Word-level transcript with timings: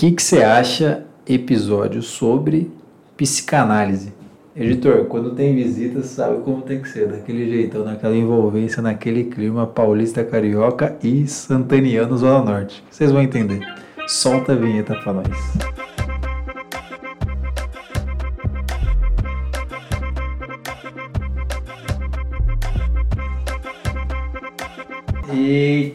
que 0.00 0.12
que 0.12 0.22
você 0.22 0.42
acha 0.42 1.04
episódio 1.28 2.00
sobre 2.00 2.70
psicanálise? 3.18 4.14
Editor, 4.56 5.04
quando 5.04 5.34
tem 5.34 5.54
visita, 5.54 6.02
sabe 6.02 6.40
como 6.42 6.62
tem 6.62 6.80
que 6.80 6.88
ser, 6.88 7.06
daquele 7.06 7.46
jeitão, 7.46 7.84
naquela 7.84 8.16
envolvência, 8.16 8.80
naquele 8.80 9.24
clima 9.24 9.66
paulista, 9.66 10.24
carioca 10.24 10.96
e 11.02 11.26
santaniano 11.26 12.16
Zona 12.16 12.42
Norte. 12.42 12.82
Vocês 12.90 13.12
vão 13.12 13.20
entender. 13.20 13.60
Solta 14.08 14.54
a 14.54 14.56
vinheta 14.56 14.94
pra 14.94 15.12
nós. 15.12 15.28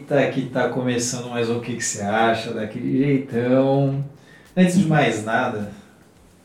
Eita, 0.08 0.30
que 0.30 0.42
tá 0.42 0.68
começando 0.68 1.28
mais 1.30 1.50
um 1.50 1.58
que, 1.58 1.74
que 1.74 1.84
você 1.84 2.00
acha, 2.00 2.52
daquele 2.52 2.96
jeitão. 2.96 4.04
Antes 4.56 4.78
de 4.78 4.86
mais 4.86 5.24
nada, 5.24 5.72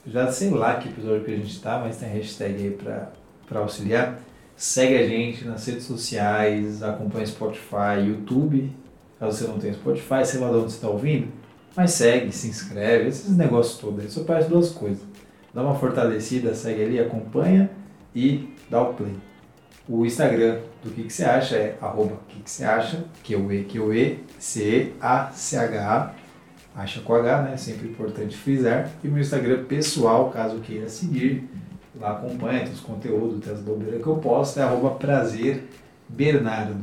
já 0.03 0.31
sei 0.31 0.49
lá 0.49 0.77
que 0.77 0.89
episódio 0.89 1.23
que 1.23 1.31
a 1.31 1.37
gente 1.37 1.61
tá, 1.61 1.77
mas 1.77 1.97
tem 1.97 2.09
hashtag 2.09 2.55
aí 2.55 2.71
pra, 2.71 3.11
pra 3.47 3.59
auxiliar. 3.59 4.19
Segue 4.55 4.97
a 4.97 5.07
gente 5.07 5.45
nas 5.45 5.63
redes 5.63 5.83
sociais, 5.83 6.81
acompanha 6.81 7.23
Spotify, 7.23 7.99
YouTube. 8.03 8.71
Caso 9.19 9.37
você 9.37 9.47
não 9.47 9.59
tenha 9.59 9.75
Spotify, 9.75 10.25
sei 10.25 10.39
lá 10.39 10.49
de 10.49 10.55
onde 10.55 10.71
você 10.71 10.77
está 10.77 10.89
ouvindo. 10.89 11.27
Mas 11.75 11.91
segue, 11.91 12.31
se 12.31 12.47
inscreve, 12.47 13.09
esses 13.09 13.37
negócios 13.37 13.77
todos. 13.77 14.11
Só 14.11 14.23
faz 14.23 14.47
duas 14.47 14.71
coisas. 14.71 15.03
Dá 15.53 15.61
uma 15.61 15.75
fortalecida, 15.75 16.55
segue 16.55 16.83
ali, 16.83 16.99
acompanha 16.99 17.69
e 18.15 18.55
dá 18.71 18.81
o 18.81 18.95
play. 18.95 19.13
O 19.87 20.05
Instagram 20.05 20.59
do 20.83 20.91
que, 20.91 21.03
que 21.03 21.13
você 21.13 21.25
acha 21.25 21.55
é 21.55 21.77
arroba 21.81 22.17
que, 22.29 22.41
que 22.41 22.49
você 22.49 22.63
acha, 22.63 23.03
que 23.23 23.33
eu 23.33 23.51
E, 23.51 23.63
que 23.63 23.77
eu 23.77 23.93
E, 23.93 24.19
C, 24.39 24.93
A, 25.01 25.29
C, 25.31 25.57
H, 25.57 26.13
acha 26.75 27.01
com 27.01 27.13
H, 27.15 27.41
né? 27.41 27.57
Sempre 27.57 27.89
importante 27.89 28.37
frisar. 28.37 28.89
E 29.03 29.07
meu 29.07 29.21
Instagram 29.21 29.65
pessoal, 29.65 30.29
caso 30.29 30.59
queira 30.59 30.87
seguir, 30.87 31.49
lá 31.99 32.11
acompanha, 32.11 32.63
os 32.63 32.79
conteúdos, 32.79 33.43
tem 33.43 33.53
as 33.53 33.59
bobeiras 33.59 34.01
que 34.01 34.07
eu 34.07 34.15
posto, 34.17 34.59
é 34.59 34.63
arroba 34.63 34.91
prazer 34.91 35.67
Bernardo. 36.07 36.75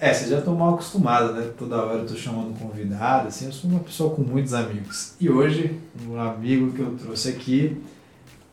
É, 0.00 0.12
vocês 0.14 0.30
já 0.30 0.38
estão 0.38 0.54
mal 0.54 0.74
acostumados, 0.74 1.34
né? 1.34 1.50
Toda 1.58 1.82
hora 1.82 1.98
eu 1.98 2.06
tô 2.06 2.14
chamando 2.14 2.56
convidado, 2.56 3.28
assim, 3.28 3.46
eu 3.46 3.52
sou 3.52 3.68
uma 3.68 3.80
pessoa 3.80 4.14
com 4.14 4.22
muitos 4.22 4.54
amigos. 4.54 5.14
E 5.20 5.28
hoje, 5.28 5.78
um 6.06 6.20
amigo 6.20 6.72
que 6.72 6.80
eu 6.80 6.96
trouxe 6.96 7.30
aqui, 7.30 7.82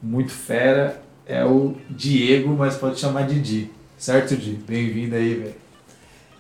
muito 0.02 0.32
fera, 0.32 1.02
é 1.26 1.44
o 1.44 1.76
Diego, 1.90 2.56
mas 2.56 2.78
pode 2.78 3.00
chamar 3.00 3.28
de 3.28 3.42
Di. 3.42 3.72
Certo, 3.98 4.36
Di? 4.38 4.52
Bem-vindo 4.52 5.16
aí, 5.16 5.34
velho. 5.34 5.56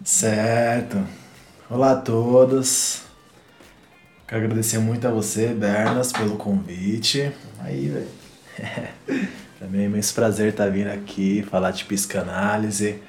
Certo. 0.04 1.04
Olá 1.70 1.94
a 1.94 1.96
todos. 1.96 3.02
Quero 4.28 4.44
agradecer 4.44 4.78
muito 4.78 5.08
a 5.08 5.12
você, 5.12 5.48
Bernas, 5.48 6.12
pelo 6.12 6.38
convite. 6.38 7.32
Aí, 7.60 7.90
velho. 7.90 8.08
Também 9.60 9.82
é 9.82 9.86
imenso 9.86 10.14
prazer 10.14 10.50
estar 10.50 10.70
vindo 10.70 10.90
aqui 10.90 11.44
falar 11.50 11.72
de 11.72 11.86
psicanálise. 11.86 13.02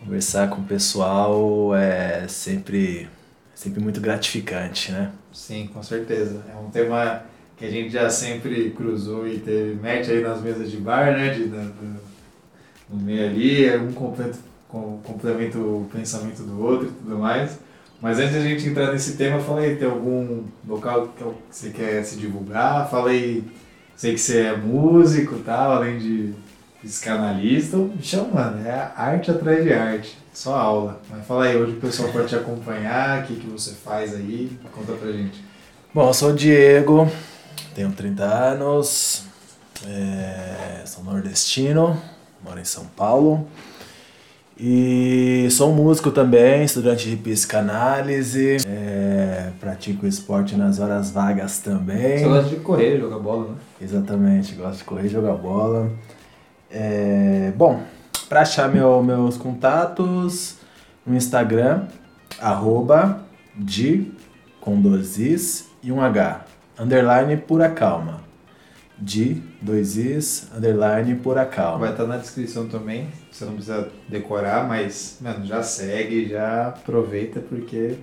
Conversar 0.00 0.48
com 0.48 0.62
o 0.62 0.64
pessoal 0.64 1.74
é 1.74 2.26
sempre, 2.26 3.08
sempre 3.54 3.80
muito 3.80 4.00
gratificante, 4.00 4.90
né? 4.90 5.12
Sim, 5.32 5.68
com 5.72 5.82
certeza. 5.82 6.42
É 6.50 6.56
um 6.56 6.70
tema 6.70 7.22
que 7.56 7.64
a 7.64 7.70
gente 7.70 7.90
já 7.90 8.08
sempre 8.10 8.70
cruzou 8.70 9.26
e 9.26 9.38
teve, 9.38 9.74
mete 9.74 10.10
aí 10.10 10.20
nas 10.22 10.40
mesas 10.42 10.70
de 10.70 10.76
bar, 10.78 11.12
né? 11.16 11.30
De, 11.30 11.44
da, 11.44 11.62
do, 11.62 12.00
no 12.90 13.02
meio 13.02 13.24
ali, 13.24 13.64
é 13.64 13.78
um 13.78 13.92
completo, 13.92 14.38
com, 14.68 15.00
complementa 15.02 15.58
o 15.58 15.88
pensamento 15.92 16.42
do 16.42 16.62
outro 16.62 16.88
e 16.88 16.90
tudo 16.90 17.18
mais. 17.18 17.58
Mas 18.00 18.18
antes 18.18 18.32
de 18.32 18.38
a 18.38 18.42
gente 18.42 18.66
entrar 18.66 18.92
nesse 18.92 19.16
tema, 19.16 19.38
fala 19.38 19.60
aí, 19.60 19.76
tem 19.76 19.88
algum 19.88 20.42
local 20.66 21.14
que 21.16 21.24
você 21.48 21.70
quer 21.70 22.02
se 22.02 22.16
divulgar? 22.16 22.90
Fala 22.90 23.10
aí, 23.10 23.44
sei 23.96 24.12
que 24.14 24.20
você 24.20 24.40
é 24.40 24.56
músico 24.56 25.36
e 25.36 25.40
tal, 25.40 25.72
além 25.72 25.98
de 25.98 26.34
psicanalista, 26.82 27.76
me 27.76 28.02
chama, 28.02 28.28
mano, 28.34 28.66
é 28.66 28.90
arte 28.96 29.30
atrás 29.30 29.62
de 29.62 29.72
arte, 29.72 30.18
só 30.32 30.56
aula. 30.56 31.00
Mas 31.08 31.24
fala 31.24 31.44
aí, 31.44 31.56
hoje 31.56 31.74
o 31.74 31.80
pessoal 31.80 32.08
pode 32.10 32.26
te 32.26 32.34
acompanhar, 32.34 33.22
o 33.22 33.26
que, 33.26 33.36
que 33.36 33.46
você 33.46 33.70
faz 33.72 34.14
aí, 34.16 34.50
conta 34.72 34.92
pra 34.94 35.12
gente. 35.12 35.44
Bom, 35.94 36.08
eu 36.08 36.14
sou 36.14 36.30
o 36.30 36.34
Diego, 36.34 37.08
tenho 37.74 37.90
30 37.92 38.24
anos, 38.24 39.24
é, 39.86 40.82
sou 40.84 41.04
nordestino, 41.04 42.00
moro 42.44 42.60
em 42.60 42.64
São 42.64 42.84
Paulo. 42.84 43.46
E 44.58 45.48
sou 45.50 45.72
músico 45.72 46.10
também, 46.10 46.64
estudante 46.64 47.08
de 47.08 47.16
psicanálise, 47.16 48.58
é, 48.66 49.50
pratico 49.58 50.06
esporte 50.06 50.54
nas 50.54 50.78
horas 50.78 51.10
vagas 51.10 51.58
também. 51.58 52.18
Você 52.18 52.28
gosta 52.28 52.50
de 52.50 52.56
correr, 52.56 53.00
jogar 53.00 53.18
bola, 53.18 53.48
né? 53.48 53.56
Exatamente, 53.80 54.54
gosto 54.54 54.78
de 54.78 54.84
correr 54.84 55.06
e 55.06 55.08
jogar 55.08 55.34
bola. 55.34 55.90
É, 56.70 57.52
bom, 57.56 57.80
para 58.28 58.42
achar 58.42 58.68
meu, 58.68 59.02
meus 59.02 59.36
contatos 59.36 60.56
no 61.04 61.16
Instagram, 61.16 61.86
arroba 62.40 63.24
de 63.56 64.12
com 64.60 64.80
dois 64.80 65.18
is 65.18 65.68
e 65.82 65.90
um 65.90 66.00
H, 66.00 66.44
underline 66.82 67.36
pura 67.36 67.70
calma. 67.70 68.20
De 68.98 69.42
dois 69.60 69.96
is, 69.96 70.48
underline 70.56 71.14
pura 71.16 71.44
calma. 71.44 71.78
Vai 71.78 71.90
estar 71.90 72.06
na 72.06 72.16
descrição 72.18 72.68
também, 72.68 73.08
você 73.30 73.44
não 73.44 73.54
precisa 73.54 73.88
decorar, 74.08 74.68
mas, 74.68 75.18
mano, 75.20 75.44
já 75.44 75.62
segue, 75.62 76.28
já 76.28 76.68
aproveita, 76.68 77.40
porque 77.40 77.96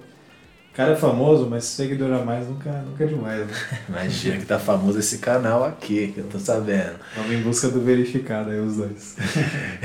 o 0.72 0.76
cara 0.76 0.94
é 0.94 0.96
famoso, 0.96 1.48
mas 1.50 1.64
seguidor 1.66 2.12
a 2.12 2.26
mais 2.26 2.48
nunca, 2.48 2.72
nunca 2.82 3.04
é 3.06 3.08
demais, 3.08 3.48
né? 3.48 3.54
Imagina 3.88 4.38
que 4.38 4.46
tá 4.46 4.60
famoso 4.60 5.00
esse 5.00 5.20
canal 5.20 5.64
aqui, 5.64 6.12
que 6.14 6.20
eu 6.20 6.28
tô 6.28 6.38
sabendo. 6.40 6.96
Vamos 7.16 7.32
em 7.32 7.42
busca 7.42 7.70
do 7.70 7.80
verificado 7.80 8.50
aí, 8.50 8.60
os 8.60 8.76
dois. 8.78 9.16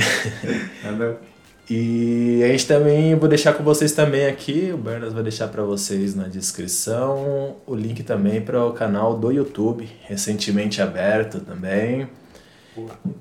Nada- 0.83 1.19
E 1.69 2.43
a 2.45 2.49
gente 2.49 2.67
também, 2.67 3.15
vou 3.15 3.29
deixar 3.29 3.55
com 3.55 3.65
vocês 3.65 3.93
também 3.93 4.27
aqui, 4.27 4.71
o 4.73 4.77
Bernas 4.77 5.15
vai 5.15 5.23
deixar 5.23 5.49
para 5.49 5.63
vocês 5.63 6.15
na 6.15 6.29
descrição 6.29 7.57
o 7.67 7.75
link 7.75 8.03
também 8.03 8.41
para 8.43 8.63
o 8.67 8.73
canal 8.73 9.17
do 9.19 9.31
YouTube, 9.33 9.89
recentemente 10.03 10.83
aberto 10.83 11.41
também. 11.41 12.07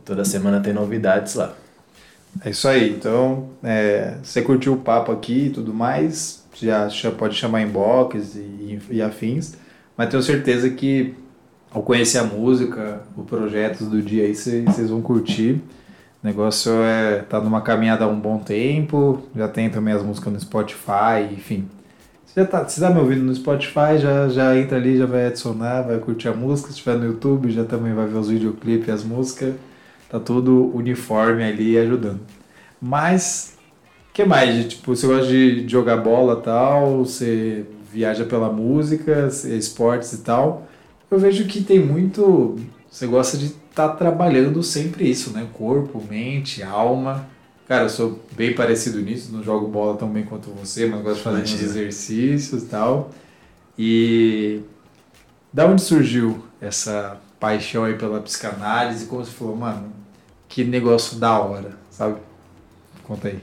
Toda 0.04 0.26
semana 0.26 0.60
tem 0.60 0.74
novidades 0.74 1.36
lá. 1.36 1.54
É 2.44 2.50
isso 2.50 2.68
aí. 2.68 2.90
Então, 2.90 3.50
é, 3.64 4.16
você 4.22 4.42
curtiu 4.42 4.74
o 4.74 4.78
papo 4.78 5.12
aqui 5.12 5.46
e 5.46 5.50
tudo 5.50 5.74
mais, 5.74 6.44
já, 6.54 6.90
já 6.90 7.12
pode 7.12 7.36
chamar 7.36 7.62
inbox 7.62 8.36
e, 8.36 8.80
e 8.90 9.02
afins, 9.02 9.54
mas 9.96 10.10
tenho 10.10 10.22
certeza 10.24 10.70
que 10.70 11.14
ao 11.72 11.82
conhecer 11.82 12.18
a 12.18 12.24
música, 12.24 13.02
o 13.16 13.24
projeto 13.24 13.86
do 13.86 14.02
dia 14.02 14.26
aí, 14.26 14.36
cê- 14.36 14.64
vocês 14.64 14.90
vão 14.90 15.02
curtir. 15.02 15.62
O 16.24 16.28
negócio 16.28 16.72
é 16.84 17.20
tá 17.20 17.40
numa 17.42 17.62
caminhada 17.62 18.06
há 18.06 18.08
um 18.08 18.20
bom 18.20 18.40
tempo, 18.40 19.22
já 19.36 19.48
tem 19.48 19.70
também 19.70 19.94
as 19.94 20.02
músicas 20.02 20.32
no 20.32 20.40
Spotify, 20.40 21.28
enfim. 21.34 21.68
Você 22.26 22.42
já 22.42 22.48
tá, 22.48 22.68
se 22.68 22.80
tá 22.80 22.90
me 22.90 23.00
ouvindo 23.00 23.24
no 23.24 23.36
Spotify, 23.36 23.98
já, 24.00 24.30
já 24.30 24.58
entra 24.58 24.78
ali, 24.78 24.98
já 24.98 25.06
vai 25.06 25.28
adicionar, 25.28 25.82
vai 25.84 26.00
curtir 26.00 26.30
a 26.30 26.34
música. 26.34 26.70
Se 26.70 26.76
estiver 26.76 26.98
no 26.98 27.06
YouTube, 27.06 27.52
já 27.52 27.66
também 27.66 27.94
vai 27.94 28.08
ver 28.08 28.18
os 28.18 28.30
videoclipes 28.30 28.88
e 28.88 28.92
as 28.92 29.04
músicas. 29.04 29.54
Tá 30.10 30.20
tudo 30.20 30.72
uniforme 30.76 31.44
ali 31.44 31.78
ajudando. 31.78 32.22
Mas, 32.82 33.58
que 34.14 34.26
mais? 34.26 34.68
Tipo, 34.68 34.96
você 34.96 35.08
gosta 35.08 35.28
de 35.28 35.68
jogar 35.68 35.98
bola 35.98 36.38
tal, 36.42 37.00
você 37.06 37.66
viaja 37.92 38.26
pela 38.26 38.50
música, 38.52 39.30
você- 39.30 39.56
esportes 39.58 40.14
e 40.14 40.20
tal. 40.20 40.68
Eu 41.12 41.20
vejo 41.20 41.46
que 41.48 41.64
tem 41.64 41.80
muito. 41.80 42.58
Você 42.90 43.08
gosta 43.08 43.38
de 43.38 43.54
estar 43.74 43.90
trabalhando 43.90 44.62
sempre 44.62 45.10
isso, 45.10 45.32
né? 45.32 45.48
Corpo, 45.52 46.02
mente, 46.08 46.62
alma. 46.62 47.28
Cara, 47.68 47.86
eu 47.86 47.90
sou 47.90 48.20
bem 48.34 48.54
parecido 48.54 49.02
nisso, 49.02 49.32
não 49.34 49.44
jogo 49.44 49.68
bola 49.68 49.98
tão 49.98 50.08
bem 50.10 50.24
quanto 50.24 50.52
você, 50.52 50.86
mas 50.86 51.02
gosto 51.02 51.18
de 51.18 51.24
fazer 51.24 51.42
uns 51.42 51.62
exercícios 51.62 52.64
e 52.64 52.66
tal. 52.68 53.12
E 53.78 54.62
da 55.52 55.66
onde 55.66 55.82
surgiu 55.82 56.44
essa 56.62 57.18
paixão 57.40 57.84
aí 57.84 57.96
pela 57.96 58.22
psicanálise? 58.22 59.08
Como 59.08 59.26
você 59.26 59.32
falou, 59.32 59.56
mano, 59.56 59.92
que 60.48 60.64
negócio 60.64 61.18
da 61.18 61.40
hora, 61.40 61.72
sabe? 61.90 62.20
Conta 63.04 63.30
aí. 63.30 63.40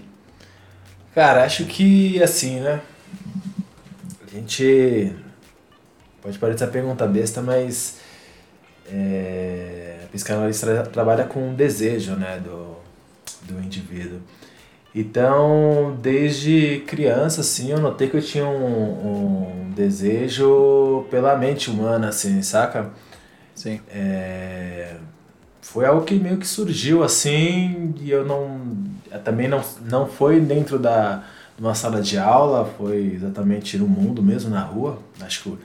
Cara, 1.14 1.44
acho 1.44 1.64
que 1.64 2.22
assim, 2.22 2.60
né? 2.60 2.80
A 4.24 4.30
gente. 4.30 5.12
Pode 6.22 6.38
parecer 6.38 6.64
uma 6.64 6.70
pergunta 6.70 7.06
besta, 7.06 7.42
mas. 7.42 7.99
É, 8.90 10.00
a 10.04 10.08
psicanálise 10.08 10.60
tra- 10.60 10.82
trabalha 10.84 11.24
com 11.24 11.50
o 11.52 11.54
desejo, 11.54 12.14
né? 12.16 12.38
Do, 12.42 12.76
do 13.42 13.60
indivíduo. 13.62 14.20
Então, 14.94 15.96
desde 16.02 16.80
criança, 16.86 17.42
assim, 17.42 17.70
eu 17.70 17.78
notei 17.80 18.08
que 18.08 18.16
eu 18.16 18.22
tinha 18.22 18.44
um, 18.46 19.66
um 19.68 19.70
desejo 19.70 21.06
pela 21.10 21.36
mente 21.36 21.70
humana, 21.70 22.08
assim, 22.08 22.42
saca? 22.42 22.90
Sim. 23.54 23.80
É, 23.90 24.96
foi 25.62 25.86
algo 25.86 26.04
que 26.04 26.14
meio 26.14 26.38
que 26.38 26.46
surgiu 26.46 27.02
assim 27.04 27.94
e 28.00 28.10
eu 28.10 28.24
não 28.24 28.60
também 29.24 29.48
não, 29.48 29.62
não 29.82 30.06
foi 30.06 30.40
dentro 30.40 30.78
da 30.78 31.24
de 31.56 31.62
uma 31.64 31.74
sala 31.74 32.00
de 32.00 32.18
aula 32.18 32.64
foi 32.78 33.12
exatamente 33.14 33.76
no 33.78 33.86
mundo 33.86 34.22
mesmo 34.22 34.50
na 34.50 34.62
rua 34.62 34.98
acho 35.20 35.42
que 35.42 35.58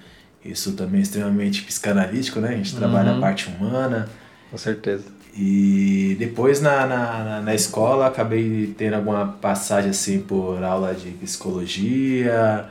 Isso 0.45 0.74
também 0.74 1.00
é 1.00 1.03
extremamente 1.03 1.63
psicanalítico, 1.63 2.39
né? 2.39 2.50
A 2.50 2.57
gente 2.57 2.75
trabalha 2.75 3.12
Uhum. 3.12 3.18
a 3.18 3.21
parte 3.21 3.47
humana. 3.50 4.07
Com 4.51 4.57
certeza. 4.57 5.03
E 5.38 6.15
depois 6.18 6.62
na, 6.62 6.86
na, 6.86 7.42
na- 7.42 7.56
escola 7.56 8.07
acabei 8.07 8.74
tendo 8.77 8.94
alguma 8.94 9.27
passagem 9.27 9.89
assim 9.89 10.19
por 10.19 10.63
aula 10.63 10.94
de 10.94 11.09
psicologia, 11.12 12.65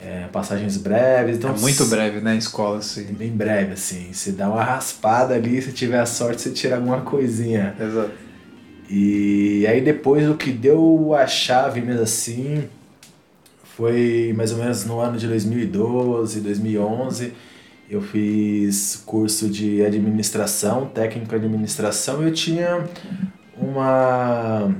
é, 0.00 0.26
passagens 0.32 0.76
breves. 0.76 1.36
Então, 1.38 1.50
é 1.54 1.58
muito 1.58 1.84
breve, 1.86 2.20
né, 2.20 2.36
escola, 2.36 2.78
assim. 2.78 3.04
Bem 3.12 3.30
breve, 3.30 3.72
assim. 3.72 4.12
Você 4.12 4.30
dá 4.32 4.48
uma 4.48 4.62
raspada 4.62 5.34
ali, 5.34 5.60
se 5.60 5.72
tiver 5.72 5.98
a 5.98 6.06
sorte, 6.06 6.42
você 6.42 6.50
tira 6.50 6.76
alguma 6.76 7.00
coisinha. 7.00 7.74
Exato. 7.80 8.10
E 8.88 9.66
aí 9.66 9.80
depois 9.80 10.28
o 10.28 10.34
que 10.34 10.50
deu 10.52 11.14
a 11.14 11.26
chave 11.26 11.80
mesmo 11.80 12.02
assim 12.02 12.64
foi 13.76 14.32
mais 14.36 14.52
ou 14.52 14.58
menos 14.58 14.84
no 14.84 15.00
ano 15.00 15.18
de 15.18 15.26
2012, 15.26 16.40
2011. 16.40 17.32
Eu 17.90 18.00
fiz 18.00 19.02
curso 19.04 19.48
de 19.48 19.84
administração, 19.84 20.86
técnico 20.86 21.28
de 21.38 21.46
administração, 21.46 22.22
e 22.22 22.26
eu 22.26 22.32
tinha 22.32 22.84
uma. 23.56 24.74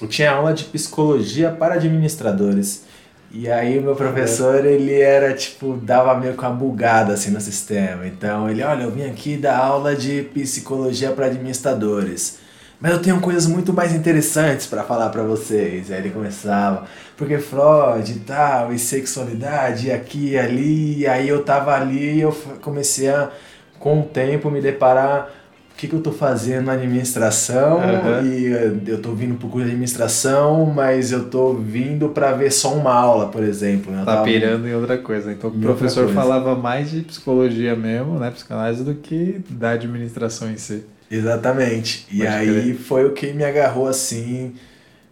Eu 0.00 0.08
tinha 0.08 0.30
aula 0.30 0.54
de 0.54 0.64
psicologia 0.64 1.50
para 1.50 1.74
administradores. 1.74 2.84
E 3.30 3.50
aí 3.50 3.78
o 3.78 3.82
meu 3.82 3.96
professor, 3.96 4.64
ele 4.64 4.94
era 4.98 5.34
tipo, 5.34 5.76
dava 5.76 6.14
meio 6.18 6.34
com 6.34 6.46
a 6.46 6.50
bugada 6.50 7.12
assim 7.12 7.30
no 7.30 7.40
sistema. 7.40 8.06
Então 8.06 8.48
ele, 8.48 8.62
olha, 8.62 8.84
eu 8.84 8.90
vim 8.90 9.04
aqui 9.04 9.36
dar 9.36 9.58
aula 9.58 9.94
de 9.94 10.22
psicologia 10.32 11.10
para 11.10 11.26
administradores. 11.26 12.38
Mas 12.80 12.92
eu 12.92 13.00
tenho 13.00 13.20
coisas 13.20 13.46
muito 13.46 13.72
mais 13.72 13.94
interessantes 13.94 14.66
para 14.66 14.84
falar 14.84 15.08
para 15.08 15.22
vocês. 15.22 15.90
Aí 15.90 15.98
ele 15.98 16.10
começava, 16.10 16.86
porque 17.16 17.38
Freud 17.38 18.10
e 18.12 18.20
tal, 18.20 18.72
e 18.72 18.78
sexualidade, 18.78 19.86
e 19.88 19.92
aqui 19.92 20.30
e 20.32 20.38
ali. 20.38 20.98
E 21.00 21.06
aí 21.06 21.28
eu 21.28 21.42
tava 21.44 21.74
ali 21.74 22.16
e 22.16 22.20
eu 22.20 22.32
comecei 22.60 23.08
a, 23.08 23.30
com 23.78 24.00
o 24.00 24.02
tempo, 24.04 24.50
me 24.50 24.60
deparar 24.60 25.30
o 25.72 25.76
que, 25.78 25.88
que 25.88 25.94
eu 25.94 26.00
tô 26.00 26.10
fazendo 26.12 26.66
na 26.66 26.72
administração. 26.72 27.78
Aham. 27.82 28.22
E 28.24 28.46
eh, 28.52 28.72
eu 28.86 29.00
tô 29.02 29.12
vindo 29.12 29.34
pro 29.36 29.48
curso 29.48 29.64
de 29.66 29.72
administração, 29.72 30.66
mas 30.66 31.12
eu 31.12 31.28
tô 31.28 31.52
vindo 31.54 32.08
para 32.10 32.32
ver 32.32 32.50
só 32.50 32.72
uma 32.74 32.92
aula, 32.94 33.28
por 33.28 33.42
exemplo. 33.44 33.92
Eu 33.92 33.98
Tá 34.04 34.12
tava- 34.16 34.24
pirando 34.24 34.66
em 34.66 34.74
outra 34.74 34.96
coisa. 34.96 35.32
Então 35.32 35.50
o 35.50 35.58
professor 35.60 36.08
falava 36.08 36.54
mais 36.54 36.90
de 36.90 37.02
psicologia 37.02 37.76
mesmo, 37.76 38.18
né, 38.18 38.30
psicanálise, 38.30 38.82
do 38.84 38.94
que 38.94 39.40
da 39.50 39.70
administração 39.72 40.50
em 40.50 40.56
si. 40.56 40.84
Exatamente. 41.10 42.06
E 42.10 42.18
Pode 42.18 42.28
aí 42.30 42.46
crer. 42.62 42.74
foi 42.76 43.04
o 43.04 43.12
que 43.12 43.32
me 43.32 43.44
agarrou 43.44 43.86
assim 43.86 44.54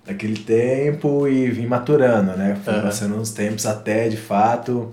naquele 0.06 0.36
tempo 0.38 1.26
e 1.26 1.50
vim 1.50 1.66
maturando, 1.66 2.36
né? 2.36 2.58
Foi 2.64 2.74
Aham. 2.74 2.82
passando 2.82 3.16
uns 3.16 3.30
tempos 3.30 3.66
até 3.66 4.08
de 4.08 4.16
fato. 4.16 4.92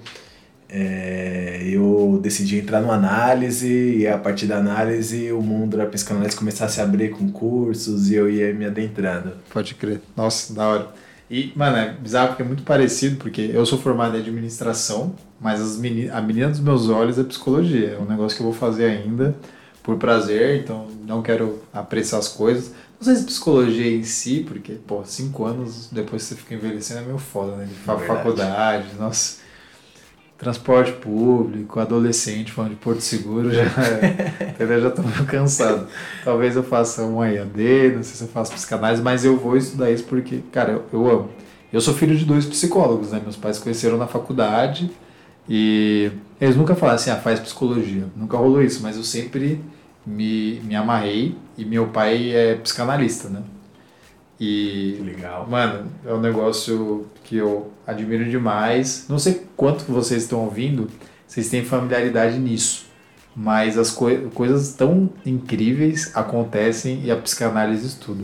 é, 0.74 1.62
eu 1.66 2.18
decidi 2.24 2.58
entrar 2.60 2.80
no 2.80 2.92
análise 2.92 3.68
e 3.98 4.08
a 4.08 4.18
partir 4.18 4.46
da 4.46 4.58
análise 4.58 5.30
o 5.32 5.42
mundo 5.42 5.76
da 5.76 5.86
psicanálise 5.86 6.36
começar 6.36 6.66
a 6.66 6.70
se 6.70 6.80
abrir 6.80 7.10
com 7.10 7.30
cursos 7.30 8.10
e 8.10 8.16
eu 8.16 8.30
ia 8.30 8.54
me 8.54 8.66
adentrando. 8.66 9.34
Pode 9.50 9.76
crer. 9.76 10.00
Nossa, 10.16 10.54
da 10.54 10.68
hora. 10.68 10.88
E, 11.30 11.52
mano, 11.56 11.78
é 11.78 11.94
bizarro 11.94 12.30
porque 12.30 12.42
é 12.42 12.46
muito 12.46 12.64
parecido, 12.64 13.18
porque 13.18 13.52
eu 13.54 13.66
sou 13.66 13.80
formado 13.80 14.16
em 14.18 14.20
administração, 14.22 15.14
mas 15.40 15.62
as 15.62 15.78
meni 15.78 16.10
a 16.10 16.22
menina 16.22 16.50
dos 16.50 16.60
meus 16.60 16.90
olhos 16.90 17.18
é 17.20 17.24
psicologia. 17.24 17.98
É 17.98 18.02
um 18.02 18.06
negócio 18.06 18.38
que 18.38 18.44
eu 18.44 18.48
vou 18.48 18.54
fazer 18.56 18.86
ainda 18.86 19.36
por 19.84 19.98
prazer, 19.98 20.62
então 20.62 20.88
não 21.06 21.22
quero 21.22 21.62
apressar 21.74 22.20
as 22.20 22.28
coisas. 22.30 22.74
Não 23.02 23.06
sei 23.06 23.16
se 23.16 23.26
psicologia 23.26 23.92
em 23.96 24.04
si, 24.04 24.46
porque, 24.48 24.74
pô, 24.74 25.04
cinco 25.04 25.44
anos 25.46 25.90
depois 25.92 26.22
que 26.22 26.30
você 26.30 26.36
fica 26.36 26.54
envelhecendo 26.54 27.00
é 27.02 27.04
meio 27.06 27.18
foda, 27.18 27.56
né? 27.58 27.66
De 27.66 27.74
fa- 27.74 27.96
Verdade. 27.96 28.20
faculdade, 28.20 28.88
nossa. 29.00 29.42
Transporte 30.38 30.94
público, 30.94 31.80
adolescente 31.80 32.52
falando 32.52 32.72
de 32.72 32.78
Porto 32.78 33.02
Seguro, 33.02 33.52
já, 33.52 33.64
entendeu? 34.56 34.82
já 34.82 34.90
tô 34.92 35.04
meio 35.04 35.26
cansado. 35.26 35.88
Talvez 36.24 36.56
eu 36.56 36.64
faça 36.64 37.04
um 37.04 37.24
EAD, 37.24 37.94
não 37.96 38.04
sei 38.04 38.16
se 38.16 38.24
eu 38.24 38.28
faço 38.28 38.52
psicanálise, 38.54 39.02
mas 39.04 39.26
eu 39.26 39.38
vou 39.38 39.58
estudar 39.58 39.92
isso 39.92 40.04
porque, 40.06 40.40
cara, 40.52 40.72
eu, 40.74 40.86
eu 40.94 41.10
amo. 41.12 41.30
Eu 41.72 41.82
sou 41.82 41.94
filho 41.94 42.16
de 42.18 42.26
dois 42.26 42.46
psicólogos, 42.46 43.12
né? 43.12 43.20
Meus 43.24 43.38
pais 43.38 43.60
conheceram 43.60 43.98
na 43.98 44.08
faculdade 44.08 44.92
e 45.48 46.12
eles 46.40 46.56
nunca 46.56 46.76
falaram 46.76 46.96
assim, 46.98 47.12
ah, 47.12 47.18
faz 47.18 47.40
psicologia. 47.40 48.06
Nunca 48.16 48.38
rolou 48.38 48.62
isso, 48.64 48.82
mas 48.84 48.98
eu 48.98 49.04
sempre 49.04 49.62
me, 50.06 50.60
me 50.62 50.76
amarrei 50.76 51.36
e 51.58 51.66
meu 51.66 51.88
pai 51.88 52.32
é 52.32 52.56
psicanalista, 52.56 53.30
né? 53.30 53.44
E 54.40 55.00
legal. 55.06 55.48
Mano, 55.48 55.92
é 56.06 56.14
um 56.14 56.20
negócio 56.20 57.06
que 57.24 57.38
eu 57.38 57.72
admiro 57.86 58.28
demais. 58.30 59.06
Não 59.08 59.20
sei 59.20 59.46
quanto 59.56 59.86
que 59.86 59.92
vocês 59.92 60.24
estão 60.24 60.40
ouvindo, 60.40 60.90
vocês 61.28 61.50
têm 61.50 61.64
familiaridade 61.64 62.40
nisso. 62.40 62.86
Mas 63.36 63.78
as 63.78 63.92
coi 63.92 64.30
coisas 64.34 64.74
tão 64.74 65.10
incríveis 65.26 66.12
acontecem 66.16 67.04
e 67.04 67.12
a 67.12 67.16
psicanálise 67.16 67.86
estuda. 67.86 68.24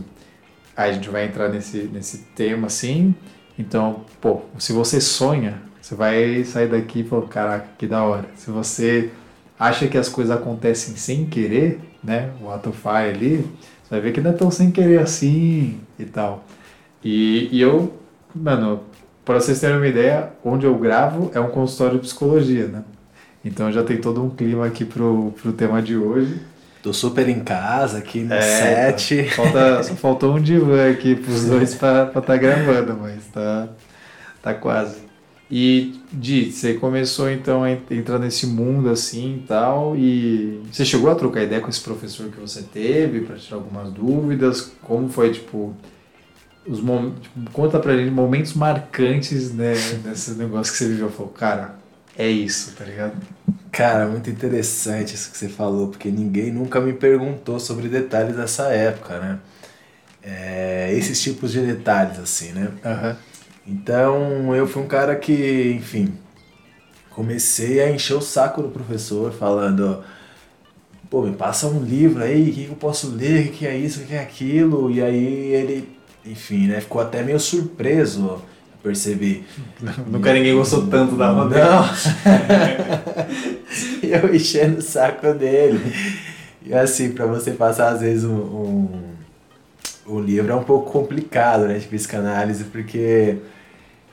Aí 0.76 0.90
a 0.90 0.94
gente 0.94 1.10
vai 1.10 1.26
entrar 1.26 1.50
nesse, 1.50 1.84
nesse 1.84 2.20
tema 2.36 2.68
assim. 2.68 3.16
Então, 3.58 4.04
pô, 4.20 4.42
se 4.58 4.74
você 4.74 5.00
sonha, 5.00 5.62
você 5.82 5.96
vai 5.96 6.44
sair 6.44 6.68
daqui 6.68 7.00
e 7.00 7.04
falar, 7.04 7.28
caraca, 7.28 7.70
que 7.78 7.88
da 7.88 8.04
hora. 8.04 8.26
Se 8.36 8.52
você 8.52 9.12
acha 9.60 9.88
que 9.88 9.98
as 9.98 10.10
coisas 10.10 10.36
acontecem 10.36 10.96
sem 10.96 11.26
querer, 11.26 11.80
né? 12.04 12.32
O 12.42 12.50
ato 12.50 12.72
fai 12.72 13.10
ali, 13.10 13.38
você 13.84 13.90
vai 13.92 14.02
ver 14.02 14.12
que 14.12 14.22
não 14.22 14.32
é 14.32 14.34
tão 14.34 14.52
sem 14.52 14.72
querer 14.72 15.00
assim 15.00 15.80
e 15.98 16.06
tal. 16.06 16.44
E, 17.04 17.50
e 17.52 17.62
eu, 17.62 17.94
mano, 18.36 18.82
para 19.24 19.40
vocês 19.40 19.60
terem 19.60 19.78
uma 19.78 19.88
ideia, 19.88 20.32
onde 20.44 20.66
eu 20.66 20.76
gravo 20.78 21.32
é 21.34 21.40
um 21.40 21.50
consultório 21.50 21.96
de 21.96 22.02
psicologia, 22.02 22.68
né? 22.68 22.84
Então 23.44 23.72
já 23.72 23.84
tem 23.84 23.98
todo 23.98 24.24
um 24.24 24.30
clima 24.30 24.66
aqui 24.66 24.84
pro, 24.84 25.34
pro 25.42 25.54
tema 25.54 25.82
de 25.82 25.96
hoje. 25.96 26.42
Tô 26.84 26.94
super 26.94 27.28
em 27.28 27.40
casa 27.42 27.98
aqui 27.98 28.22
no 28.22 28.34
É, 28.34 28.42
set. 28.98 29.30
Falta, 29.30 29.84
só 29.84 29.96
faltou 29.96 30.36
um 30.36 30.42
divã 30.42 30.90
aqui 30.90 31.16
pros 31.16 31.46
dois 31.46 31.76
pra 31.76 32.04
estar 32.08 32.22
tá 32.22 32.38
gravando, 32.38 32.98
mas 33.02 33.26
tá, 33.28 33.68
tá 34.42 34.54
quase. 34.54 35.07
E, 35.50 35.96
Di, 36.12 36.52
você 36.52 36.74
começou 36.74 37.30
então 37.30 37.64
a 37.64 37.72
en- 37.72 37.82
entrar 37.92 38.20
nesse 38.20 38.46
mundo 38.48 38.90
assim 38.90 39.38
e 39.38 39.48
tal, 39.48 39.96
e 39.96 40.62
você 40.72 40.84
chegou 40.86 41.10
a 41.10 41.16
trocar 41.16 41.44
ideia 41.44 41.62
com 41.62 41.70
esse 41.70 41.82
professor 41.82 42.30
que 42.30 42.40
você 42.40 42.62
teve 42.64 43.22
para 43.22 43.38
tirar 43.38 43.58
algumas 43.58 43.92
dúvidas? 43.92 44.74
Como 44.82 45.08
foi, 45.10 45.32
tipo, 45.32 45.74
os 46.66 46.80
tipo, 46.80 47.52
conta 47.54 47.80
pra 47.80 47.96
gente 47.96 48.12
momentos 48.12 48.54
marcantes, 48.54 49.54
né, 49.54 49.74
nesse 50.06 50.32
negócio 50.32 50.72
que 50.74 50.78
você 50.80 50.88
viveu. 50.88 51.10
Falou, 51.10 51.32
cara, 51.32 51.76
é 52.18 52.30
isso, 52.30 52.74
tá 52.76 52.84
ligado? 52.84 53.16
Cara, 53.72 54.08
muito 54.08 54.30
interessante 54.30 55.14
isso 55.16 55.32
que 55.32 55.38
você 55.38 55.48
falou, 55.50 55.90
porque 55.90 56.10
ninguém 56.10 56.52
nunca 56.52 56.82
me 56.82 56.94
perguntou 56.94 57.60
sobre 57.60 57.88
detalhes 57.88 58.36
dessa 58.36 58.70
época, 58.74 59.20
né? 59.20 59.40
É, 60.24 60.94
esses 60.94 61.22
tipos 61.22 61.52
de 61.52 61.62
detalhes, 61.62 62.20
assim, 62.20 62.52
né? 62.52 62.72
Aham. 62.84 63.16
Então, 63.68 64.56
eu 64.56 64.66
fui 64.66 64.82
um 64.82 64.88
cara 64.88 65.14
que, 65.14 65.74
enfim, 65.76 66.14
comecei 67.12 67.82
a 67.82 67.92
encher 67.92 68.14
o 68.14 68.22
saco 68.22 68.62
do 68.62 68.70
professor, 68.70 69.34
falando: 69.34 70.02
pô, 71.10 71.24
me 71.24 71.36
passa 71.36 71.68
um 71.68 71.84
livro 71.84 72.24
aí, 72.24 72.50
o 72.50 72.54
que 72.54 72.68
eu 72.70 72.76
posso 72.76 73.10
ler, 73.10 73.48
o 73.48 73.52
que 73.52 73.68
é 73.68 73.76
isso, 73.76 74.02
o 74.02 74.06
que 74.06 74.14
é 74.14 74.22
aquilo. 74.22 74.90
E 74.90 75.02
aí 75.02 75.52
ele, 75.54 75.90
enfim, 76.26 76.68
né, 76.68 76.80
ficou 76.80 77.02
até 77.02 77.22
meio 77.22 77.40
surpreso, 77.42 78.42
percebi. 78.82 79.44
Nunca 80.08 80.32
ninguém 80.32 80.56
gostou 80.56 80.88
tanto 80.88 81.18
da 81.18 81.34
dele. 81.46 81.62
Não! 81.62 81.90
E 84.02 84.14
eu 84.16 84.34
enchendo 84.34 84.78
o 84.78 84.82
saco 84.82 85.34
dele. 85.34 85.94
E 86.64 86.74
assim, 86.74 87.12
pra 87.12 87.26
você 87.26 87.52
passar 87.52 87.90
às 87.90 88.00
vezes 88.00 88.24
um, 88.24 88.34
um, 88.34 88.90
um 90.08 90.20
livro 90.22 90.54
é 90.54 90.56
um 90.56 90.64
pouco 90.64 90.90
complicado, 90.90 91.68
né, 91.68 91.78
de 91.80 91.88
psicanálise, 91.88 92.64
porque 92.66 93.38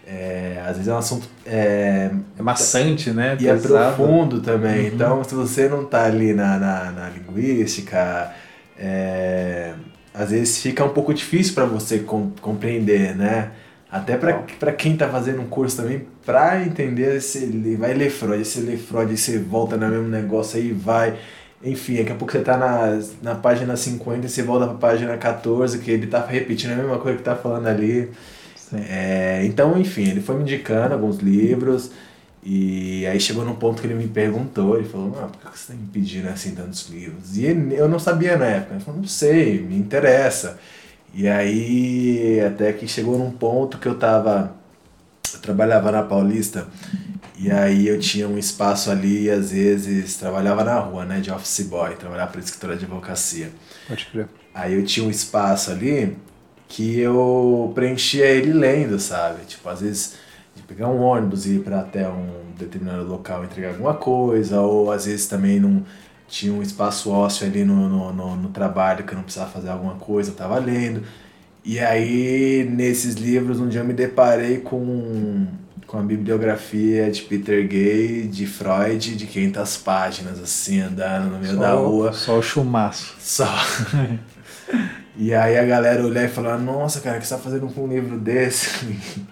é, 0.06 0.60
às 0.66 0.76
vezes 0.76 0.88
é 0.88 0.94
um 0.94 0.98
assunto 0.98 1.28
é, 1.46 2.10
É 2.38 2.42
maçante, 2.42 3.10
né? 3.10 3.36
e 3.40 3.48
é 3.48 3.52
Pesado. 3.52 3.96
profundo 3.96 4.40
também. 4.40 4.88
Uhum. 4.88 4.94
Então, 4.94 5.24
se 5.24 5.34
você 5.34 5.68
não 5.68 5.84
tá 5.84 6.04
ali 6.04 6.32
na, 6.34 6.58
na, 6.58 6.90
na 6.92 7.08
linguística, 7.10 8.32
é, 8.78 9.74
às 10.12 10.30
vezes 10.30 10.58
fica 10.60 10.84
um 10.84 10.90
pouco 10.90 11.12
difícil 11.14 11.54
para 11.54 11.64
você 11.64 12.00
com- 12.00 12.30
compreender, 12.40 13.16
né? 13.16 13.50
Até 13.90 14.16
para 14.16 14.72
quem 14.72 14.96
tá 14.96 15.08
fazendo 15.08 15.40
um 15.40 15.46
curso 15.46 15.76
também, 15.76 16.06
para 16.26 16.62
entender 16.64 17.20
se 17.20 17.44
ele 17.44 17.76
vai 17.76 17.94
ler 17.94 18.10
Freud, 18.10 18.44
se 18.44 18.60
lê 18.60 18.76
Freud, 18.76 19.16
você 19.16 19.38
volta 19.38 19.76
no 19.76 19.88
mesmo 19.88 20.08
negócio 20.08 20.58
aí 20.58 20.72
vai. 20.72 21.16
Enfim, 21.62 21.96
daqui 21.98 22.12
a 22.12 22.14
pouco 22.16 22.32
você 22.32 22.40
tá 22.40 22.56
na, 22.58 22.98
na 23.22 23.34
página 23.36 23.76
50 23.76 24.26
e 24.26 24.28
você 24.28 24.42
volta 24.42 24.66
pra 24.66 24.74
página 24.90 25.16
14, 25.16 25.78
que 25.78 25.90
ele 25.92 26.08
tá 26.08 26.24
repetindo 26.26 26.72
a 26.72 26.76
mesma 26.76 26.98
coisa 26.98 27.16
que 27.18 27.24
tá 27.24 27.36
falando 27.36 27.68
ali. 27.68 28.10
É, 28.78 29.44
então, 29.44 29.78
enfim, 29.78 30.08
ele 30.08 30.20
foi 30.20 30.36
me 30.36 30.42
indicando 30.42 30.94
alguns 30.94 31.18
livros 31.18 31.90
e 32.42 33.06
aí 33.06 33.18
chegou 33.20 33.44
num 33.44 33.54
ponto 33.56 33.80
que 33.80 33.86
ele 33.86 33.94
me 33.94 34.06
perguntou, 34.08 34.76
ele 34.78 34.88
falou, 34.88 35.16
ah, 35.22 35.28
por 35.28 35.38
que 35.52 35.58
você 35.58 35.72
está 35.72 35.74
me 35.74 35.88
pedindo 35.88 36.28
assim 36.28 36.54
tantos 36.54 36.88
livros? 36.90 37.36
E 37.36 37.44
ele- 37.46 37.74
eu 37.76 37.88
não 37.88 37.98
sabia 37.98 38.36
na 38.36 38.46
época, 38.46 38.74
ele 38.74 38.84
falou, 38.84 39.00
não 39.00 39.08
sei, 39.08 39.60
me 39.62 39.76
interessa. 39.76 40.58
E 41.14 41.28
aí, 41.28 42.40
até 42.40 42.72
que 42.72 42.88
chegou 42.88 43.18
num 43.18 43.30
ponto 43.32 43.78
que 43.78 43.88
eu 43.88 43.98
tava, 43.98 44.54
eu 45.34 45.40
trabalhava 45.40 45.92
na 45.92 46.02
Paulista 46.02 46.66
E 47.38 47.50
aí 47.50 47.88
eu 47.88 47.98
tinha 48.00 48.28
um 48.28 48.38
espaço 48.38 48.90
ali, 48.90 49.30
às 49.30 49.50
vezes 49.52 50.16
trabalhava 50.16 50.64
na 50.64 50.78
rua, 50.80 51.04
né, 51.04 51.20
de 51.20 51.30
office 51.32 51.62
boy, 51.66 51.96
trabalhava 51.96 52.32
para 52.32 52.40
escritora 52.40 52.76
de 52.76 52.84
advocacia. 52.84 53.50
Pode 53.86 54.06
crer. 54.06 54.28
Aí 54.52 54.74
eu 54.74 54.84
tinha 54.84 55.04
um 55.06 55.10
espaço 55.10 55.70
ali 55.70 56.16
que 56.74 56.98
eu 56.98 57.70
preenchia 57.72 58.26
ele 58.26 58.52
lendo, 58.52 58.98
sabe? 58.98 59.44
Tipo, 59.44 59.68
às 59.68 59.80
vezes 59.80 60.16
de 60.56 60.62
pegar 60.62 60.88
um 60.88 61.00
ônibus 61.00 61.46
e 61.46 61.54
ir 61.54 61.60
para 61.60 61.80
até 61.80 62.08
um 62.08 62.26
determinado 62.58 63.04
local 63.04 63.44
entregar 63.44 63.68
alguma 63.70 63.94
coisa, 63.94 64.60
ou 64.60 64.90
às 64.90 65.06
vezes 65.06 65.28
também 65.28 65.60
não 65.60 65.84
tinha 66.26 66.52
um 66.52 66.60
espaço 66.60 67.10
ósseo 67.10 67.46
ali 67.46 67.64
no, 67.64 67.88
no, 67.88 68.12
no, 68.12 68.36
no 68.36 68.48
trabalho 68.48 69.04
que 69.04 69.12
eu 69.12 69.16
não 69.16 69.22
precisava 69.22 69.52
fazer 69.52 69.68
alguma 69.68 69.94
coisa, 69.94 70.32
eu 70.32 70.34
tava 70.34 70.58
lendo. 70.58 71.04
E 71.64 71.78
aí, 71.78 72.68
nesses 72.68 73.14
livros, 73.14 73.60
um 73.60 73.68
dia 73.68 73.80
eu 73.80 73.84
me 73.84 73.94
deparei 73.94 74.58
com 74.58 75.46
com 75.86 75.98
a 75.98 76.02
bibliografia 76.02 77.08
de 77.08 77.22
Peter 77.22 77.68
Gay, 77.68 78.26
de 78.26 78.46
Freud, 78.46 79.14
de 79.14 79.26
500 79.26 79.76
páginas, 79.76 80.40
assim, 80.40 80.80
andando 80.80 81.30
no 81.30 81.38
meio 81.38 81.54
só, 81.54 81.60
da 81.60 81.72
rua. 81.74 82.12
Só 82.12 82.38
o 82.38 82.42
chumaço. 82.42 83.14
Só. 83.20 83.46
e 85.16 85.34
aí 85.34 85.56
a 85.56 85.64
galera 85.64 86.04
olhar 86.04 86.24
e 86.24 86.28
falar, 86.28 86.58
nossa, 86.58 87.00
cara, 87.00 87.18
o 87.18 87.20
que 87.20 87.26
você 87.26 87.34
tá 87.34 87.40
fazendo 87.40 87.66
com 87.68 87.84
um 87.84 87.88
livro 87.88 88.18
desse? 88.18 88.86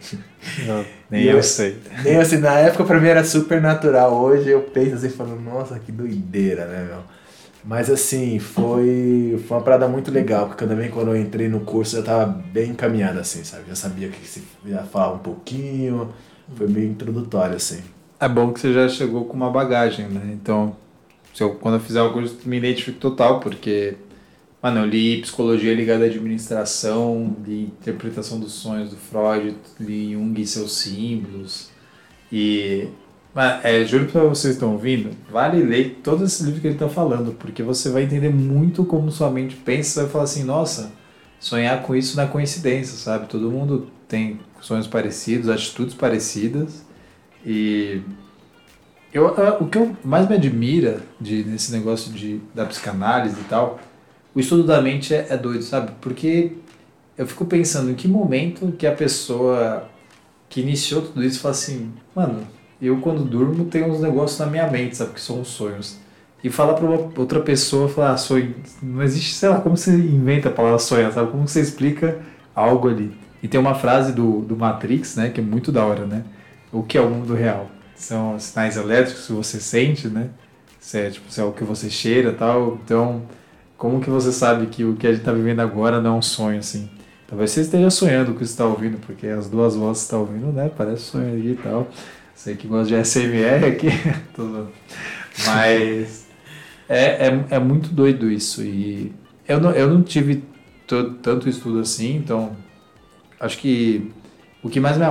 Não, 0.66 0.84
nem 1.10 1.24
eu, 1.24 1.36
eu, 1.36 1.42
sei. 1.42 1.78
Nem 2.04 2.16
assim, 2.16 2.38
na 2.38 2.58
época 2.58 2.84
pra 2.84 3.00
mim 3.00 3.08
era 3.08 3.24
super 3.24 3.60
natural. 3.60 4.14
Hoje 4.14 4.50
eu 4.50 4.60
penso 4.62 4.96
assim, 4.96 5.08
falando, 5.08 5.40
nossa, 5.40 5.78
que 5.78 5.92
doideira, 5.92 6.66
né, 6.66 6.84
meu? 6.88 7.02
Mas 7.64 7.88
assim, 7.88 8.38
foi, 8.40 9.40
foi 9.46 9.56
uma 9.56 9.62
parada 9.62 9.86
muito 9.86 10.10
legal, 10.10 10.48
porque 10.48 10.66
também 10.66 10.90
quando 10.90 11.08
eu 11.08 11.16
entrei 11.16 11.48
no 11.48 11.60
curso 11.60 11.96
eu 11.96 12.00
já 12.00 12.06
tava 12.06 12.26
bem 12.26 12.70
encaminhado, 12.70 13.20
assim, 13.20 13.44
sabe? 13.44 13.64
Já 13.68 13.76
sabia 13.76 14.08
que 14.08 14.26
se 14.26 14.42
ia 14.64 14.82
falar 14.82 15.12
um 15.12 15.18
pouquinho, 15.18 16.12
foi 16.56 16.66
meio 16.66 16.90
introdutório, 16.90 17.54
assim. 17.54 17.80
É 18.18 18.28
bom 18.28 18.52
que 18.52 18.60
você 18.60 18.72
já 18.72 18.88
chegou 18.88 19.24
com 19.24 19.34
uma 19.34 19.50
bagagem, 19.50 20.08
né? 20.08 20.30
Então, 20.32 20.76
se 21.32 21.42
eu, 21.42 21.54
quando 21.54 21.74
eu 21.74 21.80
fizer 21.80 22.02
o 22.02 22.12
curso, 22.12 22.38
me 22.44 22.56
identifico 22.56 22.98
total, 22.98 23.40
porque, 23.40 23.94
mano, 24.62 24.80
eu 24.80 24.86
li 24.86 25.20
psicologia 25.20 25.74
ligada 25.74 26.04
à 26.04 26.06
administração, 26.06 27.36
li 27.44 27.64
interpretação 27.64 28.38
dos 28.38 28.52
sonhos 28.52 28.90
do 28.90 28.96
Freud, 28.96 29.56
li 29.80 30.12
Jung 30.12 30.40
e 30.40 30.46
seus 30.46 30.72
símbolos. 30.78 31.70
E, 32.30 32.88
mas, 33.34 33.64
é, 33.64 33.84
juro 33.84 34.06
pra 34.06 34.22
vocês 34.22 34.54
que 34.54 34.58
estão 34.58 34.72
ouvindo, 34.72 35.10
vale 35.30 35.62
ler 35.62 36.00
todos 36.02 36.22
esses 36.22 36.40
livros 36.42 36.60
que 36.60 36.68
ele 36.68 36.76
está 36.76 36.88
falando, 36.88 37.32
porque 37.32 37.62
você 37.62 37.90
vai 37.90 38.04
entender 38.04 38.30
muito 38.30 38.84
como 38.84 39.10
sua 39.10 39.30
mente 39.30 39.56
pensa, 39.56 39.90
você 39.90 40.00
vai 40.02 40.10
falar 40.10 40.24
assim, 40.24 40.44
nossa, 40.44 40.92
sonhar 41.40 41.82
com 41.82 41.96
isso 41.96 42.16
não 42.16 42.22
é 42.24 42.26
coincidência, 42.28 42.96
sabe? 42.96 43.26
Todo 43.26 43.50
mundo 43.50 43.88
tem 44.06 44.38
sonhos 44.60 44.86
parecidos, 44.86 45.48
atitudes 45.48 45.94
parecidas. 45.94 46.84
E 47.44 48.00
eu, 49.12 49.26
o 49.60 49.66
que 49.66 49.76
eu 49.76 49.96
mais 50.04 50.28
me 50.28 50.36
admira 50.36 51.00
de, 51.20 51.42
nesse 51.42 51.72
negócio 51.72 52.12
de, 52.12 52.40
da 52.54 52.64
psicanálise 52.64 53.40
e 53.40 53.44
tal, 53.44 53.80
o 54.34 54.40
estudo 54.40 54.64
da 54.64 54.80
mente 54.80 55.14
é, 55.14 55.26
é 55.30 55.36
doido, 55.36 55.62
sabe? 55.62 55.92
Porque 56.00 56.52
eu 57.16 57.26
fico 57.26 57.44
pensando 57.44 57.90
em 57.90 57.94
que 57.94 58.08
momento 58.08 58.72
que 58.72 58.86
a 58.86 58.92
pessoa 58.92 59.88
que 60.48 60.60
iniciou 60.60 61.02
tudo 61.02 61.22
isso 61.22 61.40
fala 61.40 61.52
assim, 61.52 61.92
mano, 62.14 62.46
eu 62.80 62.98
quando 62.98 63.24
durmo 63.24 63.66
tenho 63.66 63.86
uns 63.86 64.00
negócios 64.00 64.38
na 64.40 64.46
minha 64.46 64.66
mente, 64.70 64.96
sabe? 64.96 65.12
Que 65.12 65.20
são 65.20 65.40
os 65.40 65.48
sonhos. 65.48 65.98
E 66.42 66.50
falar 66.50 66.74
para 66.74 66.86
outra 66.86 67.40
pessoa, 67.40 67.88
falar, 67.88 68.12
ah, 68.12 68.16
sonho, 68.16 68.54
não 68.82 69.02
existe, 69.02 69.34
sei 69.34 69.48
lá, 69.48 69.60
como 69.60 69.76
você 69.76 69.94
inventa 69.94 70.48
a 70.48 70.52
palavra 70.52 70.78
sonho, 70.78 71.12
sabe? 71.12 71.30
Como 71.30 71.46
você 71.46 71.60
explica 71.60 72.20
algo 72.54 72.88
ali. 72.88 73.16
E 73.42 73.48
tem 73.48 73.60
uma 73.60 73.74
frase 73.74 74.12
do, 74.12 74.40
do 74.40 74.56
Matrix, 74.56 75.16
né, 75.16 75.30
que 75.30 75.40
é 75.40 75.42
muito 75.42 75.70
da 75.70 75.84
hora, 75.84 76.06
né? 76.06 76.24
O 76.72 76.82
que 76.82 76.98
é 76.98 77.00
o 77.00 77.08
mundo 77.08 77.34
real? 77.34 77.70
São 77.94 78.38
sinais 78.38 78.76
elétricos 78.76 79.26
que 79.26 79.32
você 79.32 79.60
sente, 79.60 80.08
né? 80.08 80.30
Se 80.80 80.98
é, 80.98 81.10
tipo, 81.10 81.30
se 81.30 81.40
é 81.40 81.44
o 81.44 81.52
que 81.52 81.62
você 81.62 81.88
cheira 81.88 82.32
tal. 82.32 82.78
Então, 82.84 83.22
como 83.82 84.00
que 84.00 84.08
você 84.08 84.30
sabe 84.30 84.66
que 84.66 84.84
o 84.84 84.94
que 84.94 85.08
a 85.08 85.10
gente 85.10 85.22
está 85.22 85.32
vivendo 85.32 85.58
agora 85.58 86.00
não 86.00 86.14
é 86.14 86.18
um 86.18 86.22
sonho, 86.22 86.60
assim? 86.60 86.88
Talvez 87.26 87.50
você 87.50 87.62
esteja 87.62 87.90
sonhando 87.90 88.26
com 88.26 88.34
o 88.34 88.36
que 88.36 88.44
está 88.44 88.64
ouvindo, 88.64 88.96
porque 89.04 89.26
as 89.26 89.48
duas 89.48 89.74
vozes 89.74 90.04
que 90.04 90.06
está 90.06 90.18
ouvindo, 90.18 90.52
né? 90.52 90.70
Parece 90.78 91.02
sonho 91.02 91.34
aí 91.34 91.50
e 91.50 91.56
tal. 91.56 91.88
Sei 92.32 92.54
que 92.54 92.68
gosta 92.68 92.86
de 92.86 93.04
SMR 93.04 93.66
aqui. 93.66 93.88
Mas 95.44 96.28
é, 96.88 97.26
é, 97.26 97.44
é 97.50 97.58
muito 97.58 97.92
doido 97.92 98.30
isso. 98.30 98.62
E 98.62 99.12
eu 99.48 99.60
não, 99.60 99.72
eu 99.72 99.92
não 99.92 100.00
tive 100.00 100.44
tanto 101.20 101.48
estudo 101.48 101.80
assim, 101.80 102.14
então 102.14 102.56
acho 103.40 103.58
que 103.58 104.12
o 104.62 104.70
que 104.70 104.78
mais 104.78 104.96
me, 104.96 105.04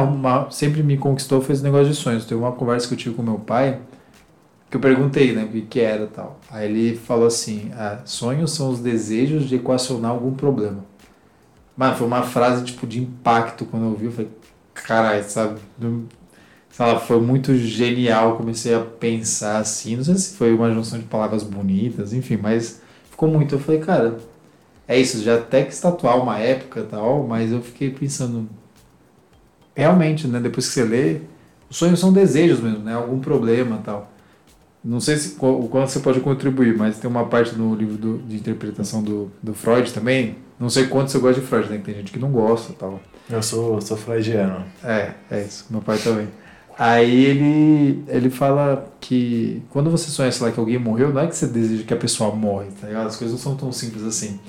sempre 0.49 0.81
me 0.81 0.95
conquistou 0.95 1.41
foi 1.41 1.55
esse 1.55 1.63
negócio 1.63 1.89
de 1.89 1.95
sonhos. 1.95 2.23
Teve 2.23 2.39
uma 2.39 2.53
conversa 2.53 2.87
que 2.87 2.93
eu 2.93 2.97
tive 2.97 3.15
com 3.15 3.21
meu 3.21 3.37
pai, 3.37 3.81
que 4.71 4.77
eu 4.77 4.81
perguntei, 4.81 5.33
né, 5.33 5.43
o 5.43 5.49
que, 5.49 5.61
que 5.63 5.79
era 5.81 6.07
tal. 6.07 6.39
Aí 6.49 6.71
ele 6.71 6.95
falou 6.95 7.27
assim: 7.27 7.71
ah, 7.75 7.99
sonhos 8.05 8.53
são 8.53 8.69
os 8.69 8.79
desejos 8.79 9.47
de 9.49 9.55
equacionar 9.55 10.11
algum 10.11 10.33
problema. 10.33 10.85
Mano, 11.75 11.95
foi 11.97 12.07
uma 12.07 12.23
frase 12.23 12.63
tipo 12.63 12.87
de 12.87 13.01
impacto 13.01 13.65
quando 13.65 13.83
eu 13.83 13.89
ouvi. 13.89 14.05
Eu 14.05 14.11
falei, 14.11 14.31
caralho, 14.73 15.23
sabe? 15.23 15.59
Sei 16.69 16.99
foi 17.05 17.19
muito 17.19 17.55
genial. 17.55 18.37
Comecei 18.37 18.73
a 18.73 18.79
pensar 18.79 19.57
assim. 19.57 19.97
Não 19.97 20.03
sei 20.03 20.15
se 20.15 20.35
foi 20.35 20.53
uma 20.53 20.73
junção 20.73 20.99
de 20.99 21.05
palavras 21.05 21.43
bonitas, 21.43 22.13
enfim, 22.13 22.37
mas 22.37 22.81
ficou 23.09 23.29
muito. 23.29 23.55
Eu 23.55 23.59
falei, 23.59 23.81
cara, 23.81 24.17
é 24.87 24.99
isso, 24.99 25.21
já 25.23 25.35
até 25.35 25.63
que 25.63 25.73
estatuar 25.73 26.21
uma 26.21 26.37
época 26.39 26.83
tal, 26.89 27.25
mas 27.27 27.51
eu 27.51 27.61
fiquei 27.61 27.89
pensando, 27.91 28.49
realmente, 29.75 30.27
né, 30.27 30.39
depois 30.39 30.67
que 30.67 30.73
você 30.73 30.83
lê, 30.83 31.21
os 31.69 31.77
sonhos 31.77 31.99
são 31.99 32.11
desejos 32.13 32.59
mesmo, 32.59 32.79
né, 32.79 32.93
algum 32.93 33.19
problema 33.19 33.81
tal. 33.83 34.10
Não 34.83 34.99
sei 34.99 35.17
se, 35.17 35.37
o 35.39 35.67
quanto 35.67 35.89
você 35.89 35.99
pode 35.99 36.19
contribuir, 36.21 36.75
mas 36.75 36.97
tem 36.97 37.09
uma 37.09 37.25
parte 37.25 37.55
no 37.55 37.75
livro 37.75 37.97
do, 37.97 38.17
de 38.19 38.35
interpretação 38.35 39.03
do, 39.03 39.31
do 39.41 39.53
Freud 39.53 39.93
também, 39.93 40.37
não 40.59 40.69
sei 40.69 40.87
quanto 40.87 41.11
você 41.11 41.19
gosta 41.19 41.41
de 41.41 41.47
Freud, 41.47 41.69
né, 41.69 41.81
tem 41.83 41.95
gente 41.95 42.11
que 42.11 42.19
não 42.19 42.31
gosta 42.31 42.73
tal. 42.77 42.99
Eu 43.29 43.41
sou, 43.41 43.79
sou 43.81 43.97
freudiano. 43.97 44.63
É, 44.83 45.11
é 45.29 45.41
isso, 45.41 45.65
meu 45.69 45.81
pai 45.81 45.97
também. 45.97 46.27
Aí 46.77 47.25
ele, 47.25 48.03
ele 48.07 48.29
fala 48.29 48.91
que 48.99 49.61
quando 49.69 49.89
você 49.89 50.09
sonha, 50.09 50.31
sei 50.31 50.47
lá, 50.47 50.51
que 50.51 50.59
alguém 50.59 50.77
morreu, 50.77 51.13
não 51.13 51.21
é 51.21 51.27
que 51.27 51.35
você 51.35 51.47
deseja 51.47 51.83
que 51.83 51.93
a 51.93 51.97
pessoa 51.97 52.33
morre, 52.35 52.67
tá 52.79 52.87
ligado? 52.87 53.07
As 53.07 53.17
coisas 53.17 53.35
não 53.35 53.41
são 53.41 53.55
tão 53.55 53.71
simples 53.71 54.03
assim. 54.03 54.39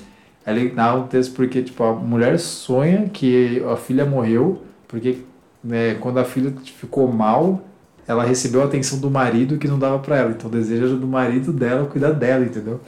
Ele 0.47 0.71
dá 0.71 0.95
um 0.95 1.07
texto 1.07 1.35
porque, 1.35 1.63
tipo, 1.63 1.83
a 1.85 1.95
mulher 1.95 2.39
sonha 2.39 3.09
que 3.09 3.63
a 3.65 3.77
filha 3.77 4.05
morreu, 4.05 4.63
porque 4.89 5.19
né, 5.63 5.95
quando 5.95 6.19
a 6.19 6.25
filha 6.25 6.53
ficou 6.65 7.11
mal, 7.11 7.63
ela 8.07 8.25
recebeu 8.25 8.63
a 8.63 8.65
atenção 8.65 8.99
do 8.99 9.11
marido 9.11 9.59
que 9.59 9.69
não 9.69 9.79
dava 9.79 9.99
para 9.99 10.17
ela. 10.17 10.31
Então 10.31 10.51
deseja 10.51 10.87
do 10.89 11.07
marido 11.07 11.53
dela 11.53 11.87
cuidar 11.87 12.13
dela, 12.13 12.45
entendeu? 12.45 12.81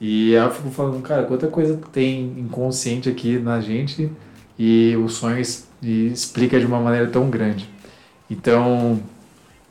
E 0.00 0.34
ela 0.34 0.50
ficou 0.50 0.70
falando, 0.70 1.02
cara, 1.02 1.24
quanta 1.24 1.48
coisa 1.48 1.78
tem 1.92 2.34
inconsciente 2.38 3.08
aqui 3.08 3.38
na 3.38 3.60
gente 3.60 4.10
e 4.58 4.96
o 4.96 5.08
sonho 5.08 5.40
explica 5.82 6.58
de 6.60 6.66
uma 6.66 6.80
maneira 6.80 7.08
tão 7.08 7.28
grande. 7.28 7.68
Então, 8.30 9.00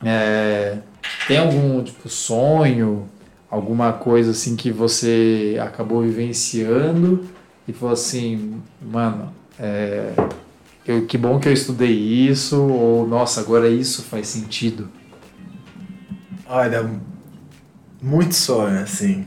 é, 0.04 0.78
tem 1.26 1.38
algum 1.38 1.82
tipo 1.82 2.08
sonho 2.08 3.08
alguma 3.50 3.92
coisa 3.92 4.32
assim 4.32 4.56
que 4.56 4.70
você 4.70 5.58
acabou 5.60 6.02
vivenciando 6.02 7.24
e 7.66 7.72
falou 7.72 7.92
assim, 7.92 8.60
mano, 8.80 9.32
é, 9.58 10.12
eu, 10.92 11.06
que 11.06 11.18
bom 11.18 11.38
que 11.38 11.48
eu 11.48 11.52
estudei 11.52 11.92
isso, 11.92 12.62
ou 12.62 13.06
nossa, 13.06 13.40
agora 13.40 13.68
isso 13.68 14.02
faz 14.02 14.28
sentido? 14.28 14.88
Olha, 16.46 16.88
muito 18.00 18.34
sonho, 18.34 18.80
assim. 18.80 19.26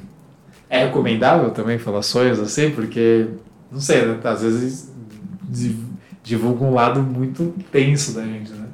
É 0.70 0.86
recomendável 0.86 1.51
também 1.51 1.77
falar 1.77 2.01
sonhos 2.01 2.39
assim, 2.39 2.72
porque, 2.72 3.27
não 3.72 3.80
sei, 3.80 4.06
né? 4.06 4.20
às 4.24 4.41
vezes 4.41 4.91
divulga 6.24 6.63
um 6.63 6.74
lado 6.74 7.01
muito 7.01 7.53
tenso 7.72 8.13
da 8.13 8.24
gente, 8.24 8.51
né? 8.53 8.68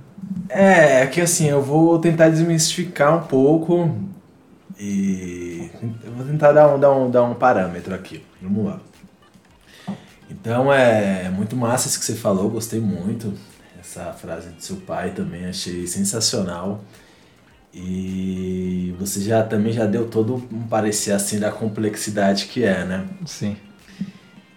É, 0.50 1.02
é 1.02 1.08
que 1.08 1.20
assim, 1.20 1.48
eu 1.50 1.62
vou 1.62 2.00
tentar 2.00 2.30
desmistificar 2.30 3.18
um 3.18 3.28
pouco 3.28 3.96
e 4.80 5.70
eu 6.06 6.12
vou 6.14 6.26
tentar 6.26 6.52
dar 6.52 6.74
um, 6.74 6.80
dar 6.80 6.92
um, 6.92 7.10
dar 7.10 7.24
um 7.24 7.34
parâmetro 7.34 7.94
aqui. 7.94 8.24
Vamos 8.42 8.66
lá. 8.66 8.80
Então 10.48 10.72
é 10.72 11.30
muito 11.30 11.58
massa 11.58 11.90
isso 11.90 12.00
que 12.00 12.06
você 12.06 12.16
falou, 12.16 12.50
gostei 12.50 12.80
muito. 12.80 13.34
Essa 13.78 14.14
frase 14.14 14.48
do 14.48 14.62
seu 14.62 14.78
pai 14.78 15.10
também 15.10 15.46
achei 15.46 15.86
sensacional. 15.86 16.86
E 17.74 18.96
você 18.98 19.20
já 19.20 19.44
também 19.44 19.74
já 19.74 19.86
deu 19.86 20.08
todo 20.08 20.36
um 20.50 20.62
parecer 20.62 21.12
assim 21.12 21.38
da 21.38 21.52
complexidade 21.52 22.46
que 22.46 22.64
é, 22.64 22.86
né? 22.86 23.06
Sim. 23.26 23.58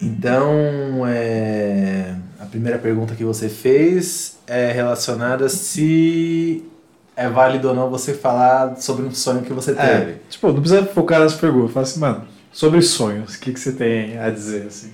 Então, 0.01 1.05
é, 1.09 2.15
a 2.39 2.47
primeira 2.47 2.79
pergunta 2.79 3.17
que 3.17 3.25
você 3.25 3.49
fez 3.49 4.39
é 4.47 4.71
relacionada 4.71 5.49
se 5.49 6.65
é 7.17 7.29
válido 7.29 7.67
ou 7.67 7.75
não 7.75 7.91
você 7.91 8.15
falar 8.15 8.77
sobre 8.77 9.05
um 9.05 9.13
sonho 9.13 9.43
que 9.43 9.53
você 9.53 9.73
é, 9.73 9.75
teve. 9.75 10.11
É, 10.13 10.21
tipo, 10.31 10.53
não 10.53 10.61
precisa 10.61 10.87
focar 10.87 11.19
nas 11.19 11.35
perguntas. 11.35 11.73
Fala 11.73 11.85
assim, 11.85 11.99
mano, 11.99 12.29
sobre 12.53 12.81
sonhos, 12.81 13.35
o 13.35 13.41
que, 13.41 13.53
que 13.53 13.59
você 13.59 13.73
tem 13.73 14.17
a 14.19 14.31
dizer, 14.31 14.69
assim? 14.69 14.93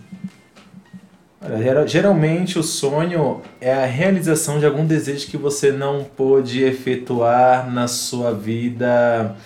Olha, 1.40 1.86
geralmente 1.86 2.58
o 2.58 2.62
sonho 2.62 3.42
é 3.60 3.72
a 3.72 3.84
realização 3.84 4.58
de 4.58 4.64
algum 4.64 4.86
desejo 4.86 5.26
que 5.26 5.36
você 5.36 5.70
não 5.70 6.02
pôde 6.02 6.64
efetuar 6.64 7.70
na 7.70 7.86
sua 7.86 8.32
vida, 8.32 9.36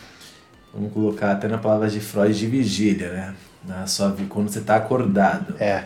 vamos 0.72 0.92
colocar 0.92 1.32
até 1.32 1.48
na 1.48 1.58
palavra 1.58 1.88
de 1.88 2.00
Freud, 2.00 2.38
de 2.38 2.46
vigília, 2.46 3.10
né? 3.10 3.34
Na 3.66 3.86
sua 3.86 4.10
vida, 4.10 4.28
quando 4.28 4.48
você 4.48 4.60
está 4.60 4.76
acordado. 4.76 5.54
É, 5.60 5.84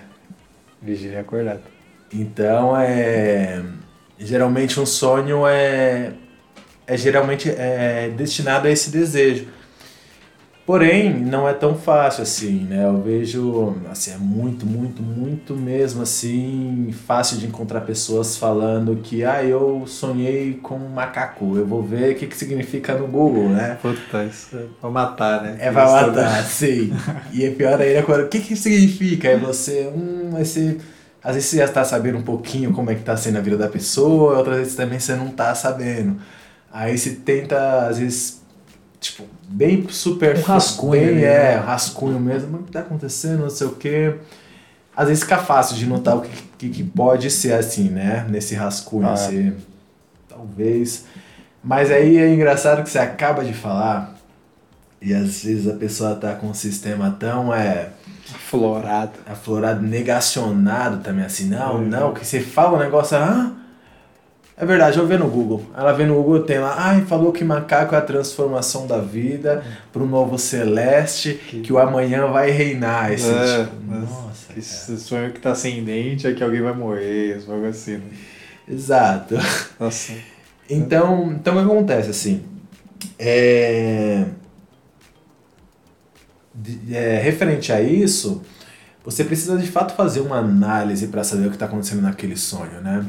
vigília 0.81 1.21
acordado. 1.21 1.63
Então, 2.13 2.77
é 2.77 3.63
geralmente 4.19 4.79
um 4.79 4.87
sonho 4.87 5.47
é, 5.47 6.13
é 6.87 6.97
geralmente 6.97 7.51
é 7.51 8.13
destinado 8.17 8.69
a 8.69 8.71
esse 8.71 8.91
desejo. 8.91 9.47
Porém, 10.67 11.13
não 11.13 11.47
é 11.47 11.53
tão 11.53 11.77
fácil 11.77 12.23
assim, 12.23 12.65
né? 12.65 12.87
Eu 12.87 13.03
vejo, 13.03 13.77
assim, 13.91 14.13
é 14.13 14.17
muito, 14.17 14.65
muito, 14.65 15.03
muito 15.03 15.55
mesmo 15.55 16.01
assim, 16.01 16.91
fácil 17.07 17.37
de 17.37 17.47
encontrar 17.47 17.83
pessoas 17.83 18.39
falando 18.39 18.97
que, 19.03 19.23
ah, 19.25 19.45
eu 19.45 19.85
sonhei 19.87 20.55
com 20.55 20.77
um 20.77 20.89
macaco, 20.89 21.59
eu 21.59 21.67
vou 21.67 21.83
ver 21.83 22.13
o 22.13 22.15
que, 22.19 22.27
que 22.27 22.37
significa 22.37 22.95
no 22.95 23.07
Google, 23.07 23.51
né? 23.51 23.79
Puta, 23.83 24.25
isso 24.25 24.57
é 24.57 24.65
pra 24.81 24.89
matar, 24.89 25.43
né? 25.43 25.59
É 25.61 25.71
pra 25.71 25.85
matar, 25.85 26.43
sim. 26.45 26.91
E 27.31 27.45
é 27.45 27.51
pior 27.51 27.79
ainda 27.79 28.03
quando, 28.03 28.23
o 28.25 28.29
que 28.29 28.41
que 28.41 28.57
significa? 28.57 29.29
Aí 29.29 29.37
você, 29.39 29.93
hum, 29.95 30.33
esse... 30.41 30.81
Às 31.23 31.35
vezes 31.35 31.51
você 31.51 31.57
já 31.59 31.65
está 31.67 31.85
sabendo 31.85 32.19
um 32.19 32.23
pouquinho 32.23 32.73
como 32.73 32.91
é 32.91 32.95
que 32.95 33.01
está 33.01 33.17
sendo 33.17 33.37
a 33.39 33.41
vida 33.43 33.57
da 33.59 33.69
pessoa, 33.69 34.37
outras 34.39 34.59
vezes 34.59 34.75
também 34.77 34.99
você 34.99 35.15
não 35.15 35.29
está 35.29 35.55
sabendo. 35.55 36.17
Aí 36.73 36.97
você 36.99 37.11
tenta, 37.11 37.87
às 37.87 37.99
vezes, 37.99 38.43
tipo, 39.05 39.25
bem 39.49 39.87
super... 39.89 40.37
Um 40.39 40.43
rascunho. 40.43 40.93
Bem, 41.07 41.15
né? 41.17 41.23
é, 41.23 41.55
rascunho 41.57 42.19
mesmo. 42.19 42.59
O 42.59 42.63
que 42.63 42.69
está 42.71 42.81
acontecendo, 42.81 43.41
não 43.43 43.51
sei 43.51 43.67
o 43.67 43.73
quê. 43.73 44.15
Às 44.97 45.09
vezes 45.09 45.23
fica 45.25 45.39
fácil 45.39 45.77
de 45.77 45.87
notar 45.87 46.17
o 46.17 46.21
que, 46.23 46.31
que, 46.59 46.69
que 46.71 46.85
pode 46.85 47.31
ser 47.31 47.53
assim, 47.53 47.89
né? 47.91 48.27
Nesse 48.29 48.55
rascunho, 48.55 49.07
Ah. 49.09 49.13
assim, 49.13 49.55
talvez... 50.29 51.05
Mas 51.63 51.91
aí 51.91 52.19
é 52.19 52.33
engraçado 52.33 52.83
que 52.83 52.91
você 52.91 52.99
acaba 52.99 53.43
de 53.43 53.55
falar 53.55 54.15
e 55.01 55.15
às 55.15 55.43
vezes 55.45 55.67
a 55.67 55.73
pessoa 55.75 56.15
tá 56.15 56.35
com 56.35 56.49
um 56.49 56.55
sistema 56.55 57.11
tão... 57.19 57.53
É, 57.55 57.89
Florado. 58.51 59.13
aflorado, 59.27 59.83
negacionado 59.83 60.99
também, 61.03 61.25
assim, 61.25 61.47
não, 61.49 61.77
Uhum. 61.77 61.89
não, 61.89 62.13
que 62.15 62.25
você 62.25 62.41
fala 62.41 62.77
um 62.77 62.81
negócio, 62.81 63.17
ah, 63.17 63.51
é 64.57 64.65
verdade, 64.65 64.99
eu 64.99 65.07
vi 65.07 65.17
no 65.17 65.29
Google. 65.29 65.65
Ela 65.77 65.93
vê 65.93 66.07
no 66.07 66.15
Google, 66.15 66.45
tem 66.45 66.61
lá, 66.61 66.75
ai, 66.79 67.03
falou 67.03 67.33
que 67.33 67.43
macaco 67.43 67.95
é 67.95 67.99
a 67.99 68.01
transformação 68.01 68.87
da 68.87 68.99
vida 68.99 69.65
para 69.93 70.01
um 70.01 70.07
novo 70.07 70.39
celeste, 70.39 71.35
que, 71.35 71.73
o 71.73 71.79
amanhã 71.79 72.29
vai 72.29 72.51
reinar. 72.51 73.13
Esse 73.13 73.29
É, 73.29 73.65
tipo, 73.65 73.77
nossa, 73.91 74.47
cara. 74.47 74.59
Esse 74.59 74.99
sonho 74.99 75.33
que 75.33 75.41
tá 75.41 75.53
ascendente 75.53 76.29
é 76.29 76.33
que 76.33 76.45
alguém 76.45 76.63
vai 76.63 76.73
morrer, 76.73 77.43
algo 77.49 77.67
assim, 77.67 77.97
né? 77.97 78.05
Exato. 78.69 79.35
Nossa. 79.79 80.13
Então, 80.71 81.33
então 81.33 81.55
o 81.55 81.59
que 81.59 81.65
acontece, 81.65 82.11
assim, 82.11 82.45
é... 83.19 84.25
é, 86.93 87.19
referente 87.19 87.73
a 87.73 87.81
isso, 87.81 88.41
você 89.05 89.25
precisa 89.25 89.59
de 89.59 89.67
fato 89.67 89.95
fazer 89.95 90.21
uma 90.21 90.39
análise 90.39 91.09
para 91.09 91.25
saber 91.25 91.47
o 91.47 91.51
que 91.51 91.57
está 91.57 91.67
acontecendo 91.67 92.03
naquele 92.03 92.37
sonho, 92.37 92.81
né? 92.81 93.05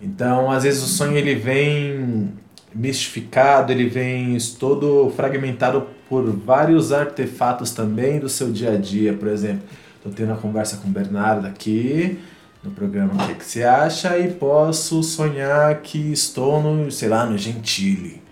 Então, 0.00 0.50
às 0.50 0.64
vezes 0.64 0.82
o 0.82 0.86
sonho 0.86 1.16
ele 1.16 1.34
vem 1.34 2.32
mistificado, 2.74 3.72
ele 3.72 3.88
vem 3.88 4.36
todo 4.58 5.10
fragmentado 5.16 5.86
por 6.08 6.24
vários 6.30 6.92
artefatos 6.92 7.70
também 7.70 8.18
do 8.18 8.28
seu 8.28 8.50
dia 8.50 8.72
a 8.72 8.76
dia, 8.76 9.12
por 9.12 9.28
exemplo. 9.28 9.62
Estou 9.96 10.12
tendo 10.12 10.28
uma 10.30 10.36
conversa 10.36 10.76
com 10.76 10.88
o 10.88 10.90
Bernardo 10.90 11.46
aqui 11.46 12.18
no 12.64 12.70
programa 12.70 13.12
O 13.14 13.26
que, 13.26 13.34
que 13.34 13.44
você 13.44 13.62
acha 13.62 14.18
e 14.18 14.32
posso 14.32 15.02
sonhar 15.02 15.82
que 15.82 16.12
estou 16.12 16.62
no, 16.62 16.90
sei 16.90 17.08
lá, 17.08 17.26
no 17.26 17.36
Gentile, 17.36 18.22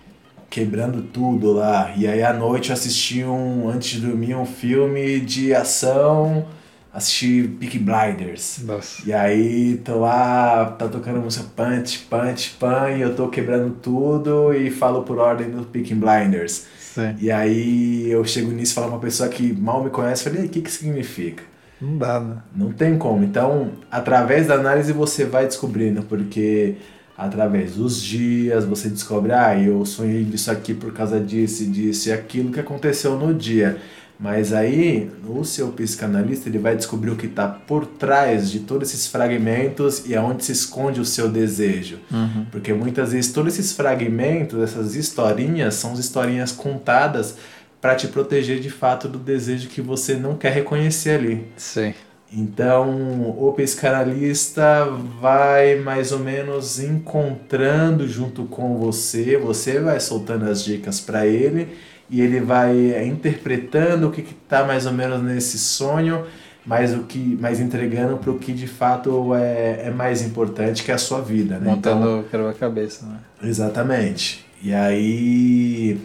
quebrando 0.49 1.03
tudo 1.03 1.53
lá. 1.53 1.93
E 1.95 2.07
aí 2.07 2.23
à 2.23 2.33
noite 2.33 2.69
eu 2.69 2.73
assisti 2.73 3.23
um, 3.23 3.69
antes 3.69 4.01
de 4.01 4.07
dormir, 4.07 4.35
um 4.35 4.45
filme 4.45 5.19
de 5.19 5.53
ação, 5.53 6.45
assisti 6.93 7.49
Peaky 7.59 7.79
Blinders. 7.79 8.59
Nossa. 8.63 9.01
E 9.05 9.11
aí 9.11 9.81
tô 9.83 9.99
lá, 9.99 10.65
tá 10.77 10.87
tocando 10.87 11.19
música 11.19 11.45
punch, 11.55 12.07
punch, 12.09 12.55
pan, 12.59 12.91
e 12.91 13.01
eu 13.01 13.15
tô 13.15 13.27
quebrando 13.29 13.71
tudo 13.81 14.53
e 14.53 14.69
falo 14.69 15.01
por 15.01 15.17
ordem 15.17 15.49
do 15.49 15.63
Peaky 15.63 15.95
Blinders. 15.95 16.65
Sim. 16.79 17.15
E 17.19 17.31
aí 17.31 18.09
eu 18.11 18.23
chego 18.23 18.51
nisso 18.51 18.73
e 18.73 18.75
falo 18.75 18.87
pra 18.87 18.95
uma 18.97 19.01
pessoa 19.01 19.27
que 19.27 19.51
mal 19.51 19.83
me 19.83 19.89
conhece, 19.89 20.23
falei, 20.23 20.43
e 20.43 20.45
o 20.45 20.49
que 20.49 20.61
que 20.61 20.71
significa? 20.71 21.43
Não 21.81 21.97
dá, 21.97 22.19
né? 22.19 22.37
Não 22.55 22.71
tem 22.71 22.97
como. 22.97 23.23
Então, 23.23 23.71
através 23.91 24.47
da 24.47 24.53
análise 24.53 24.93
você 24.93 25.25
vai 25.25 25.47
descobrindo, 25.47 26.03
porque 26.03 26.75
através 27.17 27.75
dos 27.75 28.01
dias 28.01 28.65
você 28.65 28.87
descobre, 28.89 29.31
ah, 29.31 29.59
eu 29.59 29.83
sonhei 29.85 30.23
disso 30.23 30.51
aqui 30.51 30.73
por 30.73 30.93
causa 30.93 31.19
disso, 31.19 31.63
e 31.63 31.65
disso 31.65 32.09
e 32.09 32.11
aquilo 32.11 32.51
que 32.51 32.59
aconteceu 32.59 33.17
no 33.17 33.33
dia. 33.33 33.77
Mas 34.23 34.53
aí, 34.53 35.11
o 35.27 35.43
seu 35.43 35.67
psicanalista, 35.73 36.47
ele 36.47 36.57
vai 36.57 36.77
descobrir 36.77 37.11
o 37.11 37.17
que 37.17 37.25
está 37.25 37.45
por 37.45 37.85
trás 37.85 38.49
de 38.49 38.61
todos 38.61 38.87
esses 38.87 39.05
fragmentos 39.05 40.05
e 40.05 40.15
aonde 40.15 40.45
se 40.45 40.53
esconde 40.53 41.01
o 41.01 41.05
seu 41.05 41.27
desejo. 41.27 41.99
Uhum. 42.09 42.45
Porque 42.49 42.71
muitas 42.71 43.11
vezes 43.11 43.33
todos 43.33 43.59
esses 43.59 43.73
fragmentos, 43.73 44.63
essas 44.63 44.95
historinhas, 44.95 45.73
são 45.73 45.91
as 45.91 45.99
historinhas 45.99 46.53
contadas 46.53 47.35
para 47.81 47.95
te 47.95 48.07
proteger 48.07 48.61
de 48.61 48.69
fato 48.69 49.09
do 49.09 49.19
desejo 49.19 49.67
que 49.67 49.81
você 49.81 50.15
não 50.15 50.37
quer 50.37 50.53
reconhecer 50.53 51.19
ali. 51.19 51.45
Sim. 51.57 51.93
Então, 52.31 53.35
o 53.37 53.51
psicanalista 53.51 54.85
vai 55.19 55.75
mais 55.75 56.13
ou 56.13 56.19
menos 56.19 56.79
encontrando 56.79 58.07
junto 58.07 58.45
com 58.45 58.77
você, 58.77 59.37
você 59.37 59.81
vai 59.81 59.99
soltando 59.99 60.49
as 60.49 60.63
dicas 60.63 61.01
para 61.01 61.27
ele 61.27 61.67
e 62.13 62.21
ele 62.21 62.39
vai 62.39 62.91
é, 62.91 63.07
interpretando 63.07 64.07
o 64.07 64.11
que 64.11 64.21
está 64.21 64.63
mais 64.63 64.85
ou 64.85 64.93
menos 64.93 65.19
nesse 65.23 65.57
sonho, 65.57 66.27
mas 66.63 66.93
o 66.93 67.05
que, 67.05 67.35
mas 67.41 67.59
entregando 67.59 68.17
para 68.17 68.29
o 68.29 68.37
que 68.37 68.53
de 68.53 68.67
fato 68.67 69.33
é, 69.33 69.87
é 69.87 69.89
mais 69.89 70.21
importante 70.21 70.83
que 70.83 70.91
é 70.91 70.93
a 70.93 70.99
sua 70.99 71.21
vida, 71.21 71.57
né? 71.57 71.73
Então, 71.75 71.95
Montando 71.95 72.19
o 72.19 72.23
quebra-cabeça, 72.25 73.07
né? 73.07 73.17
Exatamente. 73.41 74.45
E 74.61 74.71
aí. 74.75 75.99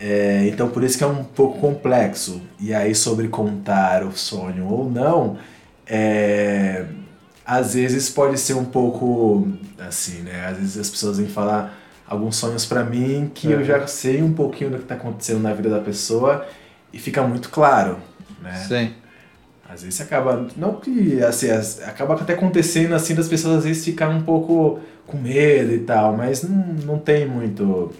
é, 0.00 0.48
então 0.48 0.70
por 0.70 0.82
isso 0.82 0.96
que 0.96 1.04
é 1.04 1.06
um 1.06 1.22
pouco 1.22 1.60
complexo. 1.60 2.40
E 2.58 2.72
aí 2.72 2.94
sobre 2.94 3.28
contar 3.28 4.04
o 4.04 4.12
sonho 4.12 4.66
ou 4.66 4.90
não, 4.90 5.36
é, 5.86 6.86
às 7.44 7.74
vezes 7.74 8.08
pode 8.08 8.40
ser 8.40 8.54
um 8.54 8.64
pouco 8.64 9.46
assim, 9.78 10.22
né? 10.22 10.46
Às 10.46 10.56
vezes 10.56 10.78
as 10.78 10.88
pessoas 10.88 11.18
vêm 11.18 11.28
falar 11.28 11.78
alguns 12.06 12.36
sonhos 12.36 12.64
pra 12.66 12.84
mim 12.84 13.30
que 13.34 13.50
eu 13.50 13.58
Uhum. 13.58 13.64
já 13.64 13.86
sei 13.86 14.22
um 14.22 14.32
pouquinho 14.32 14.70
do 14.70 14.78
que 14.78 14.84
tá 14.84 14.94
acontecendo 14.94 15.40
na 15.40 15.52
vida 15.52 15.70
da 15.70 15.80
pessoa 15.80 16.46
e 16.92 16.98
fica 16.98 17.22
muito 17.22 17.48
claro, 17.48 17.98
né? 18.42 18.54
Sim. 18.54 18.92
Às 19.68 19.82
vezes 19.82 20.00
acaba, 20.02 20.46
não 20.56 20.74
que 20.74 21.22
assim, 21.22 21.50
as- 21.50 21.80
acaba 21.82 22.14
até 22.14 22.34
acontecendo 22.34 22.94
assim 22.94 23.14
das 23.14 23.28
pessoas 23.28 23.58
às 23.58 23.64
vezes 23.64 23.84
ficarem 23.84 24.16
um 24.16 24.22
pouco 24.22 24.80
com 25.06 25.16
medo 25.16 25.72
e 25.72 25.78
tal, 25.80 26.14
mas 26.16 26.42
não, 26.42 26.56
não 26.84 26.98
tem 26.98 27.26
muito. 27.26 27.90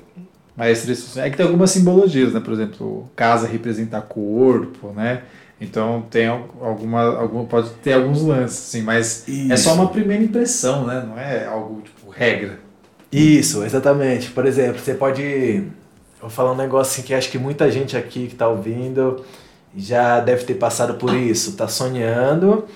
Mas 0.54 0.86
isso- 0.86 1.18
é 1.18 1.30
que 1.30 1.36
tem 1.38 1.46
algumas 1.46 1.70
simbologias, 1.70 2.34
né? 2.34 2.40
Por 2.40 2.52
exemplo, 2.52 3.08
casa 3.16 3.46
representa 3.48 4.02
corpo, 4.02 4.88
né? 4.92 5.22
Então 5.58 6.04
tem 6.10 6.26
al- 6.26 6.48
alguma, 6.60 7.02
alguma 7.18 7.44
pode 7.46 7.70
ter 7.82 7.94
alguns 7.94 8.20
lances, 8.20 8.58
assim, 8.68 8.82
mas 8.82 9.24
é 9.48 9.56
só 9.56 9.70
Isso. 9.70 9.80
uma 9.80 9.88
primeira 9.88 10.22
impressão, 10.22 10.86
né? 10.86 11.02
Não 11.06 11.16
é 11.18 11.46
algo 11.46 11.80
tipo 11.80 12.10
regra. 12.10 12.58
Isso, 13.12 13.62
exatamente. 13.64 14.31
Por 14.31 14.46
exemplo, 14.46 14.81
você 14.81 14.94
pode. 14.94 15.64
Vou 16.20 16.31
falar 16.31 16.53
um 16.53 16.57
negócio 16.57 16.92
assim 16.92 17.03
que 17.03 17.12
acho 17.14 17.31
que 17.31 17.38
muita 17.38 17.70
gente 17.70 17.96
aqui 17.96 18.29
que 18.29 18.35
tá 18.35 18.48
ouvindo 18.48 19.25
já 19.77 20.20
deve 20.20 20.44
ter 20.44 20.55
passado 20.55 20.94
por 20.94 21.14
isso. 21.14 21.57
Tá 21.57 21.68
sonhando 21.68 22.66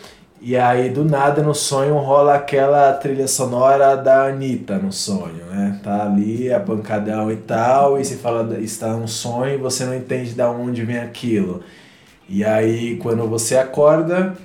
e 0.40 0.56
aí 0.56 0.90
do 0.90 1.04
nada 1.04 1.42
no 1.42 1.54
sonho 1.54 1.96
rola 1.96 2.34
aquela 2.34 2.92
trilha 2.92 3.26
sonora 3.26 3.96
da 3.96 4.26
Anitta 4.26 4.78
no 4.78 4.92
sonho, 4.92 5.44
né? 5.50 5.80
Tá 5.82 6.04
ali 6.04 6.52
a 6.52 6.60
pancadão 6.60 7.32
e 7.32 7.36
tal, 7.36 7.98
e 7.98 8.04
você 8.04 8.16
fala, 8.16 8.58
está 8.60 8.88
um 8.88 9.06
sonho 9.06 9.54
e 9.54 9.56
você 9.56 9.84
não 9.84 9.94
entende 9.94 10.34
de 10.34 10.42
onde 10.42 10.84
vem 10.84 10.98
aquilo. 10.98 11.62
E 12.28 12.44
aí 12.44 12.96
quando 12.98 13.26
você 13.26 13.56
acorda, 13.56 14.36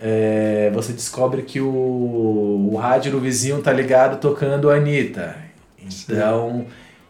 é, 0.00 0.70
você 0.72 0.92
descobre 0.92 1.42
que 1.42 1.60
o, 1.60 2.70
o 2.72 2.76
rádio 2.76 3.12
do 3.12 3.20
vizinho 3.20 3.60
tá 3.60 3.72
ligado 3.72 4.18
tocando 4.20 4.70
a 4.70 4.76
Anitta. 4.76 5.36
Então, 5.78 6.66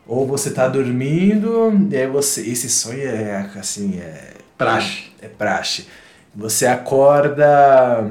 ou 0.07 0.27
você 0.27 0.51
tá 0.51 0.67
dormindo, 0.67 1.89
e 1.91 1.97
aí 1.97 2.07
você. 2.07 2.41
Esse 2.41 2.69
sonho 2.69 3.03
é 3.03 3.49
assim, 3.57 4.01
é. 4.01 4.35
Praxe. 4.59 5.05
É 5.23 5.29
praxe. 5.29 5.87
Você 6.35 6.67
acorda 6.67 8.09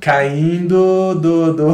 caindo 0.00 1.14
do. 1.14 1.52
do... 1.52 1.66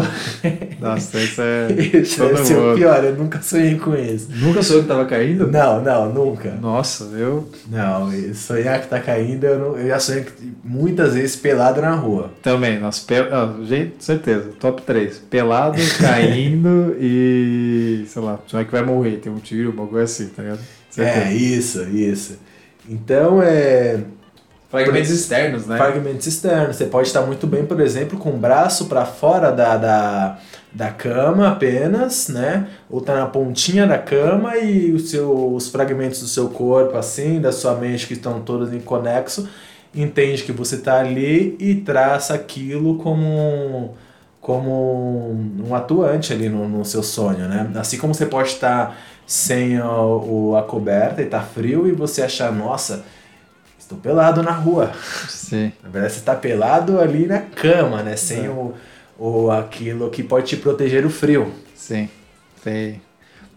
Nossa, 0.81 1.19
isso 1.19 1.41
é. 1.41 1.69
Deve 1.69 2.05
ser 2.05 2.57
o 2.57 2.75
pior, 2.75 3.05
eu 3.05 3.15
nunca 3.15 3.41
sonhei 3.41 3.77
com 3.77 3.95
isso. 3.95 4.29
Nunca 4.35 4.63
sonhou 4.63 4.83
que 4.83 4.89
tava 4.89 5.05
caindo? 5.07 5.47
Não, 5.47 5.83
não, 5.83 6.13
nunca. 6.13 6.51
Nossa, 6.61 7.05
eu. 7.17 7.49
Não, 7.69 8.11
sonhar 8.35 8.81
que 8.81 8.89
tá 8.89 8.99
caindo, 9.01 9.45
eu, 9.45 9.59
não, 9.59 9.79
eu 9.79 9.89
já 9.89 10.01
sonhei 10.01 10.27
muitas 10.65 11.15
vezes 11.15 11.37
pelado 11.37 11.81
na 11.81 11.95
rua. 11.95 12.31
Também, 12.43 12.79
nossa, 12.79 13.07
pe... 13.07 13.15
ah, 13.15 13.55
gente, 13.63 14.05
certeza, 14.05 14.51
top 14.59 14.83
3. 14.83 15.19
Pelado, 15.31 15.79
caindo 16.01 16.97
e. 17.01 18.05
sei 18.09 18.23
lá, 18.23 18.39
sonhar 18.47 18.67
que 18.67 18.73
vai 18.73 18.83
morrer, 18.83 19.19
tem 19.19 19.33
um 19.33 19.39
tiro, 19.39 19.71
uma 19.71 19.87
coisa 19.87 20.05
assim, 20.05 20.29
tá 20.29 20.43
ligado? 20.43 20.61
Certeza. 20.91 21.27
É, 21.27 21.33
isso, 21.33 21.83
isso. 21.91 22.39
Então 22.89 23.41
é. 23.43 24.01
Fragmentos 24.69 25.11
externos, 25.11 25.67
né? 25.67 25.77
Fragmentos 25.77 26.27
externos. 26.27 26.77
Você 26.77 26.87
pode 26.87 27.07
estar 27.07 27.23
muito 27.23 27.47
bem, 27.47 27.65
por 27.65 27.81
exemplo, 27.81 28.19
com 28.19 28.31
o 28.31 28.37
braço 28.37 28.87
para 28.87 29.05
fora 29.05 29.53
da, 29.53 29.77
da, 29.77 30.39
da 30.73 30.91
cama 30.91 31.49
apenas, 31.49 32.29
né? 32.29 32.67
Ou 32.91 33.01
tá 33.01 33.15
na 33.15 33.27
pontinha 33.27 33.87
da 33.87 33.97
cama 33.97 34.57
e 34.57 34.93
os, 34.93 35.11
seu, 35.11 35.55
os 35.55 35.69
fragmentos 35.69 36.21
do 36.21 36.27
seu 36.27 36.49
corpo, 36.49 36.97
assim, 36.97 37.41
da 37.41 37.53
sua 37.53 37.75
mente 37.77 38.09
que 38.09 38.15
estão 38.15 38.41
todos 38.41 38.73
em 38.73 38.81
conexo, 38.81 39.49
entende 39.95 40.43
que 40.43 40.53
você 40.53 40.75
está 40.75 40.99
ali 40.99 41.57
e 41.61 41.77
traça 41.77 42.35
aquilo 42.35 42.99
como 42.99 43.95
como 44.41 45.33
um 45.67 45.75
atuante 45.75 46.33
ali 46.33 46.49
no, 46.49 46.69
no 46.69 46.85
seu 46.85 47.03
sonho, 47.03 47.49
né? 47.49 47.69
Assim 47.75 47.99
como 47.99 48.15
você 48.15 48.27
pode 48.27 48.51
estar 48.51 48.97
sem 49.27 49.81
o, 49.81 50.51
o 50.53 50.57
a 50.57 50.63
coberta 50.63 51.21
e 51.21 51.27
tá 51.27 51.41
frio 51.41 51.89
e 51.89 51.91
você 51.91 52.23
achar, 52.23 52.53
nossa, 52.53 53.05
estou 53.87 53.99
pelado 53.99 54.43
na 54.43 54.51
rua. 54.51 54.93
Sim. 55.29 55.73
Na 55.83 55.89
verdade, 55.89 56.15
você 56.15 56.19
está 56.19 56.35
pelado 56.35 57.01
ali 57.01 57.27
na 57.27 57.41
cama, 57.41 58.03
né? 58.03 58.17
Sem 58.17 58.49
o, 58.49 58.75
o 59.17 59.51
aquilo 59.51 60.11
que 60.11 60.23
pode 60.23 60.47
te 60.47 60.57
proteger 60.57 61.03
do 61.03 61.11
frio. 61.11 61.53
Sim. 61.75 62.09
Tem, 62.63 63.01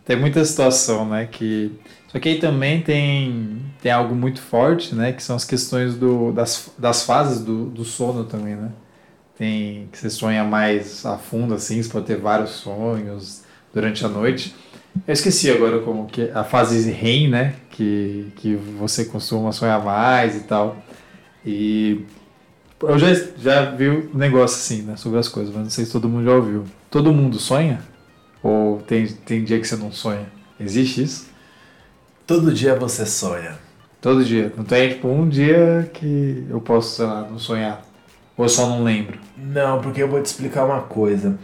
tem 0.06 0.15
muita 0.15 0.46
situação, 0.46 1.08
né? 1.10 1.28
Que 1.30 1.72
só 2.08 2.20
que 2.20 2.30
aí 2.30 2.39
também 2.39 2.82
tem, 2.82 3.62
tem 3.82 3.92
algo 3.92 4.15
muito 4.15 4.42
forte, 4.42 4.94
né? 4.96 5.12
Que 5.12 5.22
são 5.22 5.36
as 5.36 5.46
questões 5.46 5.96
do, 5.96 6.32
das, 6.32 6.72
das 6.78 7.04
fases 7.04 7.44
do, 7.44 7.65
do 7.65 7.84
sono 7.84 8.24
também, 8.24 8.56
né? 8.56 8.72
Tem 9.38 9.88
que 9.92 9.98
você 9.98 10.10
sonha 10.10 10.44
mais 10.44 11.06
a 11.06 11.18
fundo, 11.18 11.54
assim, 11.54 11.82
você 11.82 11.89
pode 11.89 12.06
ter 12.06 12.18
vários 12.18 12.52
sonhos 12.52 13.44
durante 13.74 14.04
a 14.06 14.08
noite. 14.08 14.56
Eu 15.08 15.13
esqueci 15.13 15.49
agora 15.49 15.80
como 15.80 16.08
que 16.08 16.30
a 16.34 16.43
fase 16.43 16.89
REM, 16.91 17.30
né? 17.30 17.56
Que, 17.69 18.32
que 18.36 18.56
você 18.56 19.06
costuma 19.06 19.52
sonhar 19.52 19.84
mais 19.84 20.36
e 20.36 20.41
tal. 20.41 20.78
E 21.45 22.06
eu 22.82 22.97
já, 22.97 23.13
já 23.38 23.71
vi 23.71 23.89
um 23.89 24.10
negócio 24.13 24.58
assim, 24.58 24.84
né? 24.84 24.95
Sobre 24.95 25.19
as 25.19 25.28
coisas, 25.28 25.54
mas 25.54 25.63
não 25.63 25.69
sei 25.69 25.86
se 25.86 25.91
todo 25.91 26.10
mundo 26.10 26.25
já 26.25 26.32
ouviu. 26.32 26.65
Todo 26.89 27.13
mundo 27.13 27.39
sonha? 27.39 27.82
Ou 28.41 28.80
tem, 28.82 29.08
tem 29.08 29.43
dia 29.43 29.60
que 29.60 29.67
você 29.67 29.75
não 29.75 29.91
sonha? 29.91 30.28
Existe 30.60 31.04
isso? 31.04 31.30
Todo 32.25 32.54
dia 32.54 32.75
você 32.75 33.06
sonha. 33.06 33.58
Todo 34.02 34.23
dia. 34.23 34.54
Não 34.56 34.63
tem, 34.63 34.89
tipo, 34.89 35.08
um 35.08 35.28
dia 35.28 35.89
que 35.93 36.45
eu 36.49 36.62
posso, 36.62 36.95
sei 36.95 37.06
lá, 37.06 37.28
não 37.30 37.39
sonhar. 37.39 37.82
Ou 38.38 38.45
eu 38.45 38.49
só 38.49 38.67
não 38.67 38.84
lembro? 38.84 39.19
Não, 39.38 39.82
porque 39.82 40.02
eu 40.02 40.08
vou 40.08 40.21
te 40.21 40.28
explicar 40.28 40.65
uma 40.65 40.82
coisa. 40.82 41.38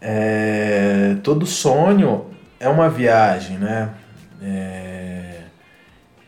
É... 0.00 1.16
Todo 1.22 1.44
sonho 1.44 2.26
é 2.60 2.68
uma 2.68 2.88
viagem, 2.88 3.58
né? 3.58 3.90
É, 4.42 5.42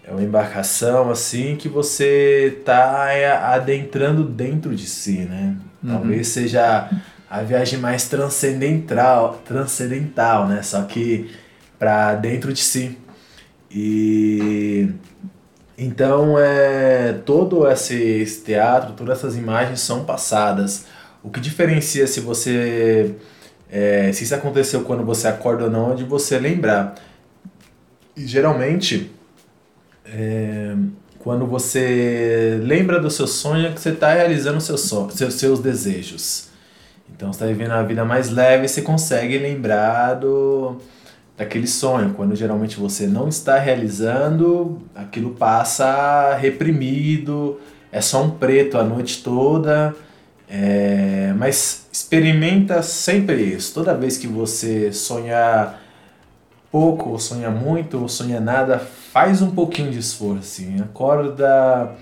é 0.05 0.11
uma 0.11 0.23
embarcação 0.23 1.11
assim 1.11 1.57
que 1.57 1.69
você 1.69 2.57
está 2.59 3.09
adentrando 3.53 4.25
dentro 4.25 4.75
de 4.75 4.87
si, 4.87 5.21
né? 5.21 5.57
Uhum. 5.83 5.91
Talvez 5.91 6.29
seja 6.29 6.91
a 7.29 7.43
viagem 7.43 7.79
mais 7.79 8.09
transcendental, 8.09 9.41
transcendental, 9.45 10.49
né? 10.49 10.63
Só 10.63 10.83
que 10.83 11.31
para 11.79 12.15
dentro 12.15 12.53
de 12.53 12.61
si. 12.61 12.99
E 13.71 14.91
então 15.79 16.39
é 16.39 17.13
todo 17.25 17.67
esse, 17.69 17.95
esse 17.95 18.43
teatro, 18.43 18.93
todas 18.93 19.19
essas 19.19 19.37
imagens 19.37 19.81
são 19.81 20.05
passadas. 20.05 20.87
O 21.23 21.31
que 21.31 21.41
diferencia 21.41 22.07
se 22.07 22.21
você 22.21 23.15
é, 23.71 24.13
se 24.13 24.25
isso 24.25 24.35
aconteceu 24.35 24.83
quando 24.83 25.05
você 25.05 25.29
acorda 25.29 25.65
ou 25.65 25.71
não, 25.71 25.93
é 25.93 25.95
de 25.95 26.03
você 26.03 26.39
lembrar. 26.39 26.97
E 28.17 28.27
geralmente, 28.27 29.11
é, 30.05 30.75
quando 31.21 31.47
você 31.47 32.59
lembra 32.63 32.99
do 32.99 33.11
seu 33.11 33.29
sonho, 33.29 33.69
é 33.69 33.73
que 33.73 33.81
você 33.81 33.91
está 33.91 34.13
realizando 34.13 34.61
seu 34.61 34.77
seus, 34.77 35.35
seus 35.35 35.61
desejos. 35.61 36.49
Então, 37.15 37.33
você 37.33 37.45
está 37.45 37.47
vivendo 37.47 37.73
a 37.73 37.83
vida 37.83 38.05
mais 38.05 38.31
leve 38.31 38.65
e 38.65 38.69
você 38.69 38.83
consegue 38.83 39.39
lembrar 39.39 40.15
do, 40.15 40.79
daquele 41.37 41.67
sonho. 41.67 42.13
Quando 42.15 42.35
geralmente 42.35 42.79
você 42.79 43.07
não 43.07 43.29
está 43.29 43.59
realizando, 43.59 44.81
aquilo 44.95 45.31
passa 45.31 46.35
reprimido, 46.35 47.61
é 47.93 48.01
só 48.01 48.23
um 48.25 48.31
preto 48.31 48.79
a 48.79 48.83
noite 48.83 49.23
toda 49.23 49.95
é, 50.51 51.33
mas 51.37 51.87
experimenta 51.93 52.83
sempre 52.83 53.41
isso. 53.41 53.73
Toda 53.73 53.95
vez 53.95 54.19
que 54.19 54.27
você 54.27 54.93
sonhar 54.93 55.81
pouco, 56.73 57.11
ou 57.11 57.19
sonha 57.19 57.51
muito, 57.51 57.99
ou 57.99 58.09
sonha 58.09 58.41
nada, 58.41 58.79
faz 58.79 59.41
um 59.41 59.51
pouquinho 59.53 59.93
de 59.93 59.99
esforço. 59.99 60.63
Assim. 60.63 60.81
Acorda 60.81 61.95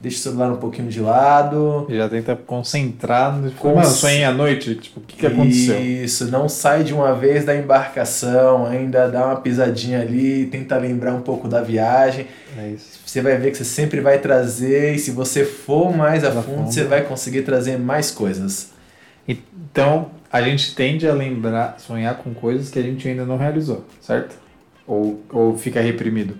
deixa 0.00 0.18
o 0.18 0.20
celular 0.20 0.52
um 0.52 0.56
pouquinho 0.56 0.88
de 0.88 1.00
lado. 1.00 1.86
E 1.88 1.96
já 1.96 2.08
tenta 2.08 2.36
concentrar 2.36 3.36
no. 3.36 3.50
Cons... 3.52 3.86
Sonhei 3.88 4.24
à 4.24 4.32
noite, 4.32 4.74
tipo, 4.76 5.00
o 5.00 5.02
que, 5.02 5.16
que 5.16 5.26
aconteceu? 5.26 5.80
Isso, 5.80 6.30
não 6.30 6.48
sai 6.48 6.84
de 6.84 6.94
uma 6.94 7.14
vez 7.14 7.44
da 7.44 7.56
embarcação, 7.56 8.66
ainda 8.66 9.08
dá 9.08 9.26
uma 9.26 9.36
pisadinha 9.36 10.00
ali, 10.00 10.46
tenta 10.46 10.76
lembrar 10.76 11.14
um 11.14 11.22
pouco 11.22 11.48
da 11.48 11.60
viagem. 11.60 12.26
É 12.56 12.68
isso. 12.68 13.00
Você 13.04 13.20
vai 13.20 13.36
ver 13.36 13.50
que 13.50 13.56
você 13.56 13.64
sempre 13.64 14.00
vai 14.00 14.18
trazer, 14.18 14.94
e 14.94 14.98
se 14.98 15.10
você 15.10 15.44
for 15.44 15.94
mais 15.96 16.24
a 16.24 16.30
fundo, 16.30 16.44
fundo, 16.44 16.72
você 16.72 16.84
vai 16.84 17.02
conseguir 17.02 17.42
trazer 17.42 17.78
mais 17.78 18.10
coisas. 18.10 18.70
Então, 19.26 20.10
a 20.32 20.40
gente 20.40 20.74
tende 20.74 21.06
a 21.08 21.12
lembrar, 21.12 21.76
sonhar 21.78 22.16
com 22.16 22.32
coisas 22.32 22.70
que 22.70 22.78
a 22.78 22.82
gente 22.82 23.06
ainda 23.08 23.24
não 23.24 23.36
realizou, 23.36 23.84
certo? 24.00 24.36
Ou, 24.86 25.22
ou 25.30 25.56
fica 25.56 25.80
reprimido. 25.80 26.34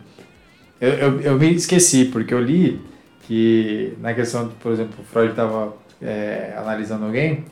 Eu, 0.80 0.90
eu, 0.90 1.20
eu 1.20 1.38
me 1.38 1.52
esqueci, 1.54 2.06
porque 2.06 2.32
eu 2.32 2.40
li 2.40 2.80
que 3.28 3.92
na 4.00 4.14
questão, 4.14 4.48
por 4.58 4.72
exemplo, 4.72 4.94
o 4.98 5.04
Freud 5.04 5.32
estava 5.32 5.74
é, 6.00 6.54
analisando 6.56 7.04
alguém 7.04 7.44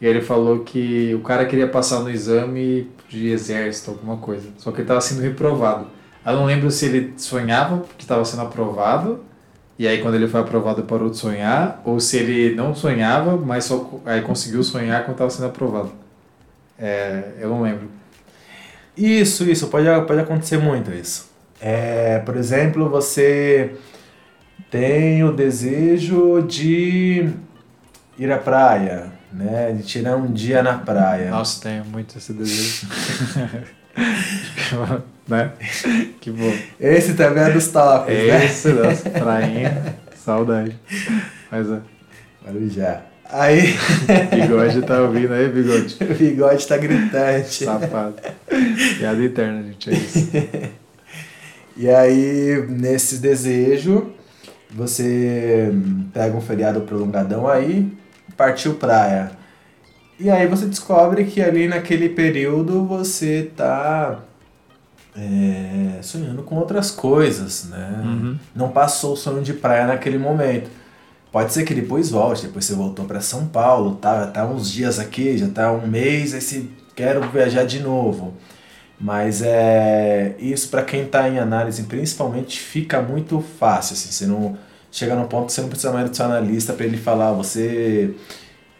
e 0.00 0.06
ele 0.06 0.20
falou 0.20 0.60
que 0.60 1.12
o 1.12 1.22
cara 1.22 1.44
queria 1.44 1.66
passar 1.66 1.98
no 1.98 2.08
exame 2.08 2.88
de 3.08 3.30
exército, 3.30 3.90
alguma 3.90 4.16
coisa, 4.16 4.48
só 4.56 4.70
que 4.70 4.76
ele 4.76 4.84
estava 4.84 5.00
sendo 5.00 5.20
reprovado. 5.20 5.88
Eu 6.24 6.34
não 6.34 6.44
lembro 6.46 6.70
se 6.70 6.86
ele 6.86 7.14
sonhava 7.16 7.84
que 7.98 8.04
estava 8.04 8.24
sendo 8.24 8.42
aprovado 8.42 9.24
e 9.76 9.88
aí 9.88 10.00
quando 10.00 10.14
ele 10.14 10.28
foi 10.28 10.40
aprovado 10.40 10.84
parou 10.84 11.10
de 11.10 11.16
sonhar, 11.16 11.82
ou 11.84 11.98
se 11.98 12.16
ele 12.16 12.54
não 12.54 12.72
sonhava, 12.72 13.36
mas 13.36 13.64
só 13.64 14.00
aí 14.06 14.22
conseguiu 14.22 14.62
sonhar 14.62 15.02
quando 15.02 15.14
estava 15.14 15.30
sendo 15.30 15.46
aprovado. 15.46 15.90
É, 16.78 17.32
eu 17.40 17.48
não 17.48 17.62
lembro. 17.62 17.88
Isso, 18.96 19.42
isso, 19.50 19.66
pode, 19.66 19.86
pode 20.06 20.20
acontecer 20.20 20.58
muito 20.58 20.92
isso. 20.92 21.28
É, 21.60 22.20
por 22.20 22.36
exemplo, 22.36 22.88
você 22.88 23.74
tem 24.70 25.22
o 25.24 25.32
desejo 25.32 26.42
de 26.42 27.30
ir 28.18 28.32
à 28.32 28.38
praia, 28.38 29.12
né? 29.32 29.72
De 29.72 29.82
tirar 29.82 30.16
um 30.16 30.32
dia 30.32 30.62
na 30.62 30.78
praia. 30.78 31.30
Nossa, 31.30 31.62
tenho 31.62 31.84
muito 31.84 32.16
esse 32.18 32.32
desejo. 32.32 32.86
né? 35.28 35.52
Que 36.20 36.30
bom. 36.30 36.52
Esse 36.78 37.14
também 37.14 37.44
é 37.44 37.50
dos 37.50 37.68
tops, 37.68 38.12
né? 38.12 38.44
Esse, 38.44 38.72
nossa, 38.72 39.10
prainha, 39.10 39.96
saudade. 40.16 40.78
Mas 41.50 41.70
é. 41.70 41.80
já. 42.68 43.02
Aí. 43.30 43.74
Bigode 44.30 44.82
tá 44.82 45.00
ouvindo 45.00 45.32
aí, 45.32 45.48
bigode? 45.48 45.96
O 46.00 46.04
bigode 46.14 46.66
tá 46.66 46.76
gritante. 46.76 47.64
Safado. 47.64 48.16
Piada 48.98 49.24
interna, 49.24 49.62
gente, 49.62 49.90
é 49.90 49.92
isso. 49.94 50.30
e 51.76 51.88
aí, 51.88 52.64
nesse 52.68 53.18
desejo, 53.18 54.13
você 54.74 55.72
pega 56.12 56.36
um 56.36 56.40
feriado 56.40 56.80
prolongadão 56.80 57.46
aí, 57.46 57.90
partiu 58.36 58.74
praia. 58.74 59.30
E 60.18 60.28
aí 60.28 60.46
você 60.46 60.66
descobre 60.66 61.24
que 61.24 61.40
ali 61.40 61.68
naquele 61.68 62.08
período 62.08 62.84
você 62.84 63.50
tá 63.56 64.20
é, 65.16 66.00
sonhando 66.02 66.42
com 66.42 66.56
outras 66.56 66.90
coisas, 66.90 67.64
né? 67.64 68.02
Uhum. 68.04 68.38
Não 68.54 68.68
passou 68.68 69.12
o 69.12 69.16
sonho 69.16 69.42
de 69.42 69.52
praia 69.52 69.86
naquele 69.86 70.18
momento. 70.18 70.68
Pode 71.30 71.52
ser 71.52 71.64
que 71.64 71.74
depois 71.74 72.10
volte, 72.10 72.46
depois 72.46 72.64
você 72.64 72.74
voltou 72.74 73.04
para 73.04 73.20
São 73.20 73.46
Paulo, 73.46 73.96
tá, 73.96 74.26
tá 74.26 74.46
uns 74.46 74.70
dias 74.70 74.98
aqui, 74.98 75.36
já 75.36 75.48
tá 75.48 75.72
um 75.72 75.86
mês, 75.86 76.32
aí 76.32 76.40
você 76.40 76.66
quer 76.94 77.20
viajar 77.28 77.64
de 77.64 77.80
novo. 77.80 78.34
Mas 79.00 79.42
é 79.42 80.34
isso 80.38 80.68
para 80.68 80.82
quem 80.82 81.02
está 81.02 81.28
em 81.28 81.38
análise, 81.38 81.82
principalmente, 81.82 82.60
fica 82.60 83.02
muito 83.02 83.40
fácil. 83.58 83.94
Assim, 83.94 84.12
você 84.12 84.26
não 84.26 84.56
chega 84.90 85.14
no 85.16 85.26
ponto 85.26 85.46
que 85.46 85.52
você 85.52 85.60
não 85.60 85.68
precisa 85.68 85.92
mais 85.92 86.08
do 86.08 86.16
seu 86.16 86.24
analista 86.24 86.72
para 86.72 86.86
ele 86.86 86.96
falar, 86.96 87.32
você 87.32 88.14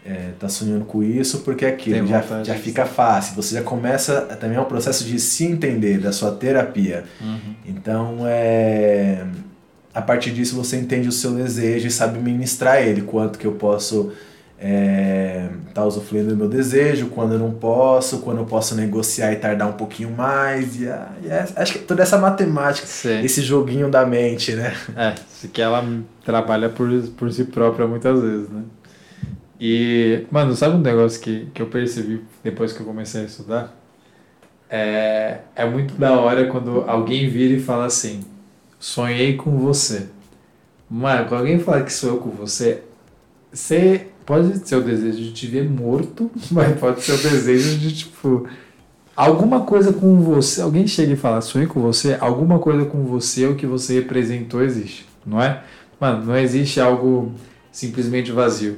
é, 0.05 0.29
tá 0.39 0.47
sonhando 0.47 0.85
com 0.85 1.03
isso, 1.03 1.39
porque 1.39 1.65
aquilo 1.65 1.97
Tem 1.97 2.07
já, 2.07 2.21
vontade 2.21 2.47
já 2.47 2.55
fica 2.55 2.85
fácil. 2.85 3.35
Você 3.35 3.55
já 3.55 3.61
começa 3.61 4.21
também 4.21 4.57
é 4.57 4.61
um 4.61 4.65
processo 4.65 5.03
de 5.03 5.19
se 5.19 5.43
entender 5.43 5.97
da 5.97 6.11
sua 6.11 6.31
terapia. 6.31 7.03
Uhum. 7.19 7.55
Então, 7.65 8.19
é, 8.25 9.25
a 9.93 10.01
partir 10.01 10.31
disso 10.31 10.55
você 10.55 10.77
entende 10.77 11.07
o 11.07 11.11
seu 11.11 11.31
desejo 11.33 11.87
e 11.87 11.91
sabe 11.91 12.19
ministrar 12.19 12.81
ele, 12.81 13.01
quanto 13.01 13.39
que 13.39 13.45
eu 13.45 13.53
posso 13.53 14.13
estar 14.57 15.73
tá 15.73 15.85
usufruindo 15.85 16.29
do 16.29 16.37
meu 16.37 16.47
desejo, 16.47 17.07
quando 17.07 17.33
eu 17.33 17.39
não 17.39 17.51
posso, 17.51 18.19
quando 18.19 18.37
eu 18.39 18.45
posso 18.45 18.75
negociar 18.75 19.33
e 19.33 19.35
tardar 19.37 19.67
um 19.67 19.73
pouquinho 19.73 20.11
mais. 20.11 20.79
E, 20.79 20.87
a- 20.87 21.09
e 21.23 21.27
é- 21.27 21.45
acho 21.55 21.73
que 21.73 21.79
toda 21.79 22.01
essa 22.03 22.17
matemática, 22.17 22.87
Sim. 22.87 23.19
esse 23.21 23.41
joguinho 23.41 23.89
da 23.89 24.05
mente, 24.05 24.53
né? 24.53 24.73
É, 24.95 25.13
que 25.51 25.61
ela 25.61 25.83
trabalha 26.23 26.69
por, 26.69 26.89
por 27.17 27.31
si 27.31 27.43
própria 27.45 27.85
muitas 27.87 28.19
vezes, 28.21 28.49
né? 28.49 28.63
E, 29.59 30.25
mano, 30.31 30.55
sabe 30.55 30.75
um 30.75 30.81
negócio 30.81 31.19
que, 31.21 31.47
que 31.53 31.61
eu 31.61 31.67
percebi 31.67 32.21
depois 32.43 32.73
que 32.73 32.81
eu 32.81 32.85
comecei 32.85 33.21
a 33.21 33.25
estudar? 33.25 33.75
É, 34.69 35.39
é 35.55 35.65
muito 35.65 35.93
da 35.95 36.19
hora 36.19 36.47
quando 36.47 36.83
alguém 36.87 37.29
vira 37.29 37.53
e 37.53 37.59
fala 37.59 37.85
assim: 37.85 38.21
sonhei 38.79 39.35
com 39.35 39.57
você. 39.57 40.07
Mano, 40.89 41.27
quando 41.27 41.41
alguém 41.41 41.59
fala 41.59 41.83
que 41.83 41.93
sonhou 41.93 42.17
com 42.17 42.29
você, 42.29 42.83
você 43.51 44.07
pode 44.25 44.67
ser 44.67 44.75
o 44.77 44.81
desejo 44.81 45.17
de 45.17 45.31
te 45.31 45.47
ver 45.47 45.69
morto, 45.69 46.31
mas 46.51 46.77
pode 46.79 47.01
ser 47.01 47.13
o 47.13 47.17
desejo 47.17 47.77
de, 47.77 47.95
tipo, 47.95 48.47
alguma 49.15 49.61
coisa 49.61 49.93
com 49.93 50.19
você. 50.21 50.61
Alguém 50.61 50.87
chega 50.87 51.13
e 51.13 51.15
fala, 51.15 51.41
sonhei 51.41 51.67
com 51.67 51.79
você, 51.79 52.17
alguma 52.19 52.59
coisa 52.59 52.85
com 52.85 53.03
você, 53.03 53.45
o 53.45 53.55
que 53.55 53.65
você 53.65 53.95
representou 53.95 54.63
existe, 54.63 55.05
não 55.25 55.41
é? 55.41 55.63
Mano, 55.99 56.25
não 56.25 56.37
existe 56.37 56.79
algo 56.81 57.31
simplesmente 57.71 58.31
vazio. 58.31 58.77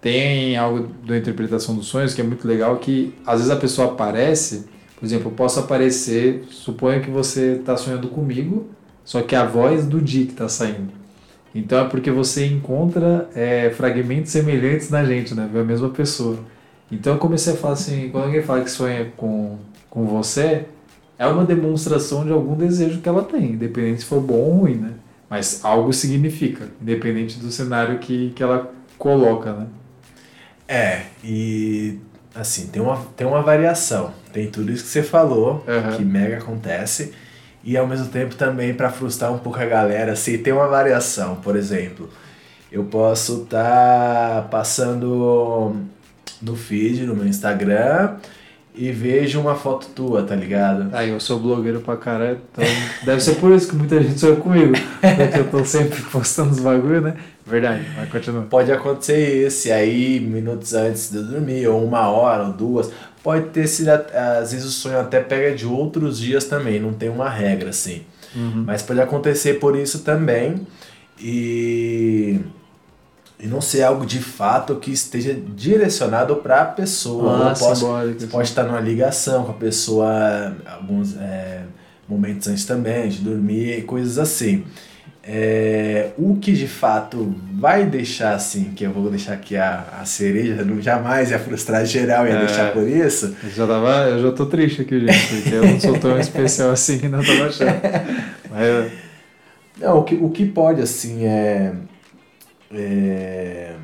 Tem 0.00 0.56
algo 0.56 0.88
da 1.06 1.16
interpretação 1.16 1.76
dos 1.76 1.86
sonhos 1.86 2.12
que 2.12 2.20
é 2.20 2.24
muito 2.24 2.46
legal 2.46 2.76
que 2.78 3.14
às 3.24 3.38
vezes 3.38 3.50
a 3.50 3.56
pessoa 3.56 3.92
aparece, 3.92 4.66
por 4.98 5.06
exemplo, 5.06 5.28
eu 5.30 5.34
posso 5.34 5.60
aparecer, 5.60 6.44
suponha 6.50 7.00
que 7.00 7.10
você 7.10 7.56
está 7.60 7.76
sonhando 7.76 8.08
comigo, 8.08 8.68
só 9.04 9.22
que 9.22 9.34
a 9.34 9.44
voz 9.44 9.86
do 9.86 10.00
Di 10.00 10.24
que 10.24 10.32
está 10.32 10.48
saindo. 10.48 11.01
Então 11.54 11.84
é 11.84 11.88
porque 11.88 12.10
você 12.10 12.46
encontra 12.46 13.28
é, 13.34 13.70
fragmentos 13.70 14.32
semelhantes 14.32 14.88
na 14.90 15.04
gente, 15.04 15.34
né? 15.34 15.48
Vê 15.52 15.60
a 15.60 15.64
mesma 15.64 15.90
pessoa. 15.90 16.38
Então 16.90 17.14
eu 17.14 17.18
comecei 17.18 17.54
a 17.54 17.56
falar 17.56 17.74
assim, 17.74 18.08
quando 18.10 18.24
alguém 18.24 18.42
fala 18.42 18.62
que 18.62 18.70
sonha 18.70 19.12
com, 19.16 19.58
com 19.90 20.06
você, 20.06 20.66
é 21.18 21.26
uma 21.26 21.44
demonstração 21.44 22.24
de 22.24 22.32
algum 22.32 22.54
desejo 22.54 23.00
que 23.00 23.08
ela 23.08 23.22
tem, 23.22 23.52
independente 23.52 24.00
se 24.00 24.06
for 24.06 24.20
bom 24.20 24.34
ou 24.34 24.52
ruim, 24.58 24.76
né? 24.76 24.92
Mas 25.28 25.64
algo 25.64 25.92
significa, 25.92 26.68
independente 26.80 27.38
do 27.38 27.50
cenário 27.50 27.98
que, 27.98 28.30
que 28.30 28.42
ela 28.42 28.70
coloca, 28.98 29.52
né? 29.52 29.66
É, 30.68 31.02
e 31.24 31.98
assim, 32.34 32.66
tem 32.66 32.80
uma, 32.80 32.96
tem 33.16 33.26
uma 33.26 33.42
variação. 33.42 34.12
Tem 34.32 34.50
tudo 34.50 34.72
isso 34.72 34.84
que 34.84 34.90
você 34.90 35.02
falou, 35.02 35.64
Aham. 35.68 35.96
que 35.96 36.04
mega 36.04 36.38
acontece, 36.38 37.12
e 37.64 37.76
ao 37.76 37.86
mesmo 37.86 38.06
tempo 38.06 38.34
também 38.34 38.74
para 38.74 38.90
frustrar 38.90 39.32
um 39.32 39.38
pouco 39.38 39.58
a 39.58 39.64
galera, 39.64 40.12
assim, 40.12 40.38
tem 40.38 40.52
uma 40.52 40.66
variação. 40.66 41.36
Por 41.36 41.56
exemplo, 41.56 42.08
eu 42.70 42.84
posso 42.84 43.42
estar 43.42 44.48
passando 44.50 45.76
no 46.40 46.56
feed, 46.56 47.04
no 47.04 47.14
meu 47.14 47.26
Instagram, 47.26 48.16
e 48.74 48.90
vejo 48.90 49.38
uma 49.38 49.54
foto 49.54 49.88
tua, 49.94 50.22
tá 50.22 50.34
ligado? 50.34 50.88
Aí 50.92 51.10
eu 51.10 51.20
sou 51.20 51.38
blogueiro 51.38 51.80
pra 51.80 51.96
caralho, 51.96 52.40
então 52.50 52.64
deve 53.04 53.20
ser 53.20 53.34
por 53.36 53.52
isso 53.52 53.68
que 53.68 53.76
muita 53.76 54.02
gente 54.02 54.18
sonha 54.18 54.36
comigo. 54.36 54.72
Porque 55.00 55.38
eu 55.38 55.50
tô 55.50 55.64
sempre 55.64 56.00
postando 56.10 56.50
os 56.50 56.60
bagulho, 56.60 57.02
né? 57.02 57.14
Verdade, 57.46 57.84
mas 57.96 58.08
continua. 58.08 58.42
Pode 58.42 58.72
acontecer 58.72 59.46
isso, 59.46 59.68
e 59.68 59.72
aí 59.72 60.20
minutos 60.20 60.72
antes 60.74 61.10
de 61.10 61.18
eu 61.18 61.24
dormir, 61.24 61.66
ou 61.66 61.84
uma 61.84 62.08
hora, 62.08 62.44
ou 62.44 62.52
duas. 62.52 62.90
Pode 63.22 63.50
ter 63.50 63.66
sido, 63.68 63.88
às 63.88 64.52
vezes 64.52 64.66
o 64.66 64.70
sonho 64.70 64.98
até 64.98 65.20
pega 65.20 65.54
de 65.54 65.64
outros 65.64 66.18
dias 66.18 66.44
também, 66.44 66.80
não 66.80 66.92
tem 66.92 67.08
uma 67.08 67.28
regra 67.28 67.70
assim. 67.70 68.02
Uhum. 68.34 68.64
Mas 68.66 68.82
pode 68.82 69.00
acontecer 69.00 69.54
por 69.54 69.76
isso 69.76 70.00
também. 70.00 70.66
E, 71.20 72.40
e 73.38 73.46
não 73.46 73.60
ser 73.60 73.82
algo 73.82 74.04
de 74.04 74.20
fato 74.20 74.76
que 74.76 74.90
esteja 74.90 75.34
direcionado 75.34 76.36
para 76.36 76.62
a 76.62 76.64
pessoa. 76.64 77.50
Ah, 77.50 77.54
posso, 77.56 77.86
você 77.86 78.26
pode 78.26 78.48
estar 78.48 78.64
numa 78.64 78.80
ligação 78.80 79.44
com 79.44 79.52
a 79.52 79.54
pessoa 79.54 80.56
alguns 80.66 81.16
é, 81.16 81.62
momentos 82.08 82.48
antes 82.48 82.64
também, 82.64 83.08
de 83.08 83.18
dormir 83.18 83.78
e 83.78 83.82
coisas 83.82 84.18
assim. 84.18 84.64
É, 85.24 86.10
o 86.18 86.36
que 86.36 86.52
de 86.52 86.66
fato 86.66 87.32
vai 87.54 87.86
deixar 87.86 88.34
assim, 88.34 88.72
que 88.74 88.84
eu 88.84 88.92
vou 88.92 89.08
deixar 89.08 89.34
aqui 89.34 89.56
a, 89.56 89.98
a 90.00 90.04
cereja, 90.04 90.64
não 90.64 90.80
jamais 90.82 91.30
ia 91.30 91.38
frustrar 91.38 91.86
geral, 91.86 92.26
ia 92.26 92.34
É. 92.34 92.38
deixar 92.40 92.72
por 92.72 92.88
isso. 92.88 93.36
Eu 93.42 93.50
já, 93.50 93.66
tava, 93.66 93.88
eu 94.08 94.20
já 94.22 94.32
tô 94.32 94.46
triste 94.46 94.82
aqui, 94.82 94.98
gente, 94.98 95.28
porque 95.28 95.54
eu 95.54 95.64
não 95.68 95.78
sou 95.78 95.96
tão 95.98 96.18
especial 96.18 96.70
assim 96.72 96.98
que 96.98 97.08
não 97.08 97.22
tava 97.24 97.46
achando. 97.46 97.80
Mas, 98.50 98.92
Não, 99.78 99.98
o 99.98 100.04
que, 100.04 100.14
o 100.16 100.30
que 100.30 100.44
pode, 100.46 100.80
assim, 100.82 101.24
é, 101.24 101.72
é 102.72 103.74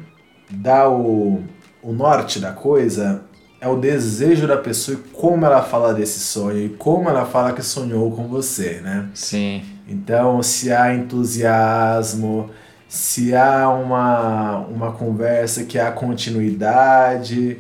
dar 0.51 0.88
o, 0.90 1.42
o 1.83 1.92
norte 1.92 2.40
da 2.40 2.53
coisa 2.53 3.22
é 3.61 3.68
o 3.68 3.77
desejo 3.77 4.46
da 4.46 4.57
pessoa 4.57 4.96
e 4.98 5.09
como 5.12 5.44
ela 5.44 5.62
fala 5.62 5.92
desse 5.92 6.20
sonho 6.20 6.59
e 6.66 6.68
como 6.70 7.09
ela 7.09 7.24
fala 7.27 7.53
que 7.53 7.62
sonhou 7.62 8.11
com 8.12 8.29
você, 8.29 8.81
né? 8.83 9.09
sim. 9.14 9.62
Então, 9.88 10.42
se 10.42 10.70
há 10.70 10.94
entusiasmo, 10.94 12.51
se 12.88 13.35
há 13.35 13.68
uma, 13.70 14.59
uma 14.66 14.92
conversa 14.92 15.64
que 15.64 15.79
há 15.79 15.90
continuidade 15.90 17.57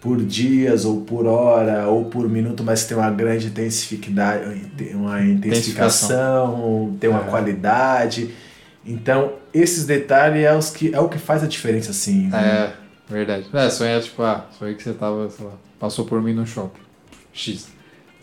por 0.00 0.20
dias 0.24 0.84
ou 0.84 1.02
por 1.02 1.26
hora 1.26 1.86
ou 1.86 2.06
por 2.06 2.28
minuto, 2.28 2.64
mas 2.64 2.82
que 2.82 2.88
tem 2.88 2.96
uma 2.98 3.10
grande 3.10 3.46
intensificidade, 3.46 4.44
uma 4.94 5.22
intensificação, 5.22 6.96
tem 7.00 7.08
uma 7.08 7.20
É. 7.20 7.24
qualidade. 7.30 8.34
Então, 8.84 9.34
esses 9.54 9.86
detalhes 9.86 10.44
é, 10.44 10.56
os 10.56 10.70
que, 10.70 10.92
é 10.92 10.98
o 10.98 11.08
que 11.08 11.18
faz 11.18 11.42
a 11.44 11.46
diferença, 11.46 11.92
assim. 11.92 12.26
né? 12.28 12.72
É, 13.08 13.12
verdade. 13.12 13.46
É, 13.52 13.70
sonhar, 13.70 14.00
tipo, 14.02 14.22
ah, 14.22 14.46
sonhei 14.58 14.74
que 14.74 14.82
você 14.82 14.92
tava, 14.92 15.30
sei 15.30 15.46
lá, 15.46 15.52
passou 15.78 16.04
por 16.04 16.20
mim 16.20 16.32
no 16.32 16.44
shopping. 16.44 16.80
X. 17.32 17.68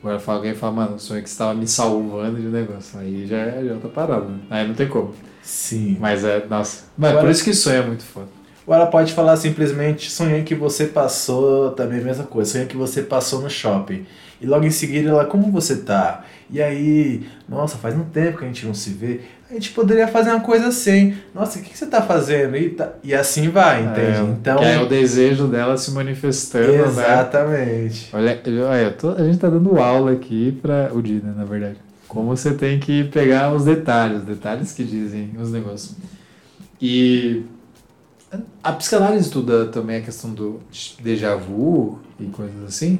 Agora 0.01 0.19
fala, 0.19 0.37
alguém 0.39 0.53
fala, 0.55 0.71
mano, 0.73 0.99
sonhei 0.99 1.21
que 1.23 1.29
você 1.29 1.37
tava 1.37 1.53
me 1.53 1.67
salvando 1.67 2.39
de 2.39 2.47
negócio. 2.47 2.97
Aí 2.99 3.25
já 3.27 3.37
é 3.37 3.63
já 3.65 3.73
outra 3.73 3.89
parada, 3.89 4.25
né? 4.25 4.39
Aí 4.49 4.67
não 4.67 4.73
tem 4.73 4.87
como. 4.87 5.13
Sim. 5.41 5.97
Mas 5.99 6.23
é, 6.23 6.45
nossa. 6.49 6.85
Mas 6.97 7.11
Agora- 7.11 7.25
por 7.25 7.31
isso 7.31 7.43
que 7.43 7.53
sonho 7.53 7.77
é 7.83 7.85
muito 7.85 8.03
foda. 8.03 8.27
Ou 8.65 8.73
ela 8.73 8.85
pode 8.85 9.13
falar 9.13 9.35
simplesmente, 9.35 10.11
sonhei 10.11 10.43
que 10.43 10.53
você 10.53 10.85
passou, 10.85 11.71
também 11.71 11.99
a 11.99 12.03
mesma 12.03 12.23
coisa, 12.23 12.51
sonhei 12.51 12.67
que 12.67 12.77
você 12.77 13.01
passou 13.01 13.41
no 13.41 13.49
shopping. 13.49 14.05
E 14.39 14.45
logo 14.45 14.63
em 14.63 14.69
seguida 14.69 15.09
ela, 15.09 15.25
como 15.25 15.51
você 15.51 15.77
tá? 15.77 16.23
E 16.51 16.61
aí, 16.61 17.27
nossa, 17.47 17.77
faz 17.77 17.95
um 17.95 18.03
tempo 18.05 18.37
que 18.37 18.45
a 18.45 18.47
gente 18.47 18.65
não 18.65 18.73
se 18.73 18.91
vê. 18.91 19.21
A 19.49 19.53
gente 19.53 19.71
poderia 19.71 20.07
fazer 20.07 20.29
uma 20.29 20.41
coisa 20.41 20.67
assim, 20.67 21.15
nossa, 21.33 21.57
o 21.57 21.61
que, 21.63 21.69
que 21.71 21.77
você 21.77 21.87
tá 21.87 22.01
fazendo? 22.03 22.55
E, 22.55 22.69
tá- 22.69 22.93
e 23.03 23.15
assim 23.15 23.49
vai, 23.49 23.83
entende? 23.83 24.19
É, 24.19 24.21
então, 24.21 24.59
é 24.63 24.79
o 24.79 24.85
desejo 24.87 25.47
dela 25.47 25.75
se 25.75 25.89
manifestando, 25.91 26.71
né? 26.71 26.83
exatamente. 26.85 28.09
Olha, 28.13 28.39
eu- 28.45 28.65
olha 28.67 28.81
eu 28.81 28.97
tô- 28.97 29.09
a 29.09 29.23
gente 29.23 29.39
tá 29.39 29.49
dando 29.49 29.79
aula 29.79 30.11
aqui 30.11 30.51
pra 30.61 30.91
o 30.93 31.01
Dina, 31.01 31.33
na 31.35 31.45
verdade. 31.45 31.77
Como 32.07 32.35
você 32.35 32.53
tem 32.53 32.79
que 32.79 33.05
pegar 33.05 33.51
os 33.51 33.65
detalhes, 33.65 34.21
detalhes 34.21 34.71
que 34.71 34.83
dizem 34.83 35.31
os 35.39 35.51
negócios. 35.51 35.95
E 36.79 37.43
a 38.63 38.71
psicanálise 38.73 39.25
estuda 39.25 39.65
também 39.65 39.97
a 39.97 40.01
questão 40.01 40.31
do 40.31 40.59
déjà 41.01 41.35
vu 41.35 41.99
e 42.19 42.25
coisas 42.27 42.63
assim? 42.67 42.99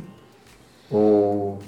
Ou 0.90 1.60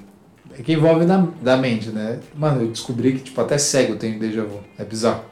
é 0.57 0.61
que 0.61 0.73
envolve 0.73 1.05
na, 1.05 1.27
da 1.41 1.57
mente, 1.57 1.89
né? 1.89 2.19
Mano, 2.35 2.61
eu 2.61 2.67
descobri 2.67 3.13
que 3.13 3.23
tipo 3.23 3.39
até 3.41 3.57
cego 3.57 3.95
tem 3.95 4.17
déjà 4.19 4.43
vu. 4.43 4.59
É 4.77 4.83
bizarro. 4.83 5.23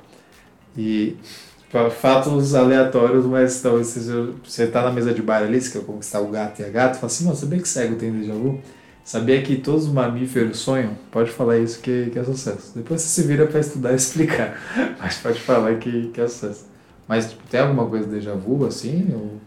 E 0.77 1.17
tipo, 1.63 1.89
fatos 1.91 2.55
aleatórios, 2.55 3.25
mas 3.25 3.61
talvez 3.61 3.87
seja, 3.87 4.33
você 4.43 4.67
tá 4.67 4.83
na 4.83 4.91
mesa 4.91 5.13
de 5.13 5.21
bar 5.21 5.43
ali, 5.43 5.61
você 5.61 5.77
quer 5.77 5.85
conquistar 5.85 6.21
o 6.21 6.27
gato 6.27 6.61
e 6.61 6.65
a 6.65 6.69
gata, 6.69 6.95
fala 6.95 7.07
assim, 7.07 7.25
mano, 7.25 7.35
sabia 7.35 7.59
que 7.59 7.67
cego 7.67 7.95
tem 7.95 8.11
déjà 8.11 8.33
vu? 8.33 8.59
Sabia 9.03 9.41
que 9.41 9.55
todos 9.55 9.85
os 9.85 9.91
mamíferos 9.91 10.59
sonham? 10.59 10.95
Pode 11.11 11.31
falar 11.31 11.57
isso 11.57 11.81
que, 11.81 12.11
que 12.11 12.19
é 12.19 12.23
sucesso. 12.23 12.73
Depois 12.75 13.01
você 13.01 13.21
se 13.21 13.27
vira 13.27 13.47
pra 13.47 13.59
estudar 13.59 13.93
e 13.93 13.95
explicar. 13.97 14.55
Mas 14.99 15.17
pode 15.17 15.39
falar 15.39 15.75
que, 15.77 16.09
que 16.09 16.21
é 16.21 16.27
sucesso. 16.27 16.65
Mas 17.07 17.31
tipo, 17.31 17.41
tem 17.49 17.59
alguma 17.59 17.87
coisa 17.87 18.05
déjà 18.07 18.35
vu 18.35 18.65
assim? 18.67 19.09
Ou... 19.13 19.39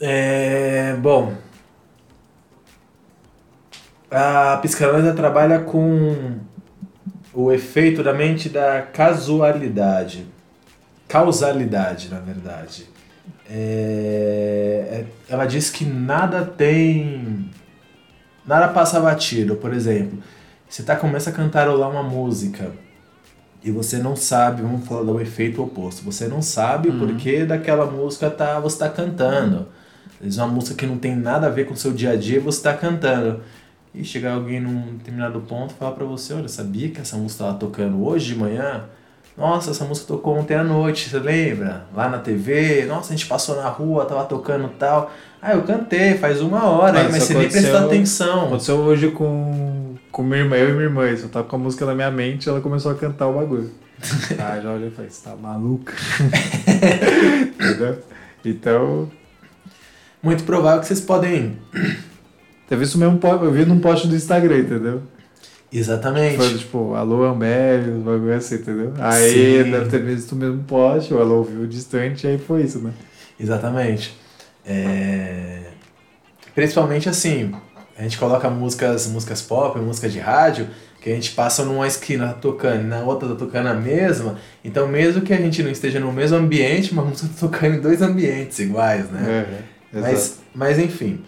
É, 0.00 0.96
bom, 0.96 1.34
a 4.10 4.56
psicanálise 4.62 5.12
trabalha 5.14 5.60
com 5.60 6.36
o 7.34 7.52
efeito 7.52 8.02
da 8.02 8.12
mente 8.12 8.48
da 8.48 8.82
casualidade. 8.82 10.26
Causalidade, 11.06 12.08
na 12.10 12.18
verdade. 12.20 12.86
É, 13.50 14.88
é- 14.90 15.04
ela 15.28 15.46
diz 15.46 15.70
que 15.70 15.84
nada 15.84 16.44
tem. 16.44 17.50
Nada 18.46 18.68
passa 18.68 18.98
batido. 19.00 19.56
Por 19.56 19.72
exemplo, 19.74 20.18
você 20.68 20.82
tá, 20.82 20.96
começa 20.96 21.30
a 21.30 21.32
cantarolar 21.32 21.90
uma 21.90 22.02
música 22.02 22.70
e 23.62 23.70
você 23.70 23.98
não 23.98 24.14
sabe, 24.16 24.62
vamos 24.62 24.86
falar 24.86 25.02
do 25.04 25.20
efeito 25.20 25.62
oposto. 25.62 26.02
Você 26.04 26.28
não 26.28 26.40
sabe 26.42 26.88
Uhum. 26.88 26.98
porque 26.98 27.44
daquela 27.44 27.86
música 27.86 28.30
tá, 28.30 28.58
você 28.60 28.76
está 28.76 28.88
cantando. 28.88 29.68
Às 30.18 30.24
vezes 30.24 30.38
uma 30.38 30.48
música 30.48 30.74
que 30.74 30.86
não 30.86 30.98
tem 30.98 31.14
nada 31.14 31.46
a 31.46 31.50
ver 31.50 31.66
com 31.66 31.74
o 31.74 31.76
seu 31.76 31.92
dia 31.92 32.10
a 32.12 32.16
dia 32.16 32.40
você 32.40 32.58
está 32.58 32.74
cantando. 32.74 33.40
E 33.94 34.04
chegar 34.04 34.34
alguém 34.34 34.60
num 34.60 34.96
determinado 34.96 35.40
ponto 35.40 35.74
e 35.74 35.76
falar 35.76 35.92
pra 35.92 36.04
você, 36.04 36.34
olha, 36.34 36.48
sabia 36.48 36.90
que 36.90 37.00
essa 37.00 37.16
música 37.16 37.44
estava 37.44 37.58
tocando 37.58 38.04
hoje 38.04 38.34
de 38.34 38.36
manhã? 38.36 38.84
Nossa, 39.36 39.70
essa 39.70 39.84
música 39.84 40.08
tocou 40.08 40.36
ontem 40.36 40.54
à 40.54 40.64
noite, 40.64 41.08
você 41.08 41.18
lembra? 41.18 41.86
Lá 41.94 42.08
na 42.08 42.18
TV, 42.18 42.84
nossa, 42.86 43.12
a 43.12 43.16
gente 43.16 43.26
passou 43.28 43.54
na 43.54 43.68
rua, 43.68 44.04
tava 44.04 44.24
tocando 44.24 44.68
tal. 44.70 45.12
Ah, 45.40 45.54
eu 45.54 45.62
cantei, 45.62 46.18
faz 46.18 46.40
uma 46.40 46.64
hora, 46.64 47.04
mas, 47.04 47.12
mas 47.12 47.22
você 47.22 47.34
nem 47.34 47.48
prestou 47.48 47.78
atenção. 47.78 48.46
Aconteceu 48.46 48.76
hoje 48.78 49.12
com, 49.12 49.94
com 50.10 50.22
minha 50.24 50.40
irmã, 50.40 50.56
eu 50.56 50.70
e 50.70 50.72
minha 50.72 50.84
irmã, 50.84 51.04
eu 51.04 51.28
tava 51.28 51.46
com 51.46 51.54
a 51.54 51.58
música 51.58 51.86
na 51.86 51.94
minha 51.94 52.10
mente 52.10 52.48
ela 52.48 52.60
começou 52.60 52.90
a 52.90 52.96
cantar 52.96 53.28
o 53.28 53.34
bagulho. 53.34 53.70
ah, 54.38 54.60
já 54.60 54.72
olhei 54.72 54.88
e 54.88 54.90
falei, 54.90 55.10
você 55.10 55.24
tá 55.24 55.36
maluca? 55.36 55.94
Entendeu? 57.60 57.98
Então. 58.44 59.08
Muito 60.20 60.42
provável 60.42 60.80
que 60.80 60.86
vocês 60.86 61.00
podem. 61.00 61.56
Teve 62.68 62.84
isso 62.84 62.98
mesmo, 62.98 63.18
eu 63.22 63.50
vi 63.50 63.64
num 63.64 63.80
post 63.80 64.06
do 64.06 64.14
Instagram, 64.14 64.58
entendeu? 64.58 65.02
Exatamente. 65.72 66.36
Foi 66.36 66.56
tipo, 66.56 66.94
alô 66.94 67.24
Ambev, 67.24 67.88
um 67.88 68.00
bagulho 68.00 68.34
assim, 68.34 68.56
entendeu? 68.56 68.92
Aí 68.98 69.64
Sim. 69.64 69.70
deve 69.70 69.90
ter 69.90 70.02
visto 70.02 70.32
o 70.32 70.36
mesmo 70.36 70.62
post, 70.64 71.12
o 71.12 71.18
alô 71.18 71.38
ouviu 71.38 71.66
distante, 71.66 72.26
aí 72.26 72.38
foi 72.38 72.62
isso, 72.62 72.78
né? 72.78 72.92
Exatamente. 73.38 74.16
É... 74.66 75.60
Principalmente 76.54 77.08
assim, 77.08 77.54
a 77.96 78.02
gente 78.02 78.18
coloca 78.18 78.48
músicas, 78.48 79.06
músicas 79.06 79.42
pop, 79.42 79.78
música 79.78 80.08
de 80.08 80.18
rádio, 80.18 80.68
que 81.00 81.10
a 81.10 81.14
gente 81.14 81.32
passa 81.32 81.64
numa 81.64 81.86
esquina 81.86 82.32
tocando, 82.32 82.84
na 82.84 83.00
outra 83.00 83.28
tá 83.28 83.34
tocando 83.34 83.68
a 83.68 83.74
mesma. 83.74 84.36
Então, 84.64 84.88
mesmo 84.88 85.22
que 85.22 85.32
a 85.32 85.36
gente 85.36 85.62
não 85.62 85.70
esteja 85.70 86.00
no 86.00 86.12
mesmo 86.12 86.36
ambiente, 86.36 86.92
uma 86.92 87.02
música 87.02 87.28
tá 87.28 87.34
tocando 87.40 87.76
em 87.76 87.80
dois 87.80 88.02
ambientes 88.02 88.58
iguais, 88.58 89.08
né? 89.10 89.46
É, 89.92 90.00
mas, 90.00 90.38
mas 90.54 90.78
enfim. 90.78 91.20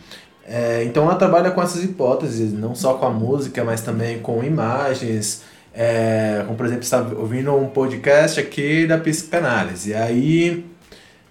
É, 0.53 0.83
então 0.83 1.05
ela 1.05 1.15
trabalha 1.15 1.53
com 1.53 1.63
essas 1.63 1.85
hipóteses, 1.85 2.53
não 2.53 2.75
só 2.75 2.95
com 2.95 3.07
a 3.07 3.11
música, 3.11 3.63
mas 3.63 3.83
também 3.83 4.19
com 4.19 4.43
imagens. 4.43 5.45
É, 5.73 6.43
como 6.45 6.57
por 6.57 6.67
exemplo, 6.67 6.83
está 6.83 6.99
ouvindo 7.01 7.55
um 7.55 7.69
podcast 7.69 8.41
aqui 8.41 8.85
da 8.85 8.99
psicanálise. 8.99 9.91
E 9.91 9.95
aí, 9.95 10.67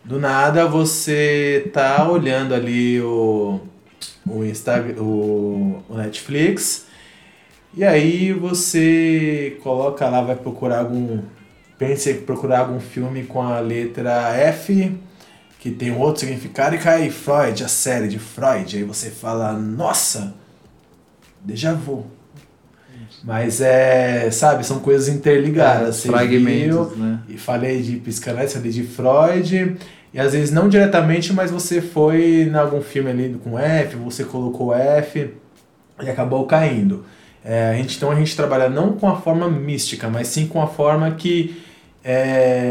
do 0.06 0.22
nada, 0.22 0.66
você 0.68 1.70
tá 1.74 2.10
olhando 2.10 2.56
ali 2.56 3.02
o, 3.02 3.60
o, 4.26 4.46
Instagram, 4.46 5.02
o, 5.02 5.84
o 5.90 5.98
Netflix. 5.98 6.86
E 7.76 7.84
aí 7.84 8.32
você 8.32 9.58
coloca 9.62 10.08
lá, 10.08 10.22
vai 10.22 10.38
procurar 10.38 10.80
algum. 10.80 11.20
Pense 11.78 12.10
em 12.10 12.22
procurar 12.22 12.60
algum 12.60 12.80
filme 12.80 13.24
com 13.24 13.42
a 13.42 13.60
letra 13.60 14.34
F 14.34 14.98
que 15.60 15.70
tem 15.70 15.92
um 15.92 16.00
outro 16.00 16.22
significado, 16.22 16.76
e 16.76 16.80
cai 16.80 17.10
Freud, 17.10 17.64
a 17.64 17.68
série 17.68 18.08
de 18.08 18.18
Freud. 18.18 18.78
Aí 18.78 18.84
você 18.84 19.10
fala, 19.12 19.52
nossa, 19.54 20.34
déjà 21.44 21.74
vu. 21.74 22.06
Mas 23.24 23.60
é, 23.60 24.32
sabe, 24.32 24.66
são 24.66 24.80
coisas 24.80 25.10
interligadas. 25.10 26.06
É, 26.06 26.08
fragmentos, 26.08 26.94
viu, 26.94 26.98
né? 26.98 27.20
E 27.28 27.38
falei 27.38 27.82
de 27.82 27.98
psicanálise, 27.98 28.54
falei 28.54 28.72
de 28.72 28.84
Freud, 28.84 29.78
e 30.14 30.20
às 30.20 30.32
vezes 30.32 30.52
não 30.52 30.70
diretamente, 30.70 31.34
mas 31.34 31.52
você 31.52 31.82
foi 31.82 32.44
em 32.44 32.56
algum 32.56 32.82
filme 32.82 33.10
ali 33.10 33.40
com 33.44 33.60
F, 33.60 33.98
você 33.98 34.24
colocou 34.24 34.74
F 34.74 35.34
e 36.02 36.10
acabou 36.10 36.46
caindo. 36.46 37.04
É, 37.44 37.70
a 37.70 37.74
gente, 37.74 37.98
então 37.98 38.12
a 38.12 38.16
gente 38.16 38.34
trabalha 38.34 38.70
não 38.70 38.94
com 38.94 39.10
a 39.10 39.18
forma 39.18 39.50
mística, 39.50 40.10
mas 40.10 40.28
sim 40.28 40.48
com 40.48 40.62
a 40.62 40.68
forma 40.68 41.12
que 41.12 41.62
é, 42.04 42.69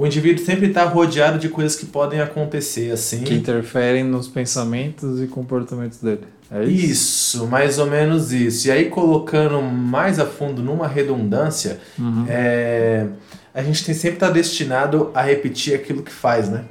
o 0.00 0.06
indivíduo 0.06 0.42
sempre 0.42 0.68
está 0.68 0.84
rodeado 0.84 1.38
de 1.38 1.50
coisas 1.50 1.76
que 1.76 1.84
podem 1.84 2.22
acontecer 2.22 2.90
assim. 2.90 3.22
Que 3.22 3.34
interferem 3.34 4.02
nos 4.02 4.26
pensamentos 4.26 5.20
e 5.20 5.26
comportamentos 5.26 5.98
dele. 5.98 6.22
É 6.50 6.64
isso? 6.64 7.36
Isso, 7.36 7.46
mais 7.46 7.78
ou 7.78 7.84
menos 7.84 8.32
isso. 8.32 8.68
E 8.68 8.70
aí, 8.70 8.86
colocando 8.86 9.60
mais 9.60 10.18
a 10.18 10.24
fundo 10.24 10.62
numa 10.62 10.88
redundância, 10.88 11.80
uhum. 11.98 12.24
é, 12.30 13.08
a 13.52 13.62
gente 13.62 13.84
tem, 13.84 13.94
sempre 13.94 14.16
está 14.16 14.30
destinado 14.30 15.10
a 15.12 15.20
repetir 15.20 15.74
aquilo 15.74 16.02
que 16.02 16.10
faz, 16.10 16.48
né? 16.48 16.64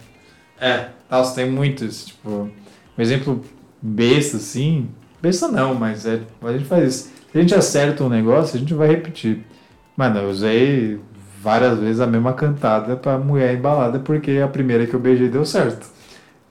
É, 0.59 0.87
nossa, 1.07 1.35
tem 1.35 1.47
muitos. 1.47 2.05
Tipo, 2.05 2.49
um 2.97 3.01
exemplo 3.01 3.45
besta, 3.79 4.37
assim. 4.37 4.89
Besta 5.21 5.47
não, 5.47 5.75
mas 5.75 6.03
é, 6.07 6.19
a 6.41 6.51
gente 6.51 6.65
faz 6.65 6.95
isso. 6.95 7.11
Se 7.31 7.37
a 7.37 7.41
gente 7.41 7.53
acerta 7.53 8.03
um 8.03 8.09
negócio, 8.09 8.57
a 8.57 8.59
gente 8.59 8.73
vai 8.73 8.87
repetir. 8.87 9.45
Mano, 9.95 10.17
eu 10.17 10.29
usei 10.31 10.99
várias 11.41 11.79
vezes 11.79 12.01
a 12.01 12.07
mesma 12.07 12.33
cantada 12.33 12.95
pra 12.95 13.17
mulher 13.17 13.55
embalada, 13.55 13.99
porque 13.99 14.39
a 14.43 14.47
primeira 14.47 14.85
que 14.85 14.93
eu 14.93 14.99
beijei 14.99 15.29
deu 15.29 15.45
certo. 15.45 15.87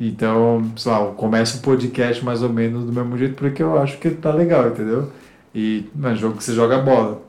Então, 0.00 0.64
sei 0.76 0.92
lá, 0.92 1.06
começa 1.12 1.58
o 1.58 1.60
podcast 1.60 2.24
mais 2.24 2.42
ou 2.42 2.48
menos 2.48 2.84
do 2.84 2.92
mesmo 2.92 3.18
jeito, 3.18 3.34
porque 3.34 3.62
eu 3.62 3.78
acho 3.78 3.98
que 3.98 4.10
tá 4.10 4.32
legal, 4.32 4.68
entendeu? 4.68 5.10
E, 5.54 5.86
é 6.04 6.14
jogo 6.14 6.36
que 6.36 6.44
você 6.44 6.54
joga 6.54 6.78
bola. 6.78 7.20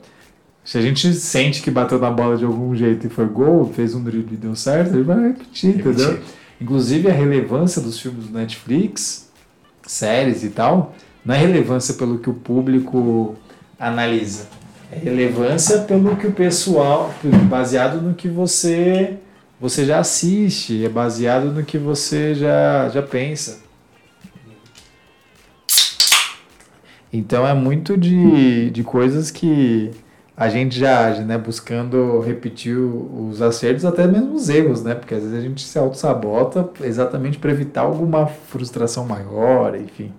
Se 0.64 0.78
a 0.78 0.80
gente 0.80 1.12
sente 1.14 1.62
que 1.62 1.70
bateu 1.70 1.98
na 1.98 2.10
bola 2.10 2.36
de 2.36 2.44
algum 2.44 2.74
jeito 2.76 3.06
e 3.06 3.10
foi 3.10 3.26
gol, 3.26 3.72
fez 3.74 3.94
um 3.94 4.02
drible 4.02 4.34
e 4.34 4.36
deu 4.36 4.54
certo, 4.54 4.94
ele 4.94 5.02
vai 5.02 5.28
repetir, 5.28 5.76
repetir. 5.76 5.90
entendeu? 5.90 6.20
Inclusive 6.60 7.08
a 7.08 7.12
relevância 7.12 7.82
dos 7.82 7.98
filmes 7.98 8.26
do 8.26 8.38
Netflix, 8.38 9.30
séries 9.82 10.44
e 10.44 10.50
tal, 10.50 10.94
não 11.24 11.34
é 11.34 11.38
relevância 11.38 11.94
pelo 11.94 12.18
que 12.18 12.30
o 12.30 12.34
público 12.34 13.34
analisa 13.78 14.59
relevância 14.90 15.80
pelo 15.80 16.16
que 16.16 16.26
o 16.26 16.32
pessoal, 16.32 17.14
baseado 17.48 18.00
no 18.00 18.14
que 18.14 18.28
você 18.28 19.18
você 19.60 19.84
já 19.84 19.98
assiste, 19.98 20.84
é 20.84 20.88
baseado 20.88 21.52
no 21.52 21.62
que 21.62 21.76
você 21.76 22.34
já, 22.34 22.88
já 22.88 23.02
pensa. 23.02 23.60
Então 27.12 27.46
é 27.46 27.52
muito 27.52 27.96
de, 27.96 28.70
de 28.70 28.82
coisas 28.82 29.30
que 29.30 29.90
a 30.34 30.48
gente 30.48 30.78
já 30.78 31.06
age, 31.06 31.22
né? 31.22 31.36
Buscando 31.36 32.20
repetir 32.20 32.74
os 32.78 33.42
acertos, 33.42 33.84
até 33.84 34.06
mesmo 34.06 34.32
os 34.34 34.48
erros, 34.48 34.82
né? 34.82 34.94
Porque 34.94 35.14
às 35.14 35.22
vezes 35.22 35.36
a 35.36 35.40
gente 35.42 35.62
se 35.62 35.78
auto-sabota 35.78 36.70
exatamente 36.82 37.36
para 37.36 37.50
evitar 37.50 37.82
alguma 37.82 38.26
frustração 38.26 39.04
maior, 39.04 39.76
enfim. 39.76 40.10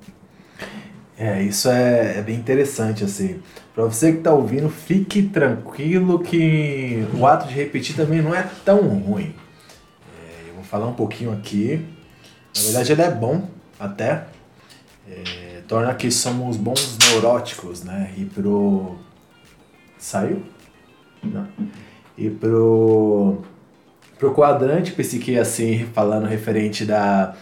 É, 1.17 1.41
isso 1.41 1.67
é, 1.67 2.19
é 2.19 2.21
bem 2.21 2.35
interessante, 2.35 3.03
assim. 3.03 3.39
Para 3.73 3.85
você 3.85 4.11
que 4.11 4.17
está 4.17 4.33
ouvindo, 4.33 4.69
fique 4.69 5.23
tranquilo 5.23 6.19
que 6.19 7.05
o 7.13 7.25
ato 7.25 7.47
de 7.47 7.53
repetir 7.53 7.95
também 7.95 8.21
não 8.21 8.35
é 8.35 8.43
tão 8.65 8.81
ruim. 8.99 9.33
É, 10.19 10.49
eu 10.49 10.55
vou 10.55 10.63
falar 10.63 10.87
um 10.87 10.93
pouquinho 10.93 11.31
aqui. 11.31 11.85
Na 12.55 12.63
verdade, 12.63 12.91
ele 12.91 13.01
é 13.01 13.09
bom 13.09 13.47
até. 13.79 14.25
É, 15.09 15.61
torna 15.67 15.93
que 15.93 16.11
somos 16.11 16.57
bons 16.57 16.97
neuróticos, 16.97 17.81
né? 17.83 18.13
E 18.17 18.25
pro. 18.25 18.97
Saiu? 19.97 20.43
Não. 21.23 21.47
E 22.17 22.29
pro. 22.29 23.37
Pro 24.19 24.33
quadrante 24.33 24.91
psique, 24.91 25.39
assim, 25.39 25.85
falando 25.93 26.27
referente 26.27 26.85
da 26.85 27.35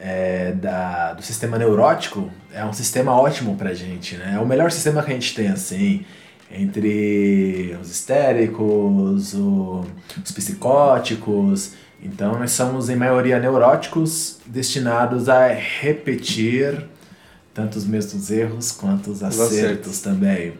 é, 0.00 0.52
da, 0.52 1.12
do 1.12 1.22
sistema 1.22 1.58
neurótico 1.58 2.30
é 2.52 2.64
um 2.64 2.72
sistema 2.72 3.12
ótimo 3.12 3.54
pra 3.56 3.74
gente, 3.74 4.16
né? 4.16 4.32
É 4.36 4.38
o 4.40 4.46
melhor 4.46 4.72
sistema 4.72 5.02
que 5.02 5.10
a 5.10 5.14
gente 5.14 5.34
tem, 5.34 5.48
assim, 5.48 6.04
entre 6.50 7.76
os 7.80 7.90
histéricos, 7.90 9.34
o, 9.34 9.84
os 10.24 10.32
psicóticos. 10.32 11.72
Então, 12.02 12.38
nós 12.38 12.52
somos, 12.52 12.88
em 12.88 12.96
maioria, 12.96 13.38
neuróticos 13.38 14.38
destinados 14.46 15.28
a 15.28 15.48
repetir 15.48 16.82
tanto 17.52 17.76
os 17.76 17.84
mesmos 17.84 18.30
erros 18.30 18.72
quanto 18.72 19.10
os 19.10 19.22
acertos, 19.22 19.58
acertos. 19.58 20.00
também. 20.00 20.54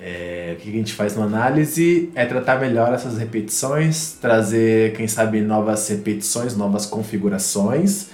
É, 0.00 0.54
o 0.56 0.62
que 0.62 0.68
a 0.70 0.72
gente 0.72 0.94
faz 0.94 1.14
na 1.16 1.24
análise 1.24 2.10
é 2.14 2.24
tratar 2.24 2.58
melhor 2.60 2.94
essas 2.94 3.18
repetições, 3.18 4.12
trazer, 4.20 4.94
quem 4.94 5.06
sabe, 5.08 5.40
novas 5.40 5.86
repetições, 5.88 6.56
novas 6.56 6.86
configurações 6.86 8.06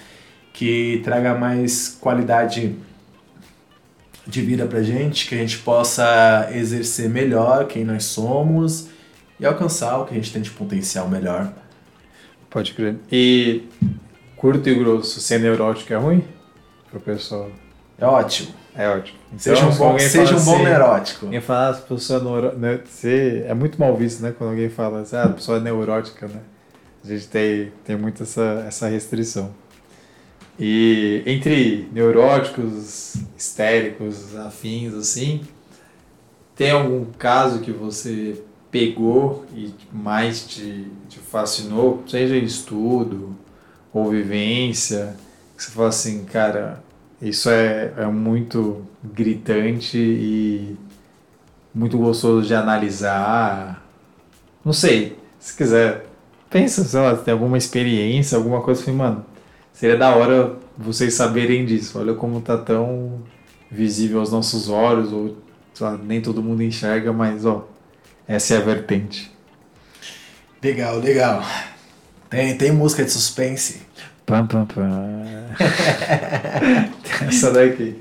que 0.54 1.02
traga 1.04 1.34
mais 1.34 1.98
qualidade 2.00 2.76
de 4.24 4.40
vida 4.40 4.64
pra 4.64 4.82
gente, 4.82 5.28
que 5.28 5.34
a 5.34 5.38
gente 5.38 5.58
possa 5.58 6.48
exercer 6.52 7.10
melhor 7.10 7.66
quem 7.66 7.84
nós 7.84 8.04
somos 8.04 8.88
e 9.38 9.44
alcançar 9.44 9.98
o 9.98 10.06
que 10.06 10.12
a 10.12 10.16
gente 10.16 10.32
tem 10.32 10.40
de 10.40 10.50
potencial 10.50 11.08
melhor. 11.08 11.52
Pode 12.48 12.72
crer. 12.72 12.96
E 13.10 13.64
curto 14.36 14.68
e 14.68 14.74
grosso, 14.74 15.20
ser 15.20 15.40
neurótico 15.40 15.92
é 15.92 15.96
ruim 15.96 16.24
pro 16.88 17.00
pessoal? 17.00 17.50
É 17.98 18.06
ótimo. 18.06 18.54
É 18.76 18.88
ótimo. 18.88 19.18
Então, 19.28 19.38
seja 19.38 19.66
um 19.66 19.74
bom, 19.74 19.98
seja 19.98 20.36
um 20.36 20.44
bom 20.44 20.54
assim, 20.54 20.64
neurótico. 20.64 21.26
Alguém 21.26 21.40
fala, 21.40 21.66
ah, 21.66 21.70
a 21.70 21.74
pessoa 21.74 22.20
neuro... 22.20 22.56
Né, 22.56 22.80
é 23.46 23.54
muito 23.54 23.78
mal 23.78 23.96
visto, 23.96 24.22
né? 24.22 24.32
Quando 24.36 24.50
alguém 24.50 24.68
fala 24.68 25.00
assim, 25.00 25.16
ah, 25.16 25.24
a 25.24 25.28
pessoa 25.30 25.58
é 25.58 25.60
neurótica, 25.60 26.28
né? 26.28 26.40
A 27.04 27.08
gente 27.08 27.28
tem, 27.28 27.72
tem 27.84 27.96
muito 27.96 28.22
essa, 28.22 28.64
essa 28.66 28.88
restrição. 28.88 29.52
E 30.58 31.22
entre 31.26 31.88
neuróticos, 31.92 33.16
histéricos, 33.36 34.36
afins, 34.36 34.94
assim, 34.94 35.40
tem 36.54 36.70
algum 36.70 37.04
caso 37.18 37.60
que 37.60 37.72
você 37.72 38.40
pegou 38.70 39.44
e 39.54 39.72
mais 39.92 40.46
te, 40.46 40.86
te 41.08 41.18
fascinou, 41.18 42.02
seja 42.06 42.36
em 42.36 42.44
estudo 42.44 43.36
ou 43.92 44.10
vivência, 44.10 45.16
Você 45.56 45.70
fala 45.70 45.88
assim, 45.88 46.24
cara, 46.24 46.82
isso 47.22 47.48
é, 47.48 47.92
é 47.96 48.06
muito 48.06 48.84
gritante 49.02 49.96
e 49.98 50.76
muito 51.74 51.96
gostoso 51.98 52.46
de 52.46 52.54
analisar. 52.54 53.84
Não 54.64 54.72
sei, 54.72 55.16
se 55.38 55.56
quiser, 55.56 56.06
pensa, 56.50 56.84
sei 56.84 57.00
lá, 57.00 57.16
tem 57.16 57.32
alguma 57.32 57.58
experiência, 57.58 58.36
alguma 58.36 58.60
coisa 58.62 58.82
assim, 58.82 58.92
mano, 58.92 59.24
seria 59.74 59.98
da 59.98 60.14
hora 60.14 60.56
vocês 60.78 61.12
saberem 61.12 61.66
disso. 61.66 61.98
Olha 61.98 62.14
como 62.14 62.40
tá 62.40 62.56
tão 62.56 63.22
visível 63.70 64.20
aos 64.20 64.32
nossos 64.32 64.70
olhos, 64.70 65.12
ou 65.12 65.36
lá, 65.78 65.98
nem 65.98 66.22
todo 66.22 66.42
mundo 66.42 66.62
enxerga, 66.62 67.12
mas 67.12 67.44
ó, 67.44 67.68
essa 68.26 68.54
é 68.54 68.56
a 68.56 68.60
vertente. 68.60 69.30
Legal, 70.62 70.98
legal. 70.98 71.44
Tem, 72.30 72.56
tem 72.56 72.72
música 72.72 73.04
de 73.04 73.10
suspense. 73.10 73.82
Pam, 74.24 74.46
pam, 74.46 74.64
pam. 74.64 75.22
Essa 77.28 77.52
daqui. 77.52 77.94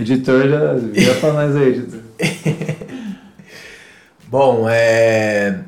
Editor 0.00 0.48
já 0.48 0.74
vira 0.74 1.14
pra 1.14 1.32
nós 1.32 1.54
aí, 1.54 1.68
editor. 1.68 2.00
Bom, 4.26 4.68
é. 4.68 5.60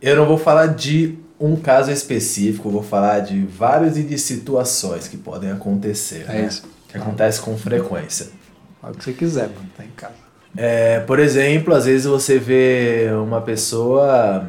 Eu 0.00 0.16
não 0.16 0.26
vou 0.26 0.38
falar 0.38 0.68
de 0.68 1.18
um 1.42 1.56
caso 1.56 1.90
específico, 1.90 2.70
vou 2.70 2.82
falar 2.82 3.20
de 3.20 3.44
várias 3.44 3.96
e 3.96 4.04
de 4.04 4.16
situações 4.16 5.08
que 5.08 5.16
podem 5.16 5.50
acontecer. 5.50 6.24
É 6.28 6.34
né? 6.34 6.46
isso. 6.46 6.62
Que 6.88 6.96
acontece 6.96 7.40
com 7.40 7.58
frequência. 7.58 8.28
Fala 8.80 8.94
o 8.94 8.96
que 8.96 9.04
você 9.04 9.12
quiser, 9.12 9.48
mano. 9.48 9.68
Tá 9.76 9.84
em 9.84 9.90
casa. 9.96 10.14
É, 10.56 11.00
por 11.00 11.18
exemplo, 11.18 11.74
às 11.74 11.86
vezes 11.86 12.06
você 12.06 12.38
vê 12.38 13.08
uma 13.12 13.40
pessoa, 13.40 14.48